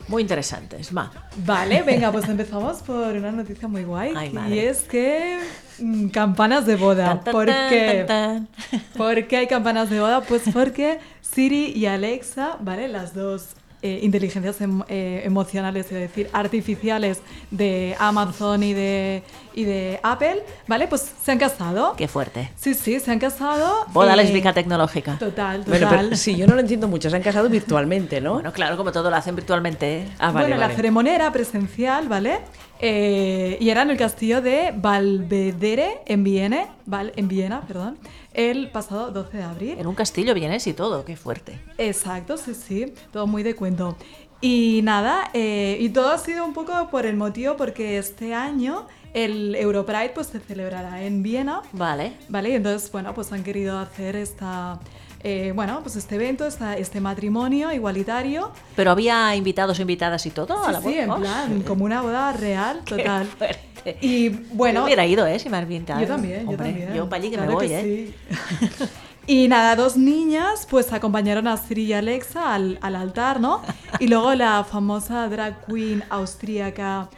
muy 0.07 0.21
interesantes. 0.21 0.95
Va. 0.95 1.11
Vale, 1.45 1.83
venga, 1.83 2.11
pues 2.11 2.27
empezamos 2.27 2.77
por 2.77 3.15
una 3.15 3.31
noticia 3.31 3.67
muy 3.67 3.83
guay. 3.83 4.13
Ay, 4.15 4.33
y 4.49 4.59
es 4.59 4.81
que 4.81 5.39
mm, 5.79 6.07
campanas 6.07 6.65
de 6.65 6.75
boda. 6.75 7.05
Tan, 7.05 7.23
tan, 7.25 7.33
¿Por 7.33 7.45
qué? 7.45 8.05
tan, 8.07 8.47
tan. 8.47 8.81
¿Por 8.97 9.27
qué 9.27 9.37
hay 9.37 9.47
campanas 9.47 9.89
de 9.89 9.99
boda? 9.99 10.21
Pues 10.21 10.43
porque 10.51 10.99
Siri 11.21 11.73
y 11.75 11.85
Alexa, 11.85 12.57
¿vale? 12.61 12.87
Las 12.87 13.13
dos 13.13 13.49
eh, 13.81 13.99
inteligencias 14.03 14.59
em- 14.61 14.83
eh, 14.87 15.21
emocionales, 15.23 15.85
es 15.85 15.99
decir, 15.99 16.29
artificiales 16.33 17.21
de 17.51 17.95
Amazon 17.99 18.61
y 18.63 18.73
de, 18.73 19.23
y 19.53 19.63
de 19.63 19.99
Apple, 20.03 20.43
¿vale? 20.67 20.87
Pues 20.87 21.11
se 21.23 21.31
han 21.31 21.37
casado. 21.37 21.95
Qué 21.95 22.07
fuerte. 22.07 22.51
Sí, 22.55 22.73
sí, 22.73 22.99
se 22.99 23.11
han 23.11 23.19
casado. 23.19 23.85
Boda 23.93 24.13
eh, 24.13 24.17
lésbica 24.17 24.53
tecnológica. 24.53 25.17
Total, 25.17 25.63
total. 25.63 25.79
Bueno, 25.79 25.87
pero 25.89 26.15
sí, 26.15 26.35
yo 26.35 26.45
no 26.45 26.55
lo 26.55 26.61
entiendo 26.61 26.87
mucho. 26.87 27.09
Se 27.09 27.15
han 27.15 27.21
casado 27.23 27.49
virtualmente, 27.49 28.19
¿no? 28.21 28.33
Bueno, 28.33 28.51
claro, 28.51 28.75
como 28.77 28.91
todo 28.91 29.09
lo 29.09 29.15
hacen 29.15 29.35
virtualmente. 29.35 29.99
¿eh? 29.99 30.05
ah, 30.19 30.31
vale, 30.31 30.47
bueno, 30.49 30.61
la 30.61 30.75
ceremonia 30.75 31.15
era 31.15 31.31
presencial, 31.31 32.07
¿vale? 32.07 32.39
Eh, 32.81 33.57
y 33.59 33.69
era 33.69 33.81
en 33.81 33.89
el 33.89 33.97
castillo 33.97 34.41
de 34.41 34.73
Valvedere, 34.75 35.99
en 36.05 36.23
Viena, 36.23 36.75
Val- 36.85 37.11
en 37.15 37.27
Viena, 37.27 37.61
perdón, 37.61 37.97
el 38.33 38.69
pasado 38.71 39.11
12 39.11 39.37
de 39.37 39.43
abril. 39.43 39.75
En 39.77 39.85
un 39.87 39.95
castillo 39.95 40.33
vienes 40.33 40.65
y 40.67 40.73
todo, 40.73 41.03
qué 41.03 41.15
fuerte. 41.17 41.59
Exacto, 41.77 42.37
sí, 42.37 42.53
sí, 42.53 42.93
todo 43.11 43.27
muy 43.27 43.43
de 43.43 43.55
cuento. 43.55 43.97
Y 44.41 44.79
nada, 44.83 45.29
eh, 45.33 45.77
y 45.81 45.89
todo 45.89 46.11
ha 46.11 46.17
sido 46.17 46.45
un 46.45 46.53
poco 46.53 46.89
por 46.89 47.05
el 47.05 47.17
motivo 47.17 47.57
porque 47.57 47.97
este 47.97 48.33
año 48.33 48.87
el 49.13 49.55
Europride 49.55 50.11
pues 50.15 50.27
se 50.27 50.39
celebrará 50.39 51.03
en 51.03 51.21
Viena, 51.23 51.61
Vale. 51.73 52.13
¿vale? 52.29 52.51
Y 52.51 52.53
entonces, 52.53 52.89
bueno, 52.91 53.13
pues 53.13 53.33
han 53.33 53.43
querido 53.43 53.77
hacer 53.77 54.15
esta, 54.15 54.79
eh, 55.21 55.51
bueno, 55.55 55.79
pues 55.81 55.95
este 55.95 56.15
evento, 56.15 56.45
esta- 56.45 56.77
este 56.77 57.01
matrimonio 57.01 57.71
igualitario. 57.73 58.51
Pero 58.75 58.91
había 58.91 59.35
invitados 59.35 59.79
invitadas 59.79 60.25
y 60.25 60.31
todo 60.31 60.57
a 60.63 60.67
Sí, 60.67 60.71
la 60.71 60.79
sí, 60.79 60.85
boda. 60.85 61.03
en 61.03 61.09
Oh, 61.11 61.17
plan, 61.17 61.61
como 61.63 61.85
una 61.85 62.01
boda 62.01 62.31
real, 62.33 62.81
total. 62.85 63.25
fuerte. 63.27 63.97
Y 64.01 64.29
bueno, 64.29 64.81
Yo 64.81 64.85
hubiera 64.85 65.05
ido, 65.05 65.25
¿eh? 65.25 65.39
Si 65.39 65.49
me 65.49 65.57
has 65.57 65.63
invitado. 65.63 66.01
yo 66.01 66.07
también, 66.07 66.43
yo 66.43 66.49
Hombre, 66.49 66.65
también. 66.69 66.93
Yo 66.93 67.09
para 67.09 67.21
allí 67.21 67.29
que 67.29 67.35
Claro 67.37 67.49
me 67.51 67.55
voy, 67.55 67.67
que 67.67 67.79
¿eh? 67.79 68.13
sí. 68.29 68.85
Y 69.27 69.47
nada, 69.47 69.75
dos 69.75 69.95
niñas 69.95 70.65
pues 70.67 70.91
acompañaron 70.91 71.47
a 71.47 71.55
Siri 71.55 71.83
y 71.83 71.93
Alexa 71.93 72.51
al, 72.55 72.79
al 72.81 72.95
altar, 72.95 73.39
¿no? 73.39 73.61
Y 73.99 74.07
luego 74.07 74.33
la 74.33 74.63
famosa 74.63 75.27
drag 75.29 75.65
queen 75.67 76.03
austríaca 76.09 77.09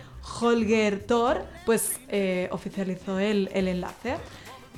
Holger 0.42 1.04
Thor 1.08 1.46
pues 1.66 1.94
eh, 2.10 2.50
oficializó 2.52 3.18
el, 3.18 3.50
el 3.54 3.70
enlace. 3.70 4.18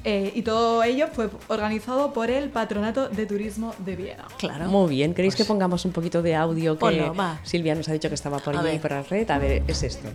Eh, 0.05 0.33
y 0.35 0.41
todo 0.41 0.83
ello 0.83 1.07
fue 1.13 1.29
organizado 1.47 2.11
por 2.11 2.29
el 2.29 2.49
Patronato 2.49 3.07
de 3.07 3.25
Turismo 3.25 3.73
de 3.79 3.95
Viena. 3.95 4.25
Claro. 4.37 4.65
Muy 4.67 4.89
bien, 4.89 5.13
¿queréis 5.13 5.35
que 5.35 5.45
pongamos 5.45 5.85
un 5.85 5.93
poquito 5.93 6.21
de 6.21 6.35
audio 6.35 6.73
que 6.73 6.79
Ponlo, 6.79 7.13
va. 7.15 7.39
Silvia 7.43 7.73
nos 7.73 7.87
ha 7.87 7.93
dicho 7.93 8.09
que 8.09 8.15
estaba 8.15 8.39
por 8.39 8.55
allí 8.57 8.79
por 8.79 8.91
la 8.91 9.03
red? 9.03 9.29
A 9.31 9.37
ver, 9.37 9.63
es 9.65 9.81
esto. 9.83 10.09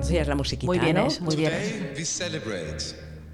Eso 0.00 0.12
ya 0.12 0.22
es 0.22 0.28
la 0.28 0.34
musiquita, 0.34 0.66
Muy 0.66 0.78
bien, 0.80 0.96
¿no? 0.96 1.06
es, 1.06 1.20
muy 1.20 1.36
bien. 1.36 1.52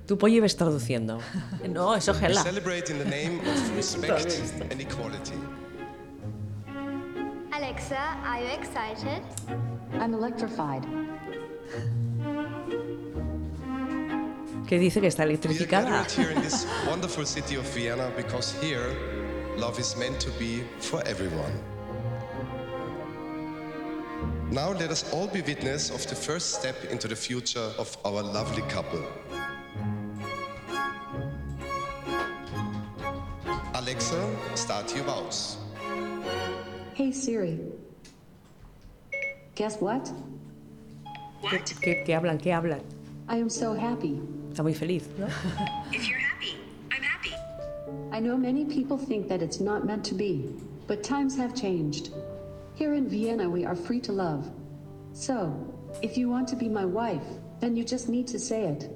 Tu 0.06 0.18
pollo 0.18 0.34
ibas 0.36 0.56
traduciendo. 0.56 1.18
No, 1.68 1.94
eso 1.96 2.12
We 2.12 2.18
gela. 2.18 2.42
celebrate 2.42 2.90
in 2.92 2.98
the 2.98 3.04
name 3.06 3.40
of 3.40 3.76
respect 3.76 4.40
and 4.70 4.80
equality. 4.80 5.32
Alexa, 7.50 7.96
are 8.24 8.42
you 8.42 8.48
excited? 8.60 9.22
I'm 9.98 10.12
electrified. 10.12 10.84
Que 14.66 14.78
dice 14.78 15.00
que 15.00 15.08
está 15.08 15.24
electrificada. 15.24 15.84
gathered 15.90 16.10
here 16.10 16.30
in 16.30 16.40
this 16.42 16.66
wonderful 16.86 17.24
city 17.26 17.56
of 17.56 17.64
Vienna 17.74 18.10
because 18.16 18.52
here 18.62 18.94
love 19.58 19.78
is 19.78 19.94
meant 19.96 20.18
to 20.20 20.30
be 20.38 20.62
for 20.80 21.02
everyone. 21.06 21.52
Now 24.50 24.70
let 24.72 24.90
us 24.90 25.04
all 25.12 25.26
be 25.26 25.42
witness 25.42 25.90
of 25.90 26.06
the 26.06 26.14
first 26.14 26.54
step 26.60 26.76
into 26.90 27.08
the 27.08 27.16
future 27.16 27.72
of 27.78 27.94
our 28.04 28.22
lovely 28.22 28.62
couple. 28.68 29.02
Alexa, 33.74 34.36
start 34.54 34.94
your 34.94 35.04
vows. 35.04 35.58
Hey 36.94 37.10
Siri. 37.12 37.58
Guess 39.56 39.80
what? 39.80 40.10
¿Qué, 41.42 41.58
qué- 41.82 42.04
qué 42.06 42.14
hablan? 42.14 42.38
¿Qué 42.40 42.50
hablan? 42.52 42.80
I 43.28 43.36
am 43.36 43.50
so 43.50 43.74
happy. 43.74 44.20
Está 44.54 44.62
muy 44.62 44.74
feliz, 44.74 45.08
¿no? 45.18 45.26
If 45.90 46.08
you're 46.08 46.16
happy, 46.16 46.56
I'm 46.92 47.02
happy. 47.02 47.32
I 48.12 48.20
know 48.20 48.36
many 48.36 48.64
people 48.64 48.96
think 48.96 49.26
that 49.26 49.42
it's 49.42 49.58
not 49.58 49.84
meant 49.84 50.04
to 50.04 50.14
be, 50.14 50.48
but 50.86 51.02
times 51.02 51.36
have 51.36 51.56
changed. 51.56 52.10
Here 52.76 52.94
in 52.94 53.08
Vienna, 53.08 53.50
we 53.50 53.64
are 53.64 53.74
free 53.74 53.98
to 54.02 54.12
love. 54.12 54.48
So, 55.12 55.52
if 56.02 56.16
you 56.16 56.28
want 56.28 56.46
to 56.50 56.54
be 56.54 56.68
my 56.68 56.84
wife, 56.84 57.26
then 57.58 57.74
you 57.74 57.82
just 57.82 58.08
need 58.08 58.28
to 58.28 58.38
say 58.38 58.62
it. 58.66 58.88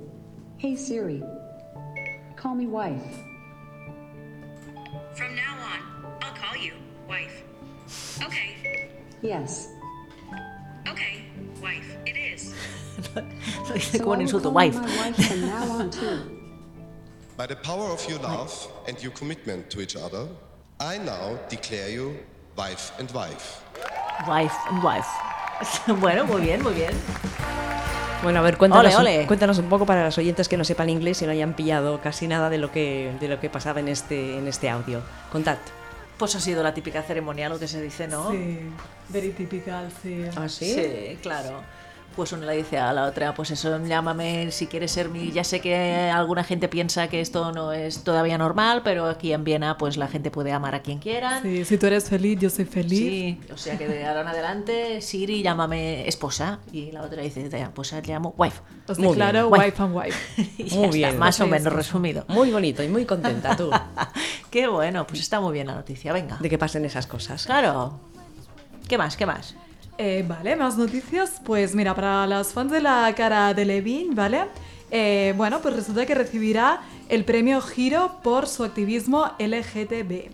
Hey 0.59 0.77
Siri. 0.77 1.25
Call 2.37 2.55
me 2.55 2.69
wife. 2.69 3.19
From 5.17 5.35
now 5.35 5.57
on, 5.59 5.81
I'll 6.23 6.37
call 6.37 6.57
you 6.57 6.75
wife. 7.09 7.43
Okay, 8.23 8.91
Yes. 9.23 9.71
Lo 13.69 13.75
dice 13.75 13.99
como 14.01 14.13
un 14.13 14.21
insulto. 14.23 14.51
Wife. 14.51 14.79
By 17.37 17.47
the 17.47 17.57
power 17.57 17.93
of 17.93 18.05
your 18.09 18.21
love 18.21 18.53
and 18.89 18.99
your 19.01 19.13
commitment 19.13 19.71
to 19.71 19.81
each 19.81 19.95
other, 19.95 20.27
I 20.81 20.99
now 20.99 21.39
declare 21.49 21.89
you 21.89 22.17
wife 22.57 22.93
and 22.99 23.09
wife. 23.13 23.63
Wife 24.27 24.55
and 24.71 24.83
wife. 24.83 25.07
Bueno, 26.01 26.25
muy 26.25 26.41
bien, 26.41 26.63
muy 26.63 26.73
bien. 26.73 26.93
Bueno, 28.23 28.41
a 28.41 28.43
ver, 28.43 28.57
cuéntanos, 28.59 28.95
Ole, 28.97 29.11
ole. 29.11 29.21
Un, 29.21 29.27
cuéntanos 29.27 29.59
un 29.59 29.69
poco 29.69 29.87
para 29.87 30.05
los 30.05 30.19
oyentes 30.19 30.49
que 30.49 30.57
no 30.57 30.65
sepan 30.65 30.91
inglés 30.91 31.23
y 31.23 31.27
no 31.27 31.33
hayan 31.33 31.55
pillado 31.55 32.01
casi 32.01 32.27
nada 32.27 32.51
de 32.51 32.59
lo 32.59 32.73
que, 32.73 33.13
de 33.21 33.29
lo 33.29 33.39
que 33.39 33.49
pasaba 33.49 33.79
en 33.81 33.89
este, 33.89 34.37
en 34.37 34.49
este 34.49 34.69
audio. 34.69 35.03
Contad. 35.31 35.59
Pues 36.17 36.35
ha 36.35 36.41
sido 36.41 36.65
la 36.65 36.75
típica 36.75 37.03
ceremonia, 37.03 37.49
lo 37.49 37.61
que 37.61 37.69
se 37.69 37.81
dice, 37.81 38.09
¿no? 38.09 38.33
Sí, 38.33 38.59
very 39.09 39.31
typical, 39.31 39.93
sí. 40.03 40.25
¿Ah, 40.37 40.49
sí? 40.49 40.75
Sí, 40.75 41.19
claro. 41.23 41.63
Pues 42.19 42.33
una 42.33 42.47
le 42.47 42.57
dice 42.57 42.79
a 42.79 42.93
la 42.93 43.05
otra, 43.05 43.33
pues 43.33 43.53
eso, 43.53 43.79
llámame 43.87 44.51
si 44.51 44.66
quieres 44.66 44.91
ser 44.91 45.09
mi... 45.09 45.31
Ya 45.31 45.45
sé 45.45 45.61
que 45.61 46.11
alguna 46.12 46.43
gente 46.43 46.66
piensa 46.66 47.07
que 47.07 47.21
esto 47.21 47.53
no 47.53 47.71
es 47.73 48.03
todavía 48.03 48.37
normal, 48.37 48.81
pero 48.83 49.07
aquí 49.07 49.33
en 49.33 49.45
Viena 49.45 49.79
pues 49.79 49.97
la 49.97 50.09
gente 50.09 50.33
puede 50.33 50.51
amar 50.51 50.75
a 50.75 50.83
quien 50.83 50.99
quiera. 50.99 51.41
Sí, 51.43 51.64
si 51.64 51.79
tú 51.79 51.87
eres 51.87 52.09
feliz, 52.09 52.37
yo 52.41 52.51
soy 52.51 52.64
feliz. 52.64 52.99
Sí, 52.99 53.41
o 53.53 53.57
sea 53.57 53.79
que 53.79 53.87
de 53.87 54.05
ahora 54.05 54.23
en 54.23 54.27
adelante, 54.27 55.01
Siri, 55.01 55.45
llámame 55.45 56.09
esposa. 56.09 56.59
Y 56.73 56.91
la 56.91 57.03
otra 57.03 57.23
dice, 57.23 57.49
"Ya, 57.49 57.71
pues 57.73 57.91
te 57.91 58.03
llamo 58.11 58.35
wife. 58.37 58.62
Os 58.89 58.99
Muy 58.99 59.11
declaro 59.11 59.49
bien. 59.49 59.62
wife 59.62 59.81
and 59.85 59.97
wife. 59.97 60.43
Y 60.59 60.64
ya 60.71 60.77
Muy 60.77 60.85
está, 60.87 60.97
bien. 60.97 61.19
más 61.19 61.39
o 61.39 61.47
menos 61.47 61.73
resumido. 61.73 62.25
Muy 62.27 62.51
bonito 62.51 62.83
y 62.83 62.89
muy 62.89 63.05
contenta 63.05 63.55
tú 63.57 63.71
Qué 64.51 64.66
bueno, 64.66 65.07
pues 65.07 65.21
está 65.21 65.39
muy 65.41 65.53
bien 65.53 65.69
la 65.69 65.77
noticia, 65.77 66.12
venga. 66.12 66.37
de 66.41 66.51
que 66.51 66.59
pasen 66.59 66.85
esas 66.85 67.07
cosas. 67.07 67.47
Claro. 67.47 68.01
¿Qué 68.89 68.99
más? 68.99 69.16
¿Qué 69.16 69.25
más? 69.25 69.55
Eh, 70.01 70.25
vale, 70.27 70.55
más 70.55 70.79
noticias. 70.79 71.41
Pues 71.45 71.75
mira, 71.75 71.93
para 71.93 72.25
las 72.29 72.53
fans 72.53 72.71
de 72.71 72.81
la 72.81 73.13
cara 73.17 73.53
de 73.53 73.65
Levine, 73.65 74.15
¿vale? 74.15 74.45
Eh, 74.93 75.35
bueno, 75.37 75.61
pues 75.61 75.75
resulta 75.75 76.07
que 76.07 76.15
recibirá 76.15 76.83
el 77.09 77.25
premio 77.25 77.61
Giro 77.61 78.21
por 78.23 78.47
su 78.47 78.63
activismo 78.63 79.33
LGTB, 79.41 80.31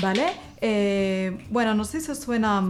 ¿vale? 0.00 0.32
Eh, 0.62 1.46
bueno, 1.50 1.74
no 1.74 1.84
sé 1.84 2.00
si 2.00 2.10
os 2.10 2.20
suena... 2.20 2.64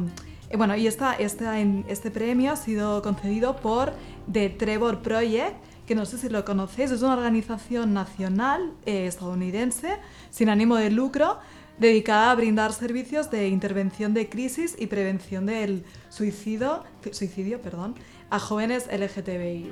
bueno, 0.56 0.76
y 0.76 0.88
este 0.88 2.10
premio 2.10 2.52
ha 2.52 2.56
sido 2.56 3.02
concedido 3.02 3.54
por 3.56 3.92
The 4.30 4.50
Trevor 4.50 5.00
Project, 5.00 5.54
que 5.86 5.94
no 5.94 6.04
sé 6.06 6.18
si 6.18 6.28
lo 6.28 6.44
conocéis, 6.44 6.90
es 6.90 7.02
una 7.02 7.14
organización 7.14 7.94
nacional 7.94 8.72
estadounidense 8.84 9.96
sin 10.30 10.48
ánimo 10.48 10.74
de 10.74 10.90
lucro 10.90 11.38
dedicada 11.78 12.30
a 12.30 12.34
brindar 12.34 12.72
servicios 12.72 13.30
de 13.30 13.48
intervención 13.48 14.14
de 14.14 14.28
crisis 14.28 14.76
y 14.78 14.86
prevención 14.86 15.46
del 15.46 15.84
suicidio, 16.10 16.84
suicidio 17.10 17.60
perdón, 17.60 17.94
a 18.30 18.38
jóvenes 18.38 18.86
LGTBI. 18.90 19.70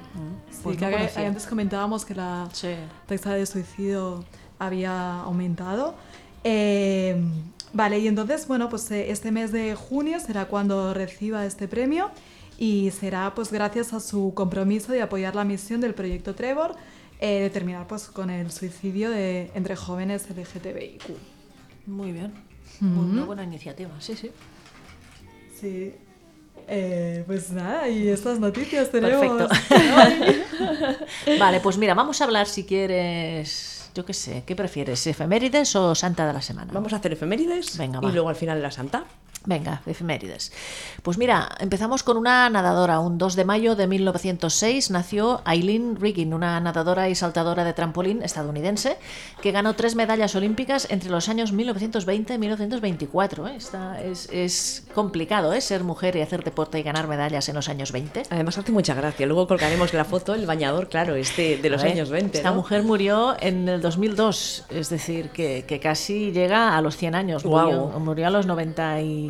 Sí, 0.51 0.61
pues 0.63 0.77
que 0.77 0.91
no 0.91 1.27
antes 1.27 1.47
comentábamos 1.47 2.05
que 2.05 2.15
la 2.15 2.49
Sí. 2.53 2.75
tasa 3.07 3.35
de 3.35 3.47
suicidio 3.47 4.25
había 4.59 5.21
aumentado. 5.21 5.95
Eh, 6.45 7.17
vale, 7.73 7.99
y 7.99 8.09
entonces, 8.09 8.47
bueno, 8.47 8.69
pues 8.69 8.91
eh, 8.91 9.11
este 9.11 9.31
mes 9.31 9.53
de 9.53 9.75
junio 9.75 10.21
será 10.21 10.47
cuando 10.47 10.93
reciba 10.95 11.47
este 11.47 11.69
premio 11.69 12.11
y 12.59 12.91
será 12.91 13.35
pues 13.35 13.51
gracias 13.53 13.93
a 13.95 14.01
su 14.01 14.33
compromiso 14.35 14.93
de 14.93 15.01
apoyar 15.03 15.35
la 15.35 15.45
misión 15.45 15.81
del 15.81 15.95
proyecto 15.95 16.35
Trevor 16.35 16.75
eh, 17.21 17.41
de 17.43 17.51
terminar 17.51 17.87
pues 17.87 18.07
con 18.09 18.29
el 18.31 18.51
suicidio 18.51 19.11
de, 19.11 19.51
entre 19.55 19.77
jóvenes 19.77 20.27
LGTBIQ. 20.29 21.03
Muy 21.87 22.13
bien. 22.13 22.33
Una 22.81 23.25
buena 23.25 23.43
iniciativa, 23.43 23.91
sí, 24.01 24.17
sí. 24.17 24.31
Sí. 25.61 25.95
Eh, 26.69 27.25
pues 27.27 27.51
nada, 27.51 27.89
y 27.89 28.09
estas 28.09 28.39
noticias 28.39 28.91
tenemos. 28.91 29.49
Perfecto. 29.49 29.77
vale, 31.39 31.61
pues 31.61 31.77
mira, 31.79 31.95
vamos 31.95 32.21
a 32.21 32.25
hablar 32.25 32.47
si 32.47 32.65
quieres, 32.65 33.91
yo 33.95 34.05
qué 34.05 34.15
sé, 34.15 34.45
¿qué 34.47 34.55
prefieres? 34.55 35.05
¿Efemérides 35.07 35.75
o 35.75 35.95
Santa 35.95 36.27
de 36.27 36.33
la 36.33 36.43
Semana? 36.43 36.71
Vamos 36.73 36.93
a 36.93 36.97
hacer 36.97 37.13
efemérides 37.13 37.77
Venga, 37.77 37.99
y 38.01 38.07
va. 38.07 38.13
luego 38.13 38.29
al 38.29 38.37
final 38.37 38.63
la 38.63 38.71
santa. 38.71 39.05
Venga, 39.47 39.81
efemérides. 39.87 40.53
Pues 41.03 41.17
mira, 41.17 41.49
empezamos 41.61 42.03
con 42.03 42.19
una 42.19 42.51
nadadora. 42.51 43.01
Un 43.01 43.17
2 43.17 43.37
de 43.37 43.45
mayo 43.47 43.75
de 43.75 43.87
1906 43.87 44.91
nació 44.91 45.41
Eileen 45.47 45.97
Riggin, 45.97 46.35
una 46.35 46.61
nadadora 46.61 47.09
y 47.09 47.15
saltadora 47.15 47.65
de 47.65 47.73
trampolín 47.73 48.23
estadounidense 48.23 48.99
que 49.41 49.51
ganó 49.51 49.75
tres 49.75 49.95
medallas 49.97 50.35
olímpicas 50.35 50.87
entre 50.91 51.09
los 51.09 51.31
años 51.31 51.53
1920 51.53 52.35
y 52.35 52.39
1924. 52.39 53.49
¿eh? 53.49 53.57
Está- 53.57 54.03
es, 54.03 54.29
es 54.31 54.85
complicado 54.95 55.55
¿eh? 55.55 55.63
ser 55.63 55.85
mujer 55.85 56.17
y 56.17 56.21
hacer 56.21 56.45
deporte 56.45 56.79
y 56.79 56.83
ganar 56.83 57.09
medallas 57.09 57.49
en 57.49 57.55
los 57.57 57.71
años 57.71 57.93
20. 57.93 58.25
Además 58.29 58.59
hace 58.59 58.73
mucha 58.73 58.93
gracia. 58.95 59.27
Luego 59.27 59.47
colgaremos 59.49 59.95
la 59.95 60.05
foto, 60.05 60.35
el 60.35 60.45
bañador, 60.47 60.89
claro, 60.91 61.15
este 61.15 61.57
de 61.57 61.71
los 61.71 61.83
ver, 61.83 61.93
años 61.93 62.11
20. 62.11 62.37
Esta 62.37 62.51
¿no? 62.51 62.57
mujer 62.57 62.83
murió 62.83 63.37
en 63.41 63.69
el 63.71 63.81
2002, 63.81 64.65
es 64.69 64.91
decir, 64.91 65.31
que, 65.31 65.65
que 65.67 65.81
casi 65.81 66.31
llega 66.31 66.77
a 66.77 66.83
los 66.83 66.99
100 66.99 67.15
años. 67.15 67.45
Murió, 67.45 67.87
murió 67.99 68.27
a 68.27 68.31
los 68.31 68.45
90 68.45 69.01
y... 69.01 69.30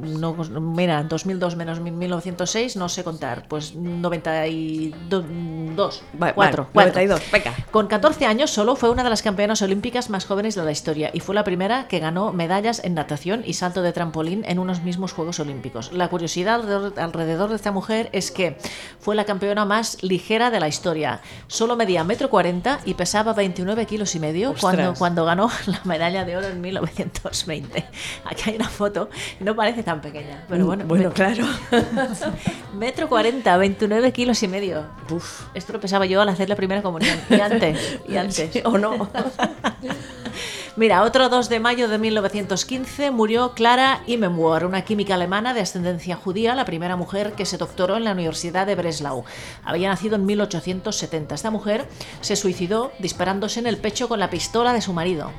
No, 0.00 0.34
mira, 0.60 1.02
2002 1.02 1.56
menos 1.56 1.80
1906, 1.80 2.76
no 2.76 2.88
sé 2.88 3.04
contar, 3.04 3.46
pues 3.48 3.74
92, 3.74 6.02
Vale, 6.14 6.34
4, 6.34 6.70
vale, 6.72 6.90
92, 6.90 7.30
venga. 7.30 7.54
Con 7.70 7.86
14 7.86 8.26
años 8.26 8.50
solo 8.50 8.76
fue 8.76 8.90
una 8.90 9.04
de 9.04 9.10
las 9.10 9.22
campeonas 9.22 9.62
olímpicas 9.62 10.10
más 10.10 10.26
jóvenes 10.26 10.54
de 10.54 10.64
la 10.64 10.72
historia 10.72 11.10
y 11.12 11.20
fue 11.20 11.34
la 11.34 11.44
primera 11.44 11.88
que 11.88 11.98
ganó 11.98 12.32
medallas 12.32 12.82
en 12.84 12.94
natación 12.94 13.42
y 13.44 13.54
salto 13.54 13.82
de 13.82 13.92
trampolín 13.92 14.44
en 14.46 14.58
unos 14.58 14.82
mismos 14.82 15.12
Juegos 15.12 15.40
Olímpicos. 15.40 15.92
La 15.92 16.08
curiosidad 16.08 16.60
alrededor, 16.98 17.50
de 17.50 17.56
esta 17.56 17.72
mujer 17.72 18.08
es 18.12 18.30
que 18.30 18.58
fue 18.98 19.14
la 19.14 19.24
campeona 19.24 19.64
más 19.64 20.02
ligera 20.02 20.50
de 20.50 20.60
la 20.60 20.68
historia. 20.68 21.20
Solo 21.46 21.76
medía 21.76 22.04
metro 22.04 22.30
40 22.30 22.80
y 22.84 22.94
pesaba 22.94 23.32
29 23.32 23.86
kilos 23.86 24.14
y 24.14 24.20
medio 24.20 24.50
Ostras. 24.50 24.60
cuando, 24.60 24.94
cuando 24.94 25.24
ganó 25.24 25.50
la 25.66 25.80
medalla 25.84 26.24
de 26.24 26.36
oro 26.36 26.48
en 26.48 26.60
1920. 26.60 27.84
Aquí 28.24 28.50
hay 28.50 28.56
una 28.56 28.68
foto, 28.68 29.08
no 29.40 29.54
parece 29.54 29.82
tan 29.88 30.02
pequeña, 30.02 30.44
pero 30.50 30.66
bueno. 30.66 30.84
Bueno 30.86 31.08
me- 31.08 31.14
claro. 31.14 31.46
Metro 32.74 33.08
40, 33.08 33.56
29 33.56 34.12
kilos 34.12 34.42
y 34.42 34.48
medio. 34.48 34.84
Uf, 35.10 35.44
esto 35.54 35.72
lo 35.72 35.80
pesaba 35.80 36.04
yo 36.04 36.20
al 36.20 36.28
hacer 36.28 36.46
la 36.50 36.56
primera 36.56 36.82
comunión. 36.82 37.18
Y 37.30 37.40
antes, 37.40 37.98
y 38.06 38.16
antes. 38.18 38.50
¿O 38.66 38.76
no? 38.76 39.08
Mira, 40.76 41.02
otro 41.02 41.28
2 41.30 41.48
de 41.48 41.58
mayo 41.58 41.88
de 41.88 41.96
1915 41.98 43.10
murió 43.10 43.52
Clara 43.54 44.02
Immenwar, 44.06 44.64
una 44.66 44.82
química 44.84 45.14
alemana 45.14 45.54
de 45.54 45.60
ascendencia 45.62 46.14
judía, 46.16 46.54
la 46.54 46.66
primera 46.66 46.94
mujer 46.94 47.32
que 47.32 47.46
se 47.46 47.56
doctoró 47.56 47.96
en 47.96 48.04
la 48.04 48.12
Universidad 48.12 48.66
de 48.66 48.74
Breslau. 48.76 49.24
Había 49.64 49.88
nacido 49.88 50.16
en 50.16 50.26
1870. 50.26 51.34
Esta 51.34 51.50
mujer 51.50 51.88
se 52.20 52.36
suicidó 52.36 52.92
disparándose 53.00 53.58
en 53.58 53.66
el 53.66 53.78
pecho 53.78 54.06
con 54.06 54.20
la 54.20 54.28
pistola 54.30 54.72
de 54.74 54.82
su 54.82 54.92
marido. 54.92 55.32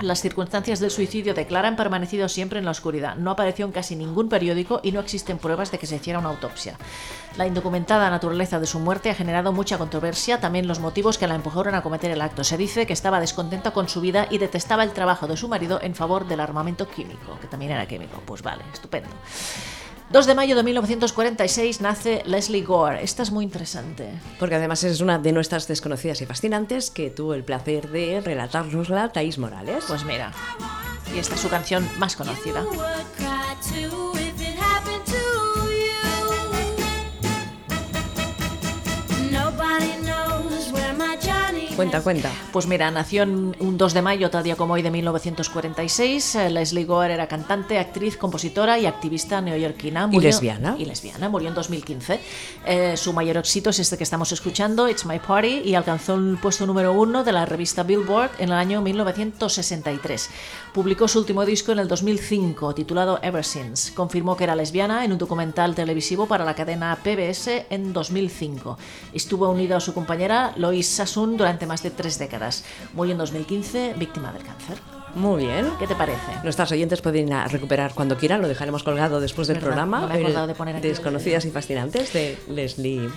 Las 0.00 0.20
circunstancias 0.20 0.80
del 0.80 0.90
suicidio 0.90 1.34
de 1.34 1.46
Clara 1.46 1.68
han 1.68 1.76
permanecido 1.76 2.28
siempre 2.28 2.58
en 2.58 2.64
la 2.64 2.72
oscuridad. 2.72 3.14
No 3.14 3.30
apareció 3.30 3.64
en 3.64 3.70
casi 3.70 3.94
ningún 3.94 4.28
periódico 4.28 4.80
y 4.82 4.90
no 4.90 4.98
existen 4.98 5.38
pruebas 5.38 5.70
de 5.70 5.78
que 5.78 5.86
se 5.86 5.96
hiciera 5.96 6.18
una 6.18 6.30
autopsia. 6.30 6.76
La 7.36 7.46
indocumentada 7.46 8.10
naturaleza 8.10 8.58
de 8.58 8.66
su 8.66 8.80
muerte 8.80 9.10
ha 9.10 9.14
generado 9.14 9.52
mucha 9.52 9.78
controversia, 9.78 10.40
también 10.40 10.66
los 10.66 10.80
motivos 10.80 11.16
que 11.16 11.28
la 11.28 11.36
empujaron 11.36 11.76
a 11.76 11.82
cometer 11.82 12.10
el 12.10 12.22
acto. 12.22 12.42
Se 12.42 12.56
dice 12.56 12.86
que 12.86 12.92
estaba 12.92 13.20
descontenta 13.20 13.70
con 13.70 13.88
su 13.88 14.00
vida 14.00 14.26
y 14.30 14.38
detestaba 14.38 14.82
el 14.82 14.92
trabajo 14.92 15.28
de 15.28 15.36
su 15.36 15.48
marido 15.48 15.78
en 15.80 15.94
favor 15.94 16.26
del 16.26 16.40
armamento 16.40 16.88
químico, 16.88 17.38
que 17.40 17.46
también 17.46 17.70
era 17.70 17.86
químico. 17.86 18.20
Pues 18.26 18.42
vale, 18.42 18.64
estupendo. 18.72 19.10
2 20.14 20.26
de 20.26 20.34
mayo 20.36 20.54
de 20.54 20.62
1946 20.62 21.80
nace 21.80 22.22
Leslie 22.24 22.62
Gore. 22.62 23.02
Esta 23.02 23.24
es 23.24 23.32
muy 23.32 23.42
interesante. 23.42 24.10
Porque 24.38 24.54
además 24.54 24.84
es 24.84 25.00
una 25.00 25.18
de 25.18 25.32
nuestras 25.32 25.66
desconocidas 25.66 26.22
y 26.22 26.26
fascinantes 26.26 26.92
que 26.92 27.10
tuvo 27.10 27.34
el 27.34 27.42
placer 27.42 27.88
de 27.88 28.20
relatárnosla 28.20 29.08
Thais 29.08 29.38
Morales. 29.38 29.86
Pues 29.88 30.04
mira, 30.04 30.30
y 31.12 31.18
esta 31.18 31.34
es 31.34 31.40
su 31.40 31.48
canción 31.48 31.84
más 31.98 32.14
conocida. 32.14 32.64
Cuenta, 41.76 42.02
cuenta. 42.02 42.30
Pues 42.52 42.68
mira, 42.68 42.88
nació 42.92 43.24
un 43.24 43.76
2 43.76 43.94
de 43.94 44.02
mayo, 44.02 44.30
tal 44.30 44.44
día 44.44 44.54
como 44.54 44.74
hoy 44.74 44.82
de 44.82 44.92
1946. 44.92 46.34
Eh, 46.36 46.50
Leslie 46.50 46.84
Gore 46.84 47.14
era 47.14 47.26
cantante, 47.26 47.80
actriz, 47.80 48.16
compositora 48.16 48.78
y 48.78 48.86
activista 48.86 49.40
neoyorquina. 49.40 50.08
Y 50.12 50.20
lesbiana. 50.20 50.76
Y 50.78 50.84
lesbiana, 50.84 51.28
murió 51.28 51.48
en 51.48 51.54
2015. 51.54 52.20
Eh, 52.64 52.96
su 52.96 53.12
mayor 53.12 53.38
éxito 53.38 53.70
es 53.70 53.80
este 53.80 53.96
que 53.96 54.04
estamos 54.04 54.30
escuchando, 54.30 54.88
It's 54.88 55.04
My 55.04 55.18
Party, 55.18 55.62
y 55.64 55.74
alcanzó 55.74 56.14
el 56.14 56.38
puesto 56.40 56.64
número 56.64 56.92
uno 56.92 57.24
de 57.24 57.32
la 57.32 57.44
revista 57.44 57.82
Billboard 57.82 58.30
en 58.38 58.50
el 58.50 58.54
año 58.54 58.80
1963. 58.80 60.30
Publicó 60.72 61.08
su 61.08 61.18
último 61.18 61.44
disco 61.44 61.72
en 61.72 61.80
el 61.80 61.88
2005, 61.88 62.74
titulado 62.74 63.18
Ever 63.20 63.44
Since. 63.44 63.94
Confirmó 63.94 64.36
que 64.36 64.44
era 64.44 64.54
lesbiana 64.54 65.04
en 65.04 65.12
un 65.12 65.18
documental 65.18 65.74
televisivo 65.74 66.26
para 66.26 66.44
la 66.44 66.54
cadena 66.54 66.96
PBS 67.02 67.66
en 67.70 67.92
2005. 67.92 68.78
Estuvo 69.12 69.48
unido 69.48 69.76
a 69.76 69.80
su 69.80 69.92
compañera 69.92 70.52
Lois 70.56 70.86
Sassoon 70.86 71.36
durante 71.36 71.63
más 71.66 71.82
de 71.82 71.90
tres 71.90 72.18
décadas. 72.18 72.64
Murió 72.92 73.12
en 73.12 73.18
2015, 73.18 73.94
víctima 73.96 74.32
del 74.32 74.42
cáncer. 74.42 74.78
Muy 75.14 75.44
bien. 75.44 75.66
¿Qué 75.78 75.86
te 75.86 75.94
parece? 75.94 76.20
Nuestras 76.42 76.72
oyentes 76.72 77.00
pueden 77.00 77.28
ir 77.28 77.34
a 77.34 77.46
recuperar 77.46 77.94
cuando 77.94 78.16
quieran, 78.16 78.42
lo 78.42 78.48
dejaremos 78.48 78.82
colgado 78.82 79.20
después 79.20 79.46
del 79.46 79.56
Verdad, 79.58 79.68
programa. 79.68 80.00
no 80.00 80.08
me 80.08 80.14
he 80.14 80.18
el 80.18 80.24
acordado 80.24 80.46
de 80.48 80.54
poner 80.54 80.76
aquí 80.76 80.88
Desconocidas 80.88 81.44
y 81.44 81.50
fascinantes 81.50 82.12
de 82.12 82.36
Leslie. 82.48 83.08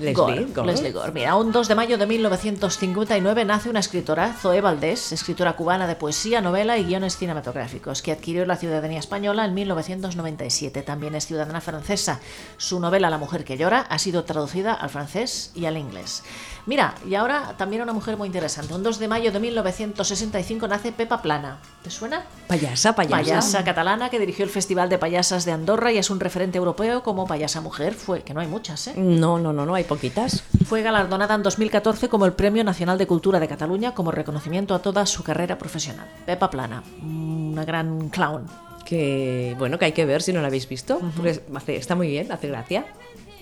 Leslie 0.00 0.46
Gore. 0.52 0.66
Leslie 0.66 0.92
Gore. 0.92 1.12
Mira, 1.12 1.36
un 1.36 1.52
2 1.52 1.68
de 1.68 1.74
mayo 1.74 1.98
de 1.98 2.06
1959 2.06 3.44
nace 3.44 3.68
una 3.68 3.80
escritora, 3.80 4.32
Zoe 4.32 4.60
Valdés, 4.60 5.12
escritora 5.12 5.52
cubana 5.52 5.86
de 5.86 5.94
poesía, 5.94 6.40
novela 6.40 6.78
y 6.78 6.84
guiones 6.84 7.16
cinematográficos, 7.16 8.00
que 8.00 8.12
adquirió 8.12 8.46
la 8.46 8.56
ciudadanía 8.56 8.98
española 8.98 9.44
en 9.44 9.54
1997. 9.54 10.82
También 10.82 11.14
es 11.14 11.26
ciudadana 11.26 11.60
francesa. 11.60 12.20
Su 12.56 12.80
novela 12.80 13.10
La 13.10 13.18
mujer 13.18 13.44
que 13.44 13.58
llora 13.58 13.80
ha 13.80 13.98
sido 13.98 14.24
traducida 14.24 14.72
al 14.72 14.88
francés 14.88 15.52
y 15.54 15.66
al 15.66 15.76
inglés. 15.76 16.22
Mira, 16.66 16.94
y 17.06 17.14
ahora 17.14 17.54
también 17.56 17.82
una 17.82 17.92
mujer 17.92 18.16
muy 18.16 18.26
interesante. 18.26 18.74
Un 18.74 18.82
2 18.82 18.98
de 18.98 19.08
mayo 19.08 19.32
de 19.32 19.40
1965 19.40 20.68
nace 20.68 20.92
Pepa 20.92 21.20
Plana. 21.22 21.58
¿Te 21.82 21.90
suena? 21.90 22.24
Payasa, 22.46 22.94
payasa. 22.94 23.16
Payasa 23.16 23.64
catalana 23.64 24.10
que 24.10 24.18
dirigió 24.18 24.44
el 24.44 24.50
Festival 24.50 24.88
de 24.88 24.98
Payasas 24.98 25.44
de 25.44 25.52
Andorra 25.52 25.92
y 25.92 25.98
es 25.98 26.10
un 26.10 26.20
referente 26.20 26.58
europeo 26.58 27.02
como 27.02 27.26
payasa 27.26 27.60
mujer. 27.60 27.94
Fue, 27.94 28.22
que 28.22 28.34
no 28.34 28.40
hay 28.40 28.46
muchas, 28.46 28.88
¿eh? 28.88 28.94
No, 28.96 29.38
no, 29.38 29.52
no, 29.52 29.64
no, 29.64 29.74
hay 29.74 29.84
poquitas. 29.90 30.44
Fue 30.66 30.82
galardonada 30.82 31.34
en 31.34 31.42
2014 31.42 32.08
como 32.08 32.24
el 32.24 32.32
Premio 32.32 32.62
Nacional 32.64 32.96
de 32.96 33.06
Cultura 33.08 33.40
de 33.40 33.48
Cataluña 33.48 33.92
como 33.92 34.12
reconocimiento 34.12 34.74
a 34.74 34.78
toda 34.80 35.04
su 35.04 35.22
carrera 35.24 35.58
profesional. 35.58 36.06
Pepa 36.24 36.48
Plana, 36.48 36.82
una 37.02 37.64
gran 37.64 38.08
clown. 38.08 38.46
Que 38.84 39.54
bueno, 39.58 39.78
que 39.78 39.84
hay 39.86 39.92
que 39.92 40.04
ver 40.06 40.22
si 40.22 40.32
no 40.32 40.40
la 40.40 40.46
habéis 40.48 40.68
visto. 40.68 41.00
porque 41.16 41.42
hace- 41.54 41.76
está 41.76 41.94
muy 41.94 42.08
bien, 42.08 42.30
hace 42.32 42.48
gracia. 42.48 42.86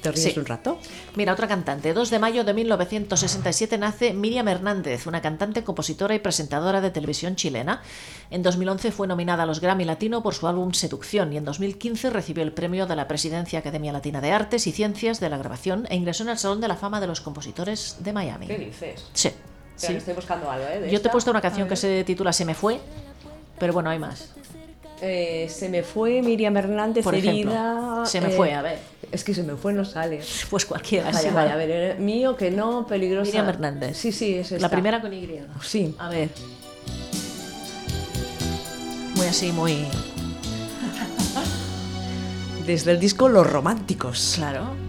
Te 0.02 0.12
ríes 0.12 0.34
Sí. 0.34 0.38
un 0.38 0.46
rato. 0.46 0.78
Mira, 1.16 1.32
otra 1.32 1.48
cantante. 1.48 1.92
2 1.92 2.10
de 2.10 2.18
mayo 2.18 2.44
de 2.44 2.54
1967 2.54 3.78
nace 3.78 4.12
Miriam 4.12 4.48
Hernández, 4.48 5.06
una 5.06 5.20
cantante, 5.20 5.64
compositora 5.64 6.14
y 6.14 6.18
presentadora 6.18 6.80
de 6.80 6.90
televisión 6.90 7.36
chilena. 7.36 7.82
En 8.30 8.42
2011 8.42 8.92
fue 8.92 9.06
nominada 9.06 9.42
a 9.42 9.46
los 9.46 9.60
Grammy 9.60 9.84
Latino 9.84 10.22
por 10.22 10.34
su 10.34 10.46
álbum 10.46 10.72
Seducción 10.72 11.32
y 11.32 11.36
en 11.36 11.44
2015 11.44 12.10
recibió 12.10 12.42
el 12.42 12.52
premio 12.52 12.86
de 12.86 12.96
la 12.96 13.08
Presidencia 13.08 13.58
Academia 13.58 13.92
Latina 13.92 14.20
de 14.20 14.32
Artes 14.32 14.66
y 14.66 14.72
Ciencias 14.72 15.20
de 15.20 15.30
la 15.30 15.38
Grabación 15.38 15.86
e 15.90 15.96
ingresó 15.96 16.22
en 16.22 16.30
el 16.30 16.38
Salón 16.38 16.60
de 16.60 16.68
la 16.68 16.76
Fama 16.76 17.00
de 17.00 17.06
los 17.06 17.20
Compositores 17.20 17.96
de 18.00 18.12
Miami. 18.12 18.46
dices? 18.46 19.04
Sí. 19.12 19.30
sí. 19.76 19.92
Estoy 19.94 20.14
buscando 20.14 20.50
algo, 20.50 20.66
¿eh? 20.66 20.80
de 20.80 20.90
Yo 20.90 21.00
te 21.00 21.08
he 21.08 21.10
puesto 21.10 21.30
una 21.30 21.40
canción 21.40 21.68
que 21.68 21.76
se 21.76 22.04
titula 22.04 22.32
Se 22.32 22.44
me 22.44 22.54
fue, 22.54 22.80
pero 23.58 23.72
bueno, 23.72 23.90
hay 23.90 23.98
más. 23.98 24.34
Eh, 25.00 25.48
se 25.48 25.68
me 25.68 25.82
fue 25.82 26.22
Miriam 26.22 26.56
Hernández, 26.56 27.04
Por 27.04 27.14
ejemplo, 27.14 27.52
herida. 27.52 28.06
se 28.06 28.20
me 28.20 28.28
eh, 28.28 28.36
fue, 28.36 28.52
a 28.52 28.62
ver. 28.62 28.78
Es 29.12 29.22
que 29.22 29.32
se 29.32 29.42
me 29.42 29.54
fue, 29.56 29.72
no 29.72 29.84
sale. 29.84 30.20
Pues 30.50 30.66
cualquiera. 30.66 31.06
Vaya, 31.06 31.18
sí, 31.18 31.28
vaya, 31.32 31.48
va. 31.48 31.52
a 31.52 31.56
ver, 31.56 31.70
eh, 31.70 31.94
mío 31.98 32.36
que 32.36 32.50
no, 32.50 32.86
peligrosa. 32.86 33.26
Miriam 33.26 33.48
Hernández. 33.48 33.96
Sí, 33.96 34.12
sí, 34.12 34.34
es 34.34 34.52
esta. 34.52 34.62
La 34.62 34.70
primera 34.70 35.00
con 35.00 35.12
Y. 35.12 35.40
Sí. 35.62 35.94
A 35.98 36.08
ver. 36.08 36.30
Muy 39.14 39.26
así, 39.26 39.52
muy. 39.52 39.86
Desde 42.66 42.92
el 42.92 43.00
disco 43.00 43.28
Los 43.28 43.50
Románticos. 43.50 44.34
Claro. 44.36 44.87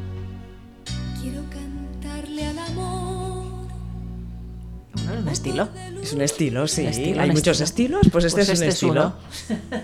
Es 5.13 5.21
un 5.21 5.27
estilo. 5.29 5.69
Es 6.01 6.13
un 6.13 6.21
estilo, 6.21 6.67
sí. 6.67 6.81
Un 6.81 6.87
estilo, 6.87 7.21
Hay 7.21 7.29
un 7.29 7.35
muchos 7.35 7.61
estilo. 7.61 7.99
estilos, 7.99 8.11
pues 8.11 8.25
este 8.25 8.37
Pues 8.37 8.49
es 8.49 8.59
un 8.59 8.65
este 8.65 8.67
es 8.67 8.73
estilo. 8.75 8.91
uno. 8.91 9.79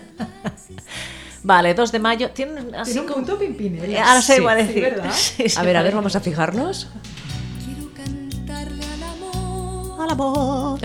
Vale, 1.43 1.73
2 1.75 1.91
de 1.91 1.99
mayo. 1.99 2.31
Tienen 2.31 2.73
así 2.73 2.93
Tiene 2.93 3.01
un 3.07 3.13
como- 3.13 3.25
punto 3.25 3.37
pimpinela. 3.39 3.85
Eh, 3.87 3.99
Ahora 3.99 4.21
se 4.21 4.35
Sí. 4.35 4.41
iba 4.41 4.51
a 4.53 4.55
Sí, 4.59 4.63
decir. 4.67 4.81
¿verdad? 4.83 5.11
Sí, 5.13 5.43
sí, 5.49 5.55
A 5.59 5.63
ver, 5.63 5.77
a 5.77 5.83
ver, 5.83 5.93
vamos 5.95 6.15
a 6.15 6.19
fijarnos. 6.21 6.87
Quiero 7.65 7.91
cantarle 7.93 8.83
al 8.83 9.03
amor. 9.03 10.01
Al 10.01 10.09
amor. 10.11 10.79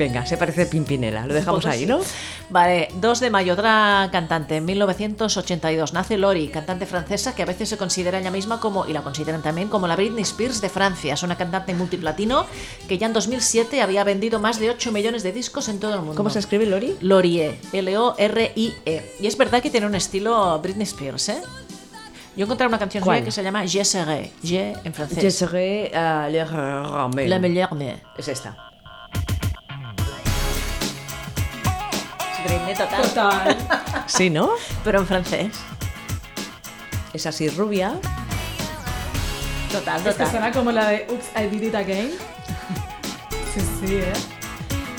Venga, 0.00 0.24
se 0.24 0.38
parece 0.38 0.64
Pimpinela. 0.64 1.26
Lo 1.26 1.34
dejamos 1.34 1.62
poco 1.62 1.74
ahí. 1.74 1.84
¿no? 1.84 2.00
Vale, 2.48 2.88
2 2.94 3.20
de 3.20 3.28
mayo, 3.28 3.52
otra 3.52 4.08
cantante. 4.10 4.56
En 4.56 4.64
1982 4.64 5.92
nace 5.92 6.16
Lori, 6.16 6.48
cantante 6.48 6.86
francesa 6.86 7.34
que 7.34 7.42
a 7.42 7.44
veces 7.44 7.68
se 7.68 7.76
considera 7.76 8.18
ella 8.18 8.30
misma 8.30 8.60
como, 8.60 8.86
y 8.86 8.94
la 8.94 9.02
consideran 9.02 9.42
también 9.42 9.68
como 9.68 9.86
la 9.86 9.96
Britney 9.96 10.22
Spears 10.22 10.62
de 10.62 10.70
Francia. 10.70 11.12
Es 11.12 11.22
una 11.22 11.36
cantante 11.36 11.74
multiplatino 11.74 12.46
que 12.88 12.96
ya 12.96 13.08
en 13.08 13.12
2007 13.12 13.82
había 13.82 14.02
vendido 14.02 14.40
más 14.40 14.58
de 14.58 14.70
8 14.70 14.90
millones 14.90 15.22
de 15.22 15.32
discos 15.32 15.68
en 15.68 15.78
todo 15.78 15.92
el 15.92 16.00
mundo. 16.00 16.14
¿Cómo 16.14 16.30
se 16.30 16.38
escribe 16.38 16.64
Lori? 16.64 16.96
Lorie, 17.02 17.60
L-O-R-I-E. 17.70 19.16
Y 19.20 19.26
es 19.26 19.36
verdad 19.36 19.60
que 19.60 19.68
tiene 19.68 19.86
un 19.86 19.94
estilo 19.94 20.58
Britney 20.62 20.84
Spears, 20.84 21.28
¿eh? 21.28 21.42
Yo 22.36 22.46
encontré 22.46 22.66
una 22.66 22.78
canción 22.78 23.04
suya 23.04 23.22
que 23.22 23.32
se 23.32 23.42
llama 23.42 23.66
Je 23.66 23.84
serai, 23.84 24.32
Je 24.42 24.72
en 24.82 24.94
francés. 24.94 25.22
Je 25.22 25.30
serai 25.30 25.92
à 25.92 26.30
le 26.30 26.42
ramel. 26.42 27.28
La 27.28 27.38
meilleure 27.38 27.74
me. 27.74 28.00
Es 28.16 28.28
esta. 28.28 28.69
Britney 32.44 32.74
total. 32.74 33.02
Total. 33.02 33.56
Sí, 34.06 34.30
¿no? 34.30 34.50
Pero 34.84 35.00
en 35.00 35.06
francés. 35.06 35.52
Es 37.12 37.26
así 37.26 37.48
rubia. 37.48 37.94
Total, 39.72 39.96
Es 39.98 40.02
que 40.04 40.10
total. 40.12 40.30
suena 40.30 40.52
como 40.52 40.72
la 40.72 40.88
de 40.88 41.06
Oops, 41.10 41.26
I 41.40 41.46
Did 41.48 41.62
It 41.68 41.74
Again. 41.74 42.10
Sí, 43.54 43.60
sí, 43.86 43.94
¿eh? 43.96 44.12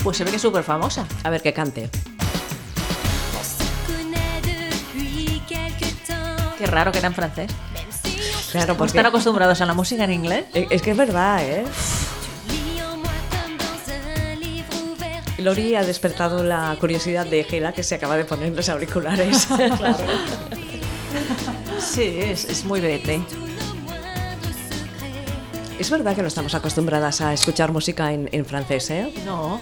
Pues 0.04 0.18
se 0.18 0.24
ve 0.24 0.30
que 0.30 0.36
es 0.38 0.42
súper 0.42 0.64
famosa. 0.64 1.06
A 1.24 1.30
ver 1.30 1.42
que 1.42 1.54
cante. 1.54 1.90
Qué 6.58 6.68
raro 6.68 6.92
que 6.92 7.00
era 7.00 7.08
en 7.08 7.14
francés. 7.16 7.52
Claro, 8.52 8.76
porque 8.78 8.90
están 8.90 9.06
acostumbrados 9.06 9.62
a 9.62 9.66
la 9.66 9.74
música 9.74 10.04
en 10.04 10.12
inglés. 10.12 10.46
Es 10.54 10.82
que 10.82 10.92
es 10.92 10.98
verdad, 10.98 11.42
¿eh? 11.44 11.64
Lori 15.44 15.76
ha 15.76 15.84
despertado 15.84 16.44
la 16.44 16.76
curiosidad 16.80 17.26
de 17.26 17.44
Gela 17.44 17.74
que 17.74 17.84
se 17.84 17.96
acaba 17.96 18.18
de 18.18 18.26
poner 18.26 18.54
los 18.54 18.70
auriculares. 18.70 19.48
Sí, 21.80 22.20
es, 22.22 22.46
es 22.46 22.64
muy 22.64 22.80
Britney. 22.80 23.26
es 25.80 25.90
verdad 25.90 26.16
que 26.16 26.22
no 26.22 26.28
estamos 26.28 26.54
acostumbradas 26.54 27.22
a 27.22 27.34
escuchar 27.34 27.72
música 27.72 28.14
en, 28.14 28.30
en 28.32 28.46
francés, 28.46 28.90
¿eh? 28.92 29.12
No. 29.26 29.60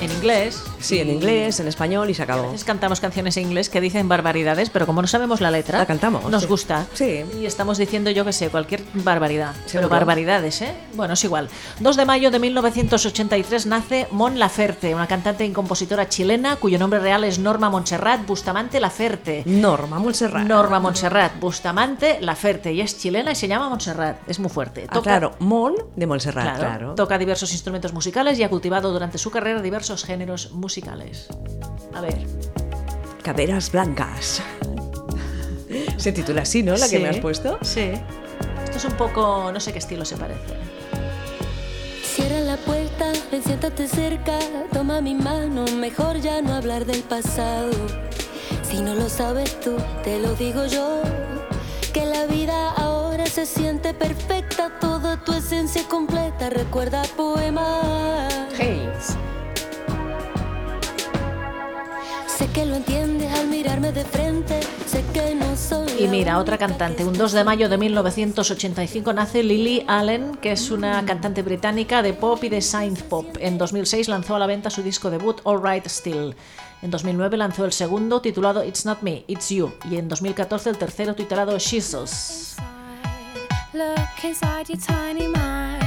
En 0.00 0.10
inglés. 0.12 0.62
Sí, 0.82 0.98
en 0.98 1.10
inglés, 1.10 1.60
en 1.60 1.68
español 1.68 2.10
y 2.10 2.14
se 2.14 2.22
A 2.22 2.24
acabó. 2.24 2.44
veces 2.50 2.64
cantamos 2.64 3.00
canciones 3.00 3.36
en 3.36 3.44
inglés 3.44 3.68
que 3.68 3.80
dicen 3.80 4.08
barbaridades, 4.08 4.70
pero 4.70 4.86
como 4.86 5.00
no 5.02 5.08
sabemos 5.08 5.40
la 5.40 5.50
letra, 5.50 5.78
La 5.78 5.86
cantamos, 5.86 6.24
nos 6.30 6.42
sí. 6.42 6.48
gusta. 6.48 6.86
Sí. 6.94 7.24
Y 7.40 7.46
estamos 7.46 7.78
diciendo, 7.78 8.10
yo 8.10 8.24
que 8.24 8.32
sé, 8.32 8.48
cualquier 8.50 8.82
barbaridad. 8.94 9.54
Pero 9.72 9.88
barbaridades, 9.88 10.60
¿eh? 10.62 10.74
Bueno, 10.94 11.14
es 11.14 11.24
igual. 11.24 11.48
2 11.80 11.96
de 11.96 12.04
mayo 12.04 12.30
de 12.30 12.38
1983 12.38 13.66
nace 13.66 14.08
Mon 14.10 14.38
Laferte, 14.38 14.94
una 14.94 15.06
cantante 15.06 15.44
y 15.44 15.50
compositora 15.52 16.08
chilena 16.08 16.56
cuyo 16.56 16.78
nombre 16.78 16.98
real 17.00 17.24
es 17.24 17.38
Norma 17.38 17.70
Montserrat 17.70 18.26
Bustamante 18.26 18.80
Laferte. 18.80 19.42
Norma 19.46 19.98
Montserrat. 19.98 20.46
Norma 20.46 20.80
Montserrat 20.80 21.38
Bustamante 21.40 22.18
Laferte 22.20 22.72
y 22.72 22.80
es 22.80 22.98
chilena 22.98 23.32
y 23.32 23.34
se 23.36 23.48
llama 23.48 23.68
Montserrat. 23.68 24.16
Es 24.28 24.38
muy 24.38 24.50
fuerte. 24.50 24.86
Ah, 24.88 25.00
claro, 25.02 25.32
Mon 25.38 25.74
de 25.96 26.06
Montserrat, 26.06 26.42
Claro, 26.44 26.58
claro. 26.58 26.94
Toca 26.94 27.18
diversos 27.18 27.52
instrumentos 27.52 27.92
musicales 27.92 28.38
y 28.38 28.42
ha 28.42 28.48
cultivado 28.50 28.92
durante 28.92 29.18
su 29.18 29.30
carrera 29.30 29.62
diversos 29.62 30.04
géneros 30.04 30.50
musicales. 30.52 30.71
A 31.94 32.00
ver. 32.00 32.26
Caderas 33.22 33.70
blancas. 33.70 34.42
Se 35.96 36.12
titula 36.12 36.42
así, 36.42 36.62
¿no? 36.62 36.72
La 36.72 36.88
que 36.88 36.96
Sí, 36.96 37.02
me 37.02 37.08
has 37.08 37.18
puesto. 37.18 37.58
Sí. 37.62 37.92
Esto 38.64 38.76
es 38.78 38.84
un 38.84 38.96
poco, 38.96 39.50
no 39.52 39.60
sé 39.60 39.72
qué 39.72 39.78
estilo 39.78 40.04
se 40.04 40.16
parece. 40.16 40.40
Cierra 42.02 42.40
la 42.40 42.56
puerta, 42.56 43.12
ven, 43.30 43.42
siéntate 43.42 43.86
cerca, 43.86 44.38
toma 44.72 45.00
mi 45.00 45.14
mano, 45.14 45.64
mejor 45.76 46.20
ya 46.20 46.42
no 46.42 46.54
hablar 46.54 46.86
del 46.86 47.02
pasado. 47.02 47.70
Si 48.62 48.80
no 48.80 48.94
lo 48.94 49.08
sabes 49.08 49.60
tú, 49.60 49.76
te 50.04 50.18
lo 50.18 50.34
digo 50.34 50.66
yo, 50.66 51.02
que 51.92 52.04
la 52.06 52.26
vida 52.26 52.70
ahora 52.72 53.26
se 53.26 53.46
siente 53.46 53.94
perfecta, 53.94 54.78
toda 54.80 55.22
tu 55.22 55.32
esencia 55.32 55.86
completa, 55.88 56.50
recuerda 56.50 57.02
poema. 57.16 58.28
Sé 58.56 58.80
que 62.62 62.68
lo 62.68 62.76
entiendes 62.76 63.32
al 63.32 63.48
mirarme 63.48 63.90
de 63.90 64.04
frente, 64.04 64.60
sé 64.86 65.02
que 65.12 65.34
no 65.34 65.56
soy 65.56 66.04
Y 66.04 66.06
mira, 66.06 66.38
otra 66.38 66.58
cantante. 66.58 67.04
Un 67.04 67.14
2 67.14 67.32
de 67.32 67.42
mayo 67.42 67.68
de 67.68 67.76
1985 67.76 69.12
nace 69.12 69.42
Lily 69.42 69.84
Allen, 69.88 70.36
que 70.36 70.52
es 70.52 70.70
una 70.70 71.04
cantante 71.04 71.42
británica 71.42 72.02
de 72.02 72.12
pop 72.12 72.42
y 72.44 72.48
de 72.48 72.60
synth 72.60 73.02
pop. 73.02 73.26
En 73.40 73.58
2006 73.58 74.08
lanzó 74.08 74.36
a 74.36 74.38
la 74.38 74.46
venta 74.46 74.70
su 74.70 74.82
disco 74.82 75.10
debut 75.10 75.40
All 75.42 75.60
Right 75.60 75.86
Still. 75.86 76.36
En 76.82 76.90
2009 76.92 77.36
lanzó 77.36 77.64
el 77.64 77.72
segundo 77.72 78.20
titulado 78.20 78.62
It's 78.62 78.86
Not 78.86 79.02
Me, 79.02 79.24
It's 79.26 79.48
You. 79.48 79.72
Y 79.90 79.96
en 79.96 80.08
2014 80.08 80.70
el 80.70 80.78
tercero 80.78 81.16
titulado 81.16 81.58
She's 81.58 81.92
Us. 81.94 82.54
Look 83.72 84.22
inside 84.22 84.68
your 84.68 84.78
tiny 84.78 85.26
mind 85.26 85.81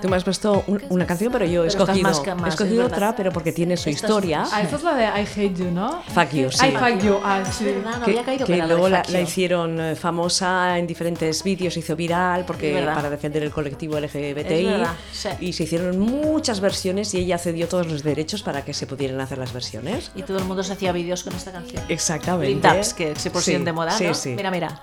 Tú 0.00 0.08
me 0.08 0.16
has 0.16 0.24
puesto 0.24 0.64
un- 0.66 0.82
una 0.90 1.06
canción, 1.06 1.32
pero 1.32 1.44
yo 1.44 1.64
he 1.64 1.68
Pero 1.68 1.82
escogido, 1.84 2.02
más 2.08 2.20
que 2.20 2.34
más, 2.34 2.46
he 2.46 2.48
escogido 2.50 2.86
otra, 2.86 3.14
pero 3.16 3.32
porque 3.32 3.52
tiene 3.52 3.76
su 3.76 3.88
Esta 3.88 4.06
es- 4.06 4.10
historia. 4.10 4.44
Ah, 4.50 4.62
esta 4.62 4.76
es 4.76 4.82
la 4.82 4.94
de 4.94 5.04
I 5.04 5.26
Hate 5.26 5.54
You, 5.54 5.70
¿no? 5.70 6.02
Fuck 6.14 6.30
you, 6.32 6.50
sí. 6.50 6.66
I 6.66 6.70
Fuck 6.72 7.02
You. 7.02 7.18
Ah, 7.22 7.42
sí. 7.50 7.64
verdad, 7.64 7.98
no 7.98 8.04
que, 8.04 8.10
había 8.10 8.24
caído 8.24 8.46
que 8.46 8.52
que 8.56 8.66
luego 8.66 8.88
la, 8.88 9.02
la 9.08 9.20
hicieron 9.20 9.80
eh, 9.80 9.94
famosa 9.94 10.78
en 10.78 10.86
diferentes 10.86 11.42
vídeos, 11.42 11.74
se 11.74 11.80
hizo 11.80 11.96
viral 11.96 12.44
porque 12.44 12.82
para 12.94 13.08
defender 13.10 13.42
el 13.42 13.50
colectivo 13.50 13.98
LGBTI 13.98 14.66
Es 14.66 14.70
verdad, 14.72 14.94
sí. 15.12 15.28
y 15.40 15.52
se 15.52 15.62
hicieron 15.64 15.98
muchas 15.98 16.60
versiones 16.60 17.12
y 17.14 17.18
ella 17.18 17.38
cedió 17.38 17.68
todos 17.68 17.86
los 17.86 18.02
derechos 18.02 18.42
para 18.42 18.64
que 18.64 18.74
se 18.74 18.86
pudieran 18.86 19.20
hacer 19.20 19.38
las 19.38 19.52
versiones. 19.52 20.10
Y 20.14 20.22
todo 20.22 20.38
el 20.38 20.44
mundo 20.44 20.62
se 20.62 20.72
hacía 20.72 20.92
vídeos 20.92 21.24
con 21.24 21.34
esta 21.34 21.52
canción. 21.52 21.82
Exactamente. 21.88 22.48
Lip 22.54 22.62
dubs, 22.64 22.94
que 22.94 23.14
se 23.16 23.30
pusieron 23.30 23.62
Sí, 23.62 23.66
de 23.66 23.72
moda, 23.72 23.90
sí, 23.92 24.04
¿no? 24.06 24.14
sí. 24.14 24.30
Mira, 24.34 24.50
mira. 24.50 24.80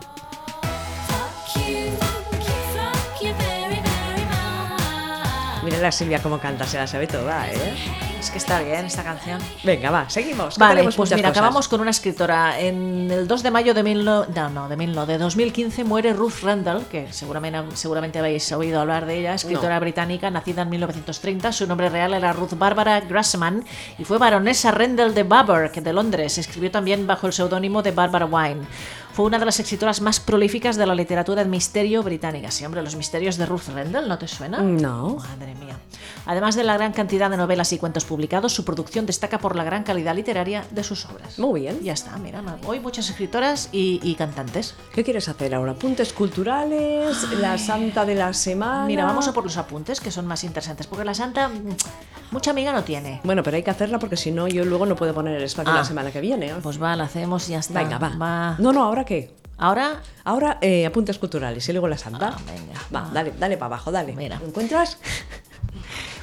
Mira 5.71 5.83
la 5.83 5.91
Silvia 5.93 6.21
cómo 6.21 6.37
canta, 6.37 6.67
se 6.67 6.77
la 6.77 6.85
sabe 6.85 7.07
toda, 7.07 7.49
¿eh? 7.49 7.73
Es 8.19 8.29
que 8.29 8.39
está 8.39 8.59
bien 8.59 8.85
esta 8.85 9.05
canción. 9.05 9.39
Venga, 9.63 9.89
va, 9.89 10.09
seguimos. 10.09 10.57
Vale, 10.57 10.83
pues 10.83 10.97
mira, 10.97 11.15
cosas. 11.15 11.23
acabamos 11.23 11.69
con 11.69 11.79
una 11.79 11.91
escritora. 11.91 12.59
En 12.59 13.09
el 13.09 13.25
2 13.25 13.41
de 13.41 13.51
mayo 13.51 13.73
de, 13.73 13.81
mil 13.81 14.03
no, 14.03 14.25
no, 14.25 14.49
no, 14.49 14.67
de, 14.67 14.75
mil 14.75 14.93
no, 14.93 15.05
de 15.05 15.17
2015 15.17 15.85
muere 15.85 16.11
Ruth 16.11 16.43
Randall, 16.43 16.87
que 16.87 17.13
seguramente, 17.13 17.77
seguramente 17.77 18.19
habéis 18.19 18.51
oído 18.51 18.81
hablar 18.81 19.05
de 19.05 19.19
ella, 19.19 19.33
escritora 19.33 19.79
británica, 19.79 20.29
nacida 20.29 20.63
en 20.63 20.71
1930. 20.71 21.53
Su 21.53 21.65
nombre 21.67 21.87
real 21.89 22.13
era 22.13 22.33
Ruth 22.33 22.55
Barbara 22.57 22.99
Grassman 22.99 23.63
y 23.97 24.03
fue 24.03 24.17
baronesa 24.17 24.71
Rendell 24.71 25.13
de 25.13 25.23
Baberg, 25.23 25.71
de 25.71 25.93
Londres. 25.93 26.37
Escribió 26.37 26.69
también 26.69 27.07
bajo 27.07 27.27
el 27.27 27.33
seudónimo 27.33 27.81
de 27.81 27.91
Barbara 27.91 28.25
Wine. 28.25 28.67
Fue 29.13 29.25
una 29.25 29.39
de 29.39 29.45
las 29.45 29.59
escritoras 29.59 30.01
más 30.01 30.19
prolíficas 30.19 30.77
de 30.77 30.85
la 30.85 30.95
literatura 30.95 31.43
de 31.43 31.49
misterio 31.49 32.01
británica. 32.01 32.49
Sí, 32.49 32.65
hombre, 32.65 32.81
los 32.81 32.95
misterios 32.95 33.37
de 33.37 33.45
Ruth 33.45 33.67
Rendell, 33.73 34.07
¿no 34.07 34.17
te 34.17 34.27
suena? 34.27 34.61
No. 34.61 35.17
Madre 35.17 35.53
mía. 35.55 35.77
Además 36.25 36.55
de 36.55 36.63
la 36.63 36.75
gran 36.75 36.93
cantidad 36.93 37.29
de 37.29 37.37
novelas 37.37 37.73
y 37.73 37.77
cuentos 37.77 38.05
publicados, 38.05 38.53
su 38.53 38.63
producción 38.63 39.05
destaca 39.05 39.39
por 39.39 39.55
la 39.55 39.63
gran 39.63 39.83
calidad 39.83 40.15
literaria 40.15 40.63
de 40.71 40.83
sus 40.83 41.05
obras. 41.05 41.39
Muy 41.39 41.61
bien. 41.61 41.81
Ya 41.81 41.93
está, 41.93 42.15
mira, 42.17 42.41
hoy 42.65 42.79
muchas 42.79 43.09
escritoras 43.09 43.69
y, 43.71 43.99
y 44.03 44.15
cantantes. 44.15 44.75
¿Qué 44.93 45.03
quieres 45.03 45.27
hacer 45.27 45.53
ahora? 45.55 45.73
¿Apuntes 45.73 46.13
culturales? 46.13 47.29
¿La 47.39 47.57
santa 47.57 48.05
de 48.05 48.15
la 48.15 48.33
semana? 48.33 48.85
Mira, 48.85 49.05
vamos 49.05 49.27
a 49.27 49.33
por 49.33 49.43
los 49.43 49.57
apuntes 49.57 49.99
que 49.99 50.11
son 50.11 50.25
más 50.25 50.43
interesantes, 50.43 50.87
porque 50.87 51.03
la 51.03 51.13
santa 51.13 51.49
mm, 51.49 51.75
mucha 52.31 52.51
amiga 52.51 52.71
no 52.73 52.83
tiene. 52.83 53.21
Bueno, 53.23 53.43
pero 53.43 53.57
hay 53.57 53.63
que 53.63 53.69
hacerla 53.71 53.99
porque 53.99 54.17
si 54.17 54.31
no, 54.31 54.47
yo 54.47 54.65
luego 54.65 54.85
no 54.85 54.95
puedo 54.95 55.13
poner 55.13 55.35
el 55.37 55.43
espacio 55.43 55.71
Ah. 55.71 55.77
la 55.77 55.85
semana 55.85 56.11
que 56.11 56.21
viene. 56.21 56.53
Pues 56.63 56.81
va, 56.81 56.95
la 56.95 57.03
hacemos 57.05 57.47
y 57.49 57.51
ya 57.53 57.59
está. 57.59 57.81
Venga, 57.83 57.97
va. 57.99 58.55
No, 58.59 58.73
no, 58.73 58.83
¿ahora 58.83 59.05
qué? 59.05 59.31
Ahora, 59.57 60.01
Ahora 60.23 60.57
eh, 60.61 60.85
apuntes 60.87 61.17
culturales 61.19 61.67
y 61.69 61.71
luego 61.71 61.87
la 61.87 61.97
santa. 61.97 62.33
Ah, 62.35 62.39
venga, 62.47 62.79
Va, 63.05 63.09
dale, 63.13 63.33
dale 63.39 63.57
para 63.57 63.67
abajo, 63.67 63.91
dale. 63.91 64.15
Mira. 64.15 64.39
¿Lo 64.39 64.47
encuentras? 64.47 64.97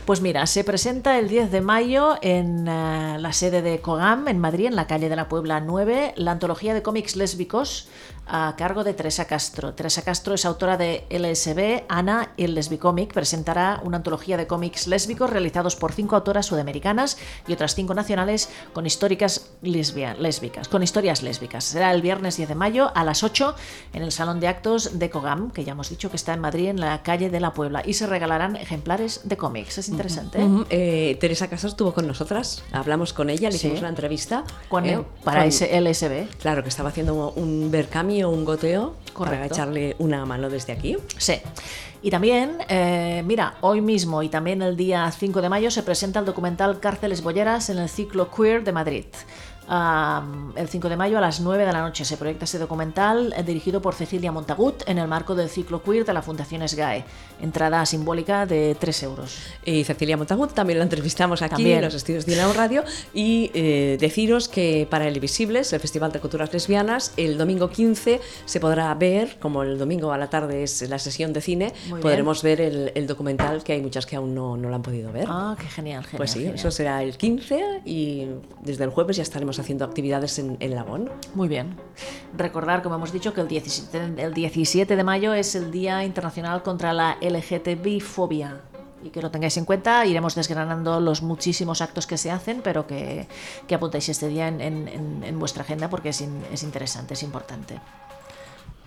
Pues 0.05 0.21
mira, 0.23 0.47
se 0.47 0.65
presenta 0.65 1.19
el 1.19 1.29
10 1.29 1.51
de 1.51 1.61
mayo 1.61 2.17
en 2.23 2.67
eh, 2.67 3.17
la 3.19 3.33
sede 3.35 3.61
de 3.61 3.81
Cogam, 3.81 4.27
en 4.29 4.39
Madrid, 4.39 4.67
en 4.67 4.75
la 4.77 4.87
calle 4.87 5.09
de 5.11 5.17
la 5.17 5.29
Puebla 5.29 5.61
9, 5.61 6.15
la 6.17 6.31
antología 6.33 6.73
de 6.73 6.83
cómics 6.83 7.15
lésbicos 7.15 7.89
a 8.29 8.55
cargo 8.57 8.85
de 8.85 8.95
Teresa 8.95 9.25
Castro. 9.27 9.75
Teresa 9.75 10.03
Castro 10.03 10.35
es 10.35 10.45
autora 10.45 10.77
de 10.77 11.05
LSB, 11.11 11.85
Ana 11.89 12.33
y 12.37 12.45
el 12.45 12.55
Lesbicomic. 12.55 13.13
Presentará 13.13 13.81
una 13.85 13.99
antología 13.99 14.37
de 14.37 14.47
cómics 14.47 14.87
lésbicos 14.87 15.31
realizados 15.31 15.77
por 15.77 15.93
cinco 15.93 16.17
autoras 16.17 16.47
sudamericanas 16.47 17.19
y 17.47 17.53
otras 17.53 17.75
cinco 17.75 17.95
nacionales 17.95 18.49
con 18.73 18.87
históricas 18.87 19.51
lesbia- 19.63 20.15
lésbicas, 20.15 20.69
con 20.69 20.83
historias 20.83 21.23
lésbicas. 21.23 21.65
Será 21.65 21.93
el 21.93 22.03
viernes 22.03 22.37
10 22.37 22.49
de 22.51 22.55
mayo 22.55 22.91
a 22.95 23.05
las 23.05 23.23
8 23.23 23.55
en 23.93 24.03
el 24.03 24.13
Salón 24.13 24.41
de 24.41 24.49
Actos 24.49 24.99
de 24.99 25.11
Cogam, 25.11 25.51
que 25.51 25.65
ya 25.65 25.73
hemos 25.73 25.89
dicho 25.91 26.11
que 26.11 26.17
está 26.17 26.35
en 26.35 26.41
Madrid, 26.41 26.69
en 26.69 26.81
la 26.81 27.03
calle 27.03 27.31
de 27.31 27.41
la 27.41 27.53
Puebla, 27.53 27.83
y 27.85 27.95
se 27.95 28.07
regalarán 28.07 28.57
ejemplares 28.57 29.23
de 29.25 29.37
cómics. 29.37 29.79
Es 29.79 29.89
interesante. 29.89 30.41
¿eh? 30.41 30.45
Ujú, 30.45 30.67
eh, 30.71 31.17
Teresa 31.21 31.49
Casas 31.49 31.71
estuvo 31.73 31.93
con 31.95 32.07
nosotras, 32.07 32.63
hablamos 32.73 33.13
con 33.13 33.31
ella, 33.31 33.49
le 33.51 33.53
Sí. 33.59 33.67
hicimos 33.67 33.81
una 33.81 33.89
entrevista. 33.89 34.45
Eh, 34.85 35.03
para 35.25 35.41
con- 35.41 35.49
ese 35.49 35.77
LSB. 35.81 36.29
Claro, 36.41 36.63
que 36.63 36.69
estaba 36.69 36.91
haciendo 36.91 37.33
un 37.37 37.71
bercami 37.71 38.18
un 38.25 38.45
goteo 38.45 38.95
para 39.05 39.13
Correcto. 39.13 39.55
echarle 39.55 39.97
una 39.99 40.25
mano 40.27 40.49
desde 40.51 40.73
aquí. 40.73 40.97
Sí. 41.19 41.35
Y 42.01 42.11
también, 42.11 42.59
eh, 42.69 43.23
mira, 43.27 43.57
hoy 43.61 43.81
mismo 43.81 44.23
y 44.23 44.29
también 44.29 44.63
el 44.63 44.77
día 44.77 45.11
5 45.11 45.43
de 45.43 45.49
mayo 45.49 45.71
se 45.71 45.83
presenta 45.83 46.21
el 46.21 46.27
documental 46.27 46.79
Cárceles 46.79 47.23
Bolleras 47.23 47.71
en 47.71 47.79
el 47.79 47.89
ciclo 47.89 48.31
Queer 48.31 48.63
de 48.63 48.73
Madrid. 48.73 49.05
El 49.69 50.69
5 50.69 50.89
de 50.89 50.97
mayo 50.97 51.19
a 51.19 51.21
las 51.21 51.41
9 51.41 51.67
de 51.67 51.73
la 51.73 51.83
noche 51.83 52.05
se 52.07 52.17
proyecta 52.17 52.47
este 52.47 52.59
documental 52.59 53.35
eh, 53.37 53.43
dirigido 53.43 53.83
por 53.83 53.95
Cecilia 53.95 54.33
Montagut 54.33 54.83
en 54.87 54.97
el 54.97 55.07
marco 55.07 55.35
del 55.35 55.51
ciclo 55.51 55.83
queer 55.83 56.07
de 56.07 56.15
la 56.15 56.23
Fundación 56.23 56.67
SGAE. 56.67 57.05
Entrada 57.43 57.85
simbólica 57.85 58.47
de 58.47 58.77
3 58.81 59.03
euros. 59.03 59.37
Y 59.67 59.85
Cecilia 59.85 60.17
Montagut 60.17 60.55
también 60.55 60.79
la 60.79 60.85
entrevistamos 60.85 61.43
aquí 61.43 61.57
También. 61.57 61.79
en 61.79 61.85
los 61.85 61.95
estudios 61.95 62.25
de 62.25 62.33
Inau 62.33 62.53
Radio. 62.55 62.83
Y 63.13 63.51
eh, 63.53 63.99
deciros 64.01 64.49
que 64.49 64.87
para 64.89 65.07
el 65.07 65.15
Invisibles, 65.17 65.71
el 65.75 65.81
Festival 65.81 66.13
de 66.13 66.21
Culturas 66.21 66.51
Lesbianas, 66.51 67.13
el 67.19 67.37
domingo 67.37 67.69
15 67.69 68.21
se 68.47 68.61
podrá 68.61 68.95
ver, 68.95 69.39
como 69.39 69.63
el 69.63 69.79
domingo 69.79 70.13
a 70.13 70.19
la 70.19 70.31
tarde 70.31 70.63
es 70.63 70.89
la 70.89 70.99
sesión 70.99 71.35
de 71.35 71.43
cine, 71.43 71.75
Muy 71.91 72.01
podremos 72.01 72.43
ver 72.43 72.63
el, 72.63 72.93
el 72.95 73.07
documental 73.07 73.63
que 73.63 73.75
hay 73.75 73.83
muchas 73.83 74.07
que 74.07 74.17
aún 74.17 74.35
no, 74.35 74.57
no 74.57 74.71
lo 74.71 74.75
han 74.75 74.83
podido 74.83 75.13
ver. 75.13 75.27
Ah, 75.29 75.55
qué 75.61 75.67
genial, 75.67 76.05
genial. 76.05 76.17
pues 76.17 76.31
sí, 76.31 76.39
genial. 76.39 76.55
eso 76.55 76.71
será 76.71 77.03
el 77.03 77.19
15 77.19 77.83
y 77.85 78.29
desde 78.63 78.85
el 78.85 78.91
jueves 78.91 79.17
ya 79.17 79.23
estaremos 79.23 79.58
haciendo 79.61 79.85
actividades 79.85 80.39
en, 80.39 80.57
en 80.61 80.75
Labón. 80.75 81.11
Muy 81.35 81.49
bien. 81.49 81.77
Recordar, 82.37 82.83
como 82.83 82.97
hemos 82.97 83.13
dicho, 83.13 83.33
que 83.33 83.41
el 83.41 83.49
17, 83.49 84.23
el 84.23 84.35
17 84.35 84.97
de 84.97 85.05
mayo 85.05 85.35
es 85.35 85.55
el 85.55 85.71
Día 85.71 86.05
Internacional 86.05 86.63
contra 86.63 86.93
la 86.93 87.17
LGTBI-fobia. 87.21 88.61
Y 89.03 89.11
que 89.11 89.23
lo 89.23 89.31
tengáis 89.31 89.57
en 89.57 89.65
cuenta, 89.65 90.05
iremos 90.07 90.35
desgranando 90.35 90.99
los 91.01 91.23
muchísimos 91.23 91.81
actos 91.81 92.07
que 92.07 92.19
se 92.19 92.33
hacen, 92.33 92.63
pero 92.63 92.87
que, 92.87 93.29
que 93.69 93.75
apuntéis 93.77 94.09
este 94.09 94.27
día 94.27 94.49
en, 94.49 95.39
vuestra 95.39 95.63
agenda 95.63 95.89
porque 95.89 96.09
es 96.09 96.21
interesante, 96.63 97.15
es 97.15 97.23
importante. 97.23 97.79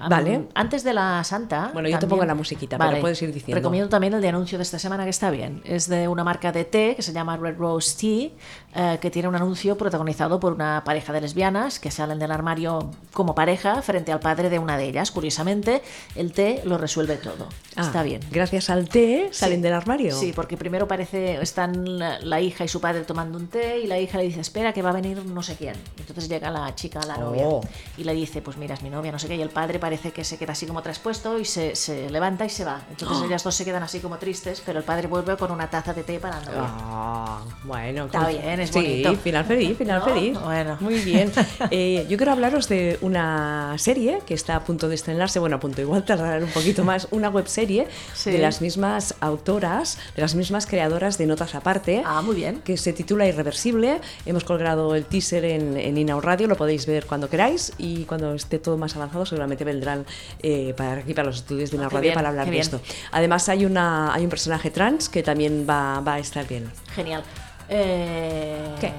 Vale. 0.10 0.48
Antes 0.56 0.84
de 0.84 0.94
la 0.94 1.24
Santa. 1.24 1.70
Bueno, 1.74 1.90
yo 1.90 2.00
te 2.00 2.08
pongo 2.08 2.26
la 2.26 2.36
musiquita, 2.36 2.78
pero 2.78 3.00
puedes 3.00 3.22
ir 3.22 3.34
diciendo. 3.34 3.56
Recomiendo 3.56 3.90
también 3.90 4.14
el 4.14 4.22
de 4.22 4.30
anuncio 4.30 4.58
de 4.58 4.64
esta 4.64 4.80
semana 4.80 5.04
que 5.04 5.10
está 5.10 5.30
bien. 5.32 5.62
Es 5.66 5.88
de 5.88 6.08
una 6.08 6.24
marca 6.24 6.52
de 6.52 6.66
té 6.66 6.94
que 6.96 7.02
se 7.02 7.14
llama 7.14 7.38
Red 7.38 7.58
Rose 7.58 7.96
Tea, 8.00 8.94
eh, 8.94 8.98
que 9.00 9.12
tiene 9.12 9.28
un 9.28 9.36
anuncio 9.36 9.78
protagonizado 9.78 10.40
por 10.40 10.54
una 10.54 10.84
pareja 10.86 11.14
de 11.14 11.22
lesbianas 11.22 11.80
que 11.80 11.92
salen 11.92 12.20
del 12.20 12.32
armario 12.32 12.92
como 13.14 13.36
pareja 13.36 13.82
frente 13.82 14.12
al 14.12 14.20
padre 14.20 14.50
de 14.50 14.60
una 14.60 14.78
de 14.78 14.86
ellas. 14.86 15.12
Curiosamente, 15.12 15.82
el 16.16 16.32
té 16.34 16.62
lo 16.66 16.78
resuelve 16.78 17.18
todo. 17.18 17.48
Ah, 17.76 17.82
está 17.82 18.04
bien. 18.04 18.22
Gracias 18.32 18.70
al 18.70 18.90
té 18.90 19.30
salen 19.32 19.58
Sí. 19.58 19.62
del 19.64 19.74
armario. 19.74 20.16
Sí, 20.16 20.34
porque 20.36 20.58
primero 20.58 20.88
parece, 20.88 21.42
están 21.42 22.00
la, 22.00 22.20
la 22.20 22.42
hija 22.42 22.64
y 22.64 22.68
su 22.68 22.80
padre 22.82 23.02
tomando 23.02 23.38
un 23.38 23.48
té 23.48 23.80
y 23.80 23.88
la 23.88 24.00
hija 24.00 24.18
le 24.18 24.24
dice, 24.24 24.40
espera 24.42 24.74
que 24.74 24.82
va 24.82 24.90
a 24.90 24.94
venir 24.94 25.24
no 25.26 25.44
sé 25.44 25.56
quién. 25.56 25.76
Entonces 26.00 26.28
llega 26.30 26.50
la 26.50 26.74
chica, 26.76 27.00
la 27.06 27.18
novia, 27.18 27.44
Oh. 27.48 27.62
y 27.98 28.04
le 28.04 28.14
dice, 28.14 28.42
pues 28.42 28.58
mira, 28.58 28.74
es 28.76 28.82
mi 28.84 28.90
novia, 28.90 29.12
no 29.12 29.20
sé 29.20 29.28
qué, 29.28 29.36
y 29.36 29.42
el 29.42 29.50
padre 29.50 29.78
parece 29.80 29.91
que 30.00 30.24
se 30.24 30.38
queda 30.38 30.54
así 30.54 30.66
como 30.66 30.82
traspuesto 30.82 31.38
y 31.38 31.46
se, 31.46 31.76
se 31.76 32.10
levanta 32.10 32.46
y 32.46 32.50
se 32.50 32.64
va. 32.64 32.82
Entonces 32.90 33.18
Oh. 33.22 33.26
ellas 33.26 33.44
dos 33.44 33.54
se 33.56 33.66
quedan 33.66 33.84
así 33.84 34.00
como 34.00 34.18
tristes, 34.18 34.62
pero 34.66 34.80
el 34.80 34.86
padre 34.86 35.08
vuelve 35.08 35.36
con 35.38 35.52
una 35.52 35.70
taza 35.70 35.94
de 35.94 36.04
té 36.04 36.20
para 36.20 36.40
la 36.40 36.46
novia. 36.46 36.62
Ah, 36.64 37.42
bueno, 37.64 38.06
Está 38.06 38.20
con- 38.20 38.28
bien, 38.30 38.60
es 38.60 38.70
sí, 38.70 38.76
bonito. 38.76 39.16
final 39.18 39.46
feliz, 39.46 39.78
final 39.78 40.00
¿No? 40.00 40.06
feliz. 40.06 40.40
Bueno. 40.40 40.78
Muy 40.80 41.00
bien. 41.00 41.32
Eh, 41.70 42.06
yo 42.10 42.18
quiero 42.18 42.32
hablaros 42.34 42.68
de 42.70 42.98
una 43.02 43.76
serie 43.78 44.20
que 44.26 44.34
está 44.34 44.56
a 44.56 44.64
punto 44.64 44.90
de 44.90 44.96
estrenarse, 44.96 45.40
bueno, 45.40 45.56
a 45.58 45.60
punto 45.60 45.80
igual 45.82 46.04
tardará 46.04 46.44
un 46.44 46.52
poquito 46.52 46.84
más, 46.84 47.08
una 47.12 47.30
webserie 47.30 47.88
Sí. 48.14 48.32
de 48.32 48.38
las 48.40 48.62
mismas 48.62 49.16
autoras, 49.22 49.98
de 50.16 50.22
las 50.22 50.36
mismas 50.36 50.66
creadoras 50.66 51.18
de 51.18 51.26
Notas 51.28 51.56
Aparte. 51.56 52.04
Ah, 52.06 52.22
muy 52.22 52.36
bien. 52.36 52.62
Que 52.62 52.78
se 52.78 52.94
titula 52.94 53.26
Irreversible. 53.28 54.02
Hemos 54.26 54.44
colgado 54.44 54.96
el 54.96 55.06
teaser 55.06 55.46
en, 55.46 55.78
en 55.78 55.98
Inau 55.98 56.20
Radio, 56.22 56.48
lo 56.48 56.56
podéis 56.56 56.86
ver 56.86 57.06
cuando 57.06 57.30
queráis 57.30 57.74
y 57.78 58.04
cuando 58.06 58.34
esté 58.34 58.60
todo 58.60 58.78
más 58.78 58.96
avanzado 58.96 59.26
seguramente 59.26 59.64
vendrán 59.82 60.06
eh, 60.44 60.74
para 60.78 60.94
aquí, 61.02 61.14
para 61.14 61.28
los 61.28 61.38
estudios 61.38 61.72
de 61.72 61.78
Inau 61.78 61.90
qué 61.90 61.96
Radio, 61.96 62.02
bien, 62.10 62.14
para 62.16 62.30
hablar 62.30 62.46
de 62.46 62.52
bien. 62.52 62.62
esto. 62.62 62.80
Además 63.12 63.50
hay, 63.50 63.66
una, 63.66 64.14
hay 64.14 64.24
un 64.24 64.30
personaje 64.30 64.70
trans 64.70 65.10
que 65.10 65.24
también 65.24 65.66
va, 65.68 66.00
va 66.02 66.16
a 66.16 66.20
estar 66.20 66.48
bien. 66.48 66.72
Genial. 66.96 67.24
Eh, 67.68 68.76
¿Qué? 68.80 68.92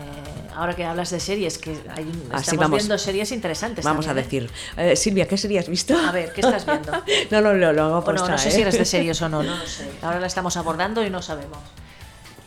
Ahora 0.55 0.74
que 0.74 0.85
hablas 0.85 1.11
de 1.11 1.18
series, 1.20 1.57
que 1.57 1.70
hay, 1.70 2.05
Así 2.30 2.51
estamos 2.51 2.64
vamos. 2.64 2.78
viendo 2.80 2.99
series 2.99 3.33
interesantes. 3.33 3.85
Vamos 3.85 4.07
a 4.07 4.09
también, 4.14 4.26
¿eh? 4.26 4.28
decir. 4.28 4.51
Eh, 4.76 4.97
Silvia, 4.97 5.26
¿qué 5.26 5.37
serie 5.39 5.59
has 5.59 5.68
visto? 5.68 5.97
A 5.97 6.12
ver, 6.12 6.33
¿qué 6.33 6.43
estás 6.43 6.66
viendo? 6.66 6.93
no, 7.30 7.41
no, 7.41 7.55
lo, 7.55 7.72
lo 7.72 7.83
hago 7.85 7.91
O 7.93 7.95
no, 7.95 7.97
aposta, 7.99 8.33
no 8.33 8.39
sé 8.39 8.49
¿eh? 8.49 8.53
si 8.53 8.61
eres 8.61 8.76
de 8.76 8.85
series 8.85 9.22
o 9.22 9.28
no, 9.28 9.43
no 9.43 9.57
lo 9.62 9.66
sé. 9.66 9.89
Ahora 10.03 10.20
la 10.20 10.26
estamos 10.26 10.57
abordando 10.57 11.05
y 11.05 11.11
no 11.11 11.22
sabemos. 11.22 11.59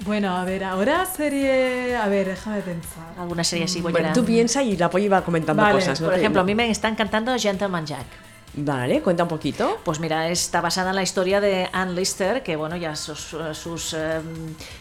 Bueno, 0.02 0.36
a 0.38 0.44
ver, 0.44 0.64
ahora 0.64 1.06
serie... 1.06 1.96
A 1.96 2.08
ver, 2.08 2.28
déjame 2.28 2.62
pensar. 2.62 3.06
Alguna 3.18 3.44
serie 3.44 3.66
así 3.66 3.82
Bueno, 3.82 4.12
tú 4.14 4.24
piensa 4.24 4.62
y 4.62 4.78
la 4.78 4.90
Polly 4.90 5.08
va 5.08 5.24
comentando 5.24 5.64
Vale, 5.64 5.76
cosas. 5.80 6.00
¿no? 6.00 6.08
Por 6.08 6.18
ejemplo, 6.18 6.42
a 6.42 6.44
mí 6.44 6.54
me 6.54 6.70
está 6.70 6.90
encantando 6.90 7.36
Gentleman 7.40 7.86
Jack. 7.86 8.06
Vale, 8.58 9.02
cuenta 9.02 9.24
un 9.24 9.30
poquito. 9.30 9.80
Pues 9.84 10.00
mira, 10.00 10.30
está 10.30 10.62
basada 10.62 10.92
en 10.92 10.96
la 10.96 11.04
historia 11.04 11.42
de 11.42 11.68
Anne 11.74 11.92
Lister, 11.94 12.42
que 12.42 12.56
bueno, 12.56 12.78
ya 12.78 12.96
sus, 12.96 13.36
sus, 13.54 13.94
eh, 13.94 14.22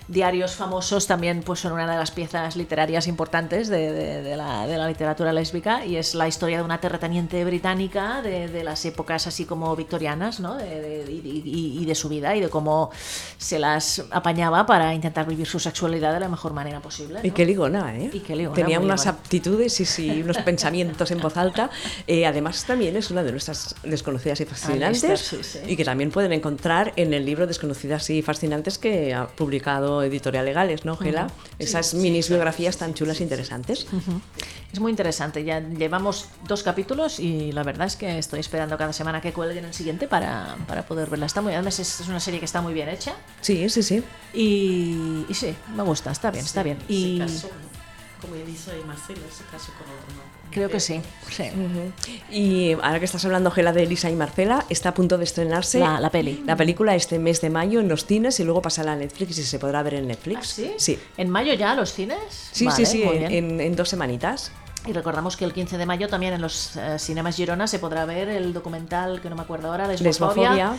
diarios 0.07 0.55
famosos 0.55 1.07
también 1.09 1.43
pues 1.43 1.59
son 1.61 1.73
una 1.73 1.91
de 1.91 1.97
las 1.97 2.13
piezas 2.13 2.55
literarias 2.55 3.09
importantes 3.09 3.69
de, 3.69 3.91
de- 3.91 4.23
de 4.23 4.37
la, 4.37 4.67
de 4.69 4.77
la 4.79 4.87
literatura 4.87 5.33
lésbica 5.33 5.85
y 5.85 5.97
es 5.97 6.15
la 6.15 6.29
historia 6.29 6.59
de 6.59 6.63
una 6.63 6.79
terrateniente 6.81 7.45
británica 7.45 8.23
de, 8.23 8.63
las 8.63 8.85
épocas 8.85 9.27
así 9.27 9.45
como 9.45 9.75
victorianas, 9.75 10.39
¿no? 10.39 10.57
Y, 10.61 11.43
y- 11.45 11.79
y 11.81 11.85
de 11.85 11.95
su 11.97 12.09
vida 12.09 12.37
y 12.37 12.41
de 12.41 12.49
cómo 12.51 12.91
se 13.39 13.59
las 13.59 14.05
apañaba 14.13 14.67
para 14.67 14.95
intentar 14.95 15.27
vivir 15.27 15.47
su 15.49 15.59
sexualidad 15.59 16.13
de 16.13 16.21
la 16.21 16.29
mejor 16.29 16.53
manera 16.53 16.81
posible. 16.81 17.21
Y 17.25 17.29
¿no? 17.29 17.35
qué 17.35 17.45
ligona, 17.45 17.97
¿eh? 17.97 18.11
Y 18.13 18.21
qué 18.21 18.37
ligona, 18.37 18.55
Tenía 18.55 18.79
unas 18.79 19.01
ligona. 19.05 19.19
aptitudes 19.21 19.81
y 19.81 19.85
sí, 19.85 20.23
unos 20.23 20.39
pensamientos 20.45 21.11
en 21.11 21.19
voz 21.21 21.37
alta. 21.37 21.71
Eh, 22.07 22.25
además, 22.25 22.65
también 22.65 22.95
es 22.97 23.11
una 23.11 23.23
de 23.25 23.33
nuestras 23.33 23.64
desconocidas 23.83 24.41
y 24.41 24.45
fascinantes. 24.45 25.03
Lister, 25.03 25.19
sí, 25.19 25.39
sí. 25.43 25.59
Y 25.67 25.77
que 25.77 25.85
también 25.85 26.11
pueden 26.11 26.33
encontrar 26.33 26.93
en 26.97 27.15
el 27.15 27.25
libro 27.25 27.47
Desconocidas 27.47 28.09
y 28.11 28.23
Fascinantes 28.23 28.79
que 28.79 29.15
ha 29.15 29.27
publicado 29.27 30.03
Editorial 30.03 30.45
Legales, 30.45 30.85
¿no, 30.85 30.97
Gela? 30.97 31.29
Esas 31.59 31.95
minis 31.95 32.29
biografías 32.29 32.77
tan 32.77 32.95
chulas 32.95 33.21
e 33.21 33.23
interesantes. 33.23 33.87
Es 34.73 34.81
muy 34.81 34.91
interesante. 34.91 35.45
Ya 35.45 35.61
llevamos 35.61 36.29
dos 36.49 36.63
capítulos 36.63 37.21
y 37.21 37.53
la 37.53 37.63
verdad 37.63 37.87
es 37.87 37.97
que 37.97 38.19
estoy 38.19 38.41
esperando 38.41 38.77
cada 38.77 38.93
semana 38.93 39.21
que 39.21 39.33
cuelguen 39.33 39.65
el 39.65 39.75
siguiente 39.75 40.09
para, 40.09 40.57
para 40.67 40.85
poder 40.87 41.09
verla. 41.09 41.27
Está 41.27 41.41
muy, 41.41 41.53
además 41.55 41.79
es, 41.79 42.01
es 42.01 42.09
una 42.09 42.21
serie 42.21 42.41
que 42.41 42.47
está 42.47 42.61
muy 42.61 42.75
bien 42.75 42.89
hecha 42.89 43.15
Sí, 43.41 43.69
sí, 43.69 43.83
sí. 43.83 44.03
y, 44.33 45.25
y 45.29 45.35
sí, 45.35 45.55
me 45.77 45.83
gusta, 45.85 46.11
está 46.11 46.31
bien, 46.31 46.45
está 46.45 46.63
bien. 46.63 46.79
Y 46.89 47.19
Se 47.19 47.25
casó, 47.25 47.51
como 48.21 48.35
Elisa 48.35 48.73
y 48.77 48.85
Marcela, 48.87 49.21
se 49.31 49.45
casó 49.45 49.73
con 49.73 49.83
otro, 49.83 50.15
¿no? 50.17 50.34
Creo 50.55 50.71
que 50.71 50.81
sí. 50.81 51.01
sí. 51.31 51.45
Y 52.31 52.73
ahora 52.83 52.99
que 52.99 53.05
estás 53.05 53.25
hablando, 53.25 53.51
Gela, 53.51 53.73
de 53.73 53.83
Elisa 53.83 54.11
y 54.11 54.15
Marcela, 54.17 54.65
está 54.71 54.91
a 54.91 54.95
punto 54.95 55.19
de 55.19 55.25
estrenarse 55.25 55.79
La- 55.81 56.01
la 56.01 56.11
peli. 56.11 56.43
La 56.47 56.57
película 56.57 56.95
este 56.95 57.19
mes 57.19 57.41
de 57.41 57.51
mayo 57.51 57.81
en 57.81 57.89
los 57.89 58.07
cines 58.07 58.39
y 58.41 58.45
luego 58.45 58.63
pasará 58.63 58.93
a 58.93 58.97
Netflix 58.97 59.39
y 59.39 59.43
se 59.45 59.59
podrá 59.59 59.83
ver 59.83 59.95
en 59.95 60.07
Netflix. 60.09 60.39
¿Ah, 60.39 60.45
sí? 60.45 60.71
Sí. 60.79 60.99
¿En 61.17 61.29
mayo 61.31 61.53
ya 61.55 61.75
los 61.75 61.93
cines? 61.93 62.19
Sí, 62.53 62.65
Vale, 62.67 62.77
sí, 62.77 62.87
sí, 62.87 63.03
en, 63.03 63.19
bien. 63.19 63.33
en- 63.33 63.61
en 63.61 63.77
dos 63.77 63.89
semanitas. 63.89 64.53
Y 64.87 64.93
recordamos 64.93 65.39
que 65.39 65.47
el 65.47 65.55
15 65.55 65.79
de 65.79 65.87
mayo 65.87 66.09
también 66.09 66.35
en 66.35 66.43
los 66.43 66.77
eh, 66.77 66.99
cinemas 66.99 67.37
Girona 67.37 67.67
se 67.67 67.79
podrá 67.79 68.05
ver 68.05 68.29
el 68.29 68.53
documental 68.53 69.23
que 69.23 69.31
no 69.31 69.37
me 69.37 69.41
acuerdo 69.41 69.69
ahora, 69.71 69.87
Lesbofobia, 69.89 70.51
Lesbofobia. 70.51 70.77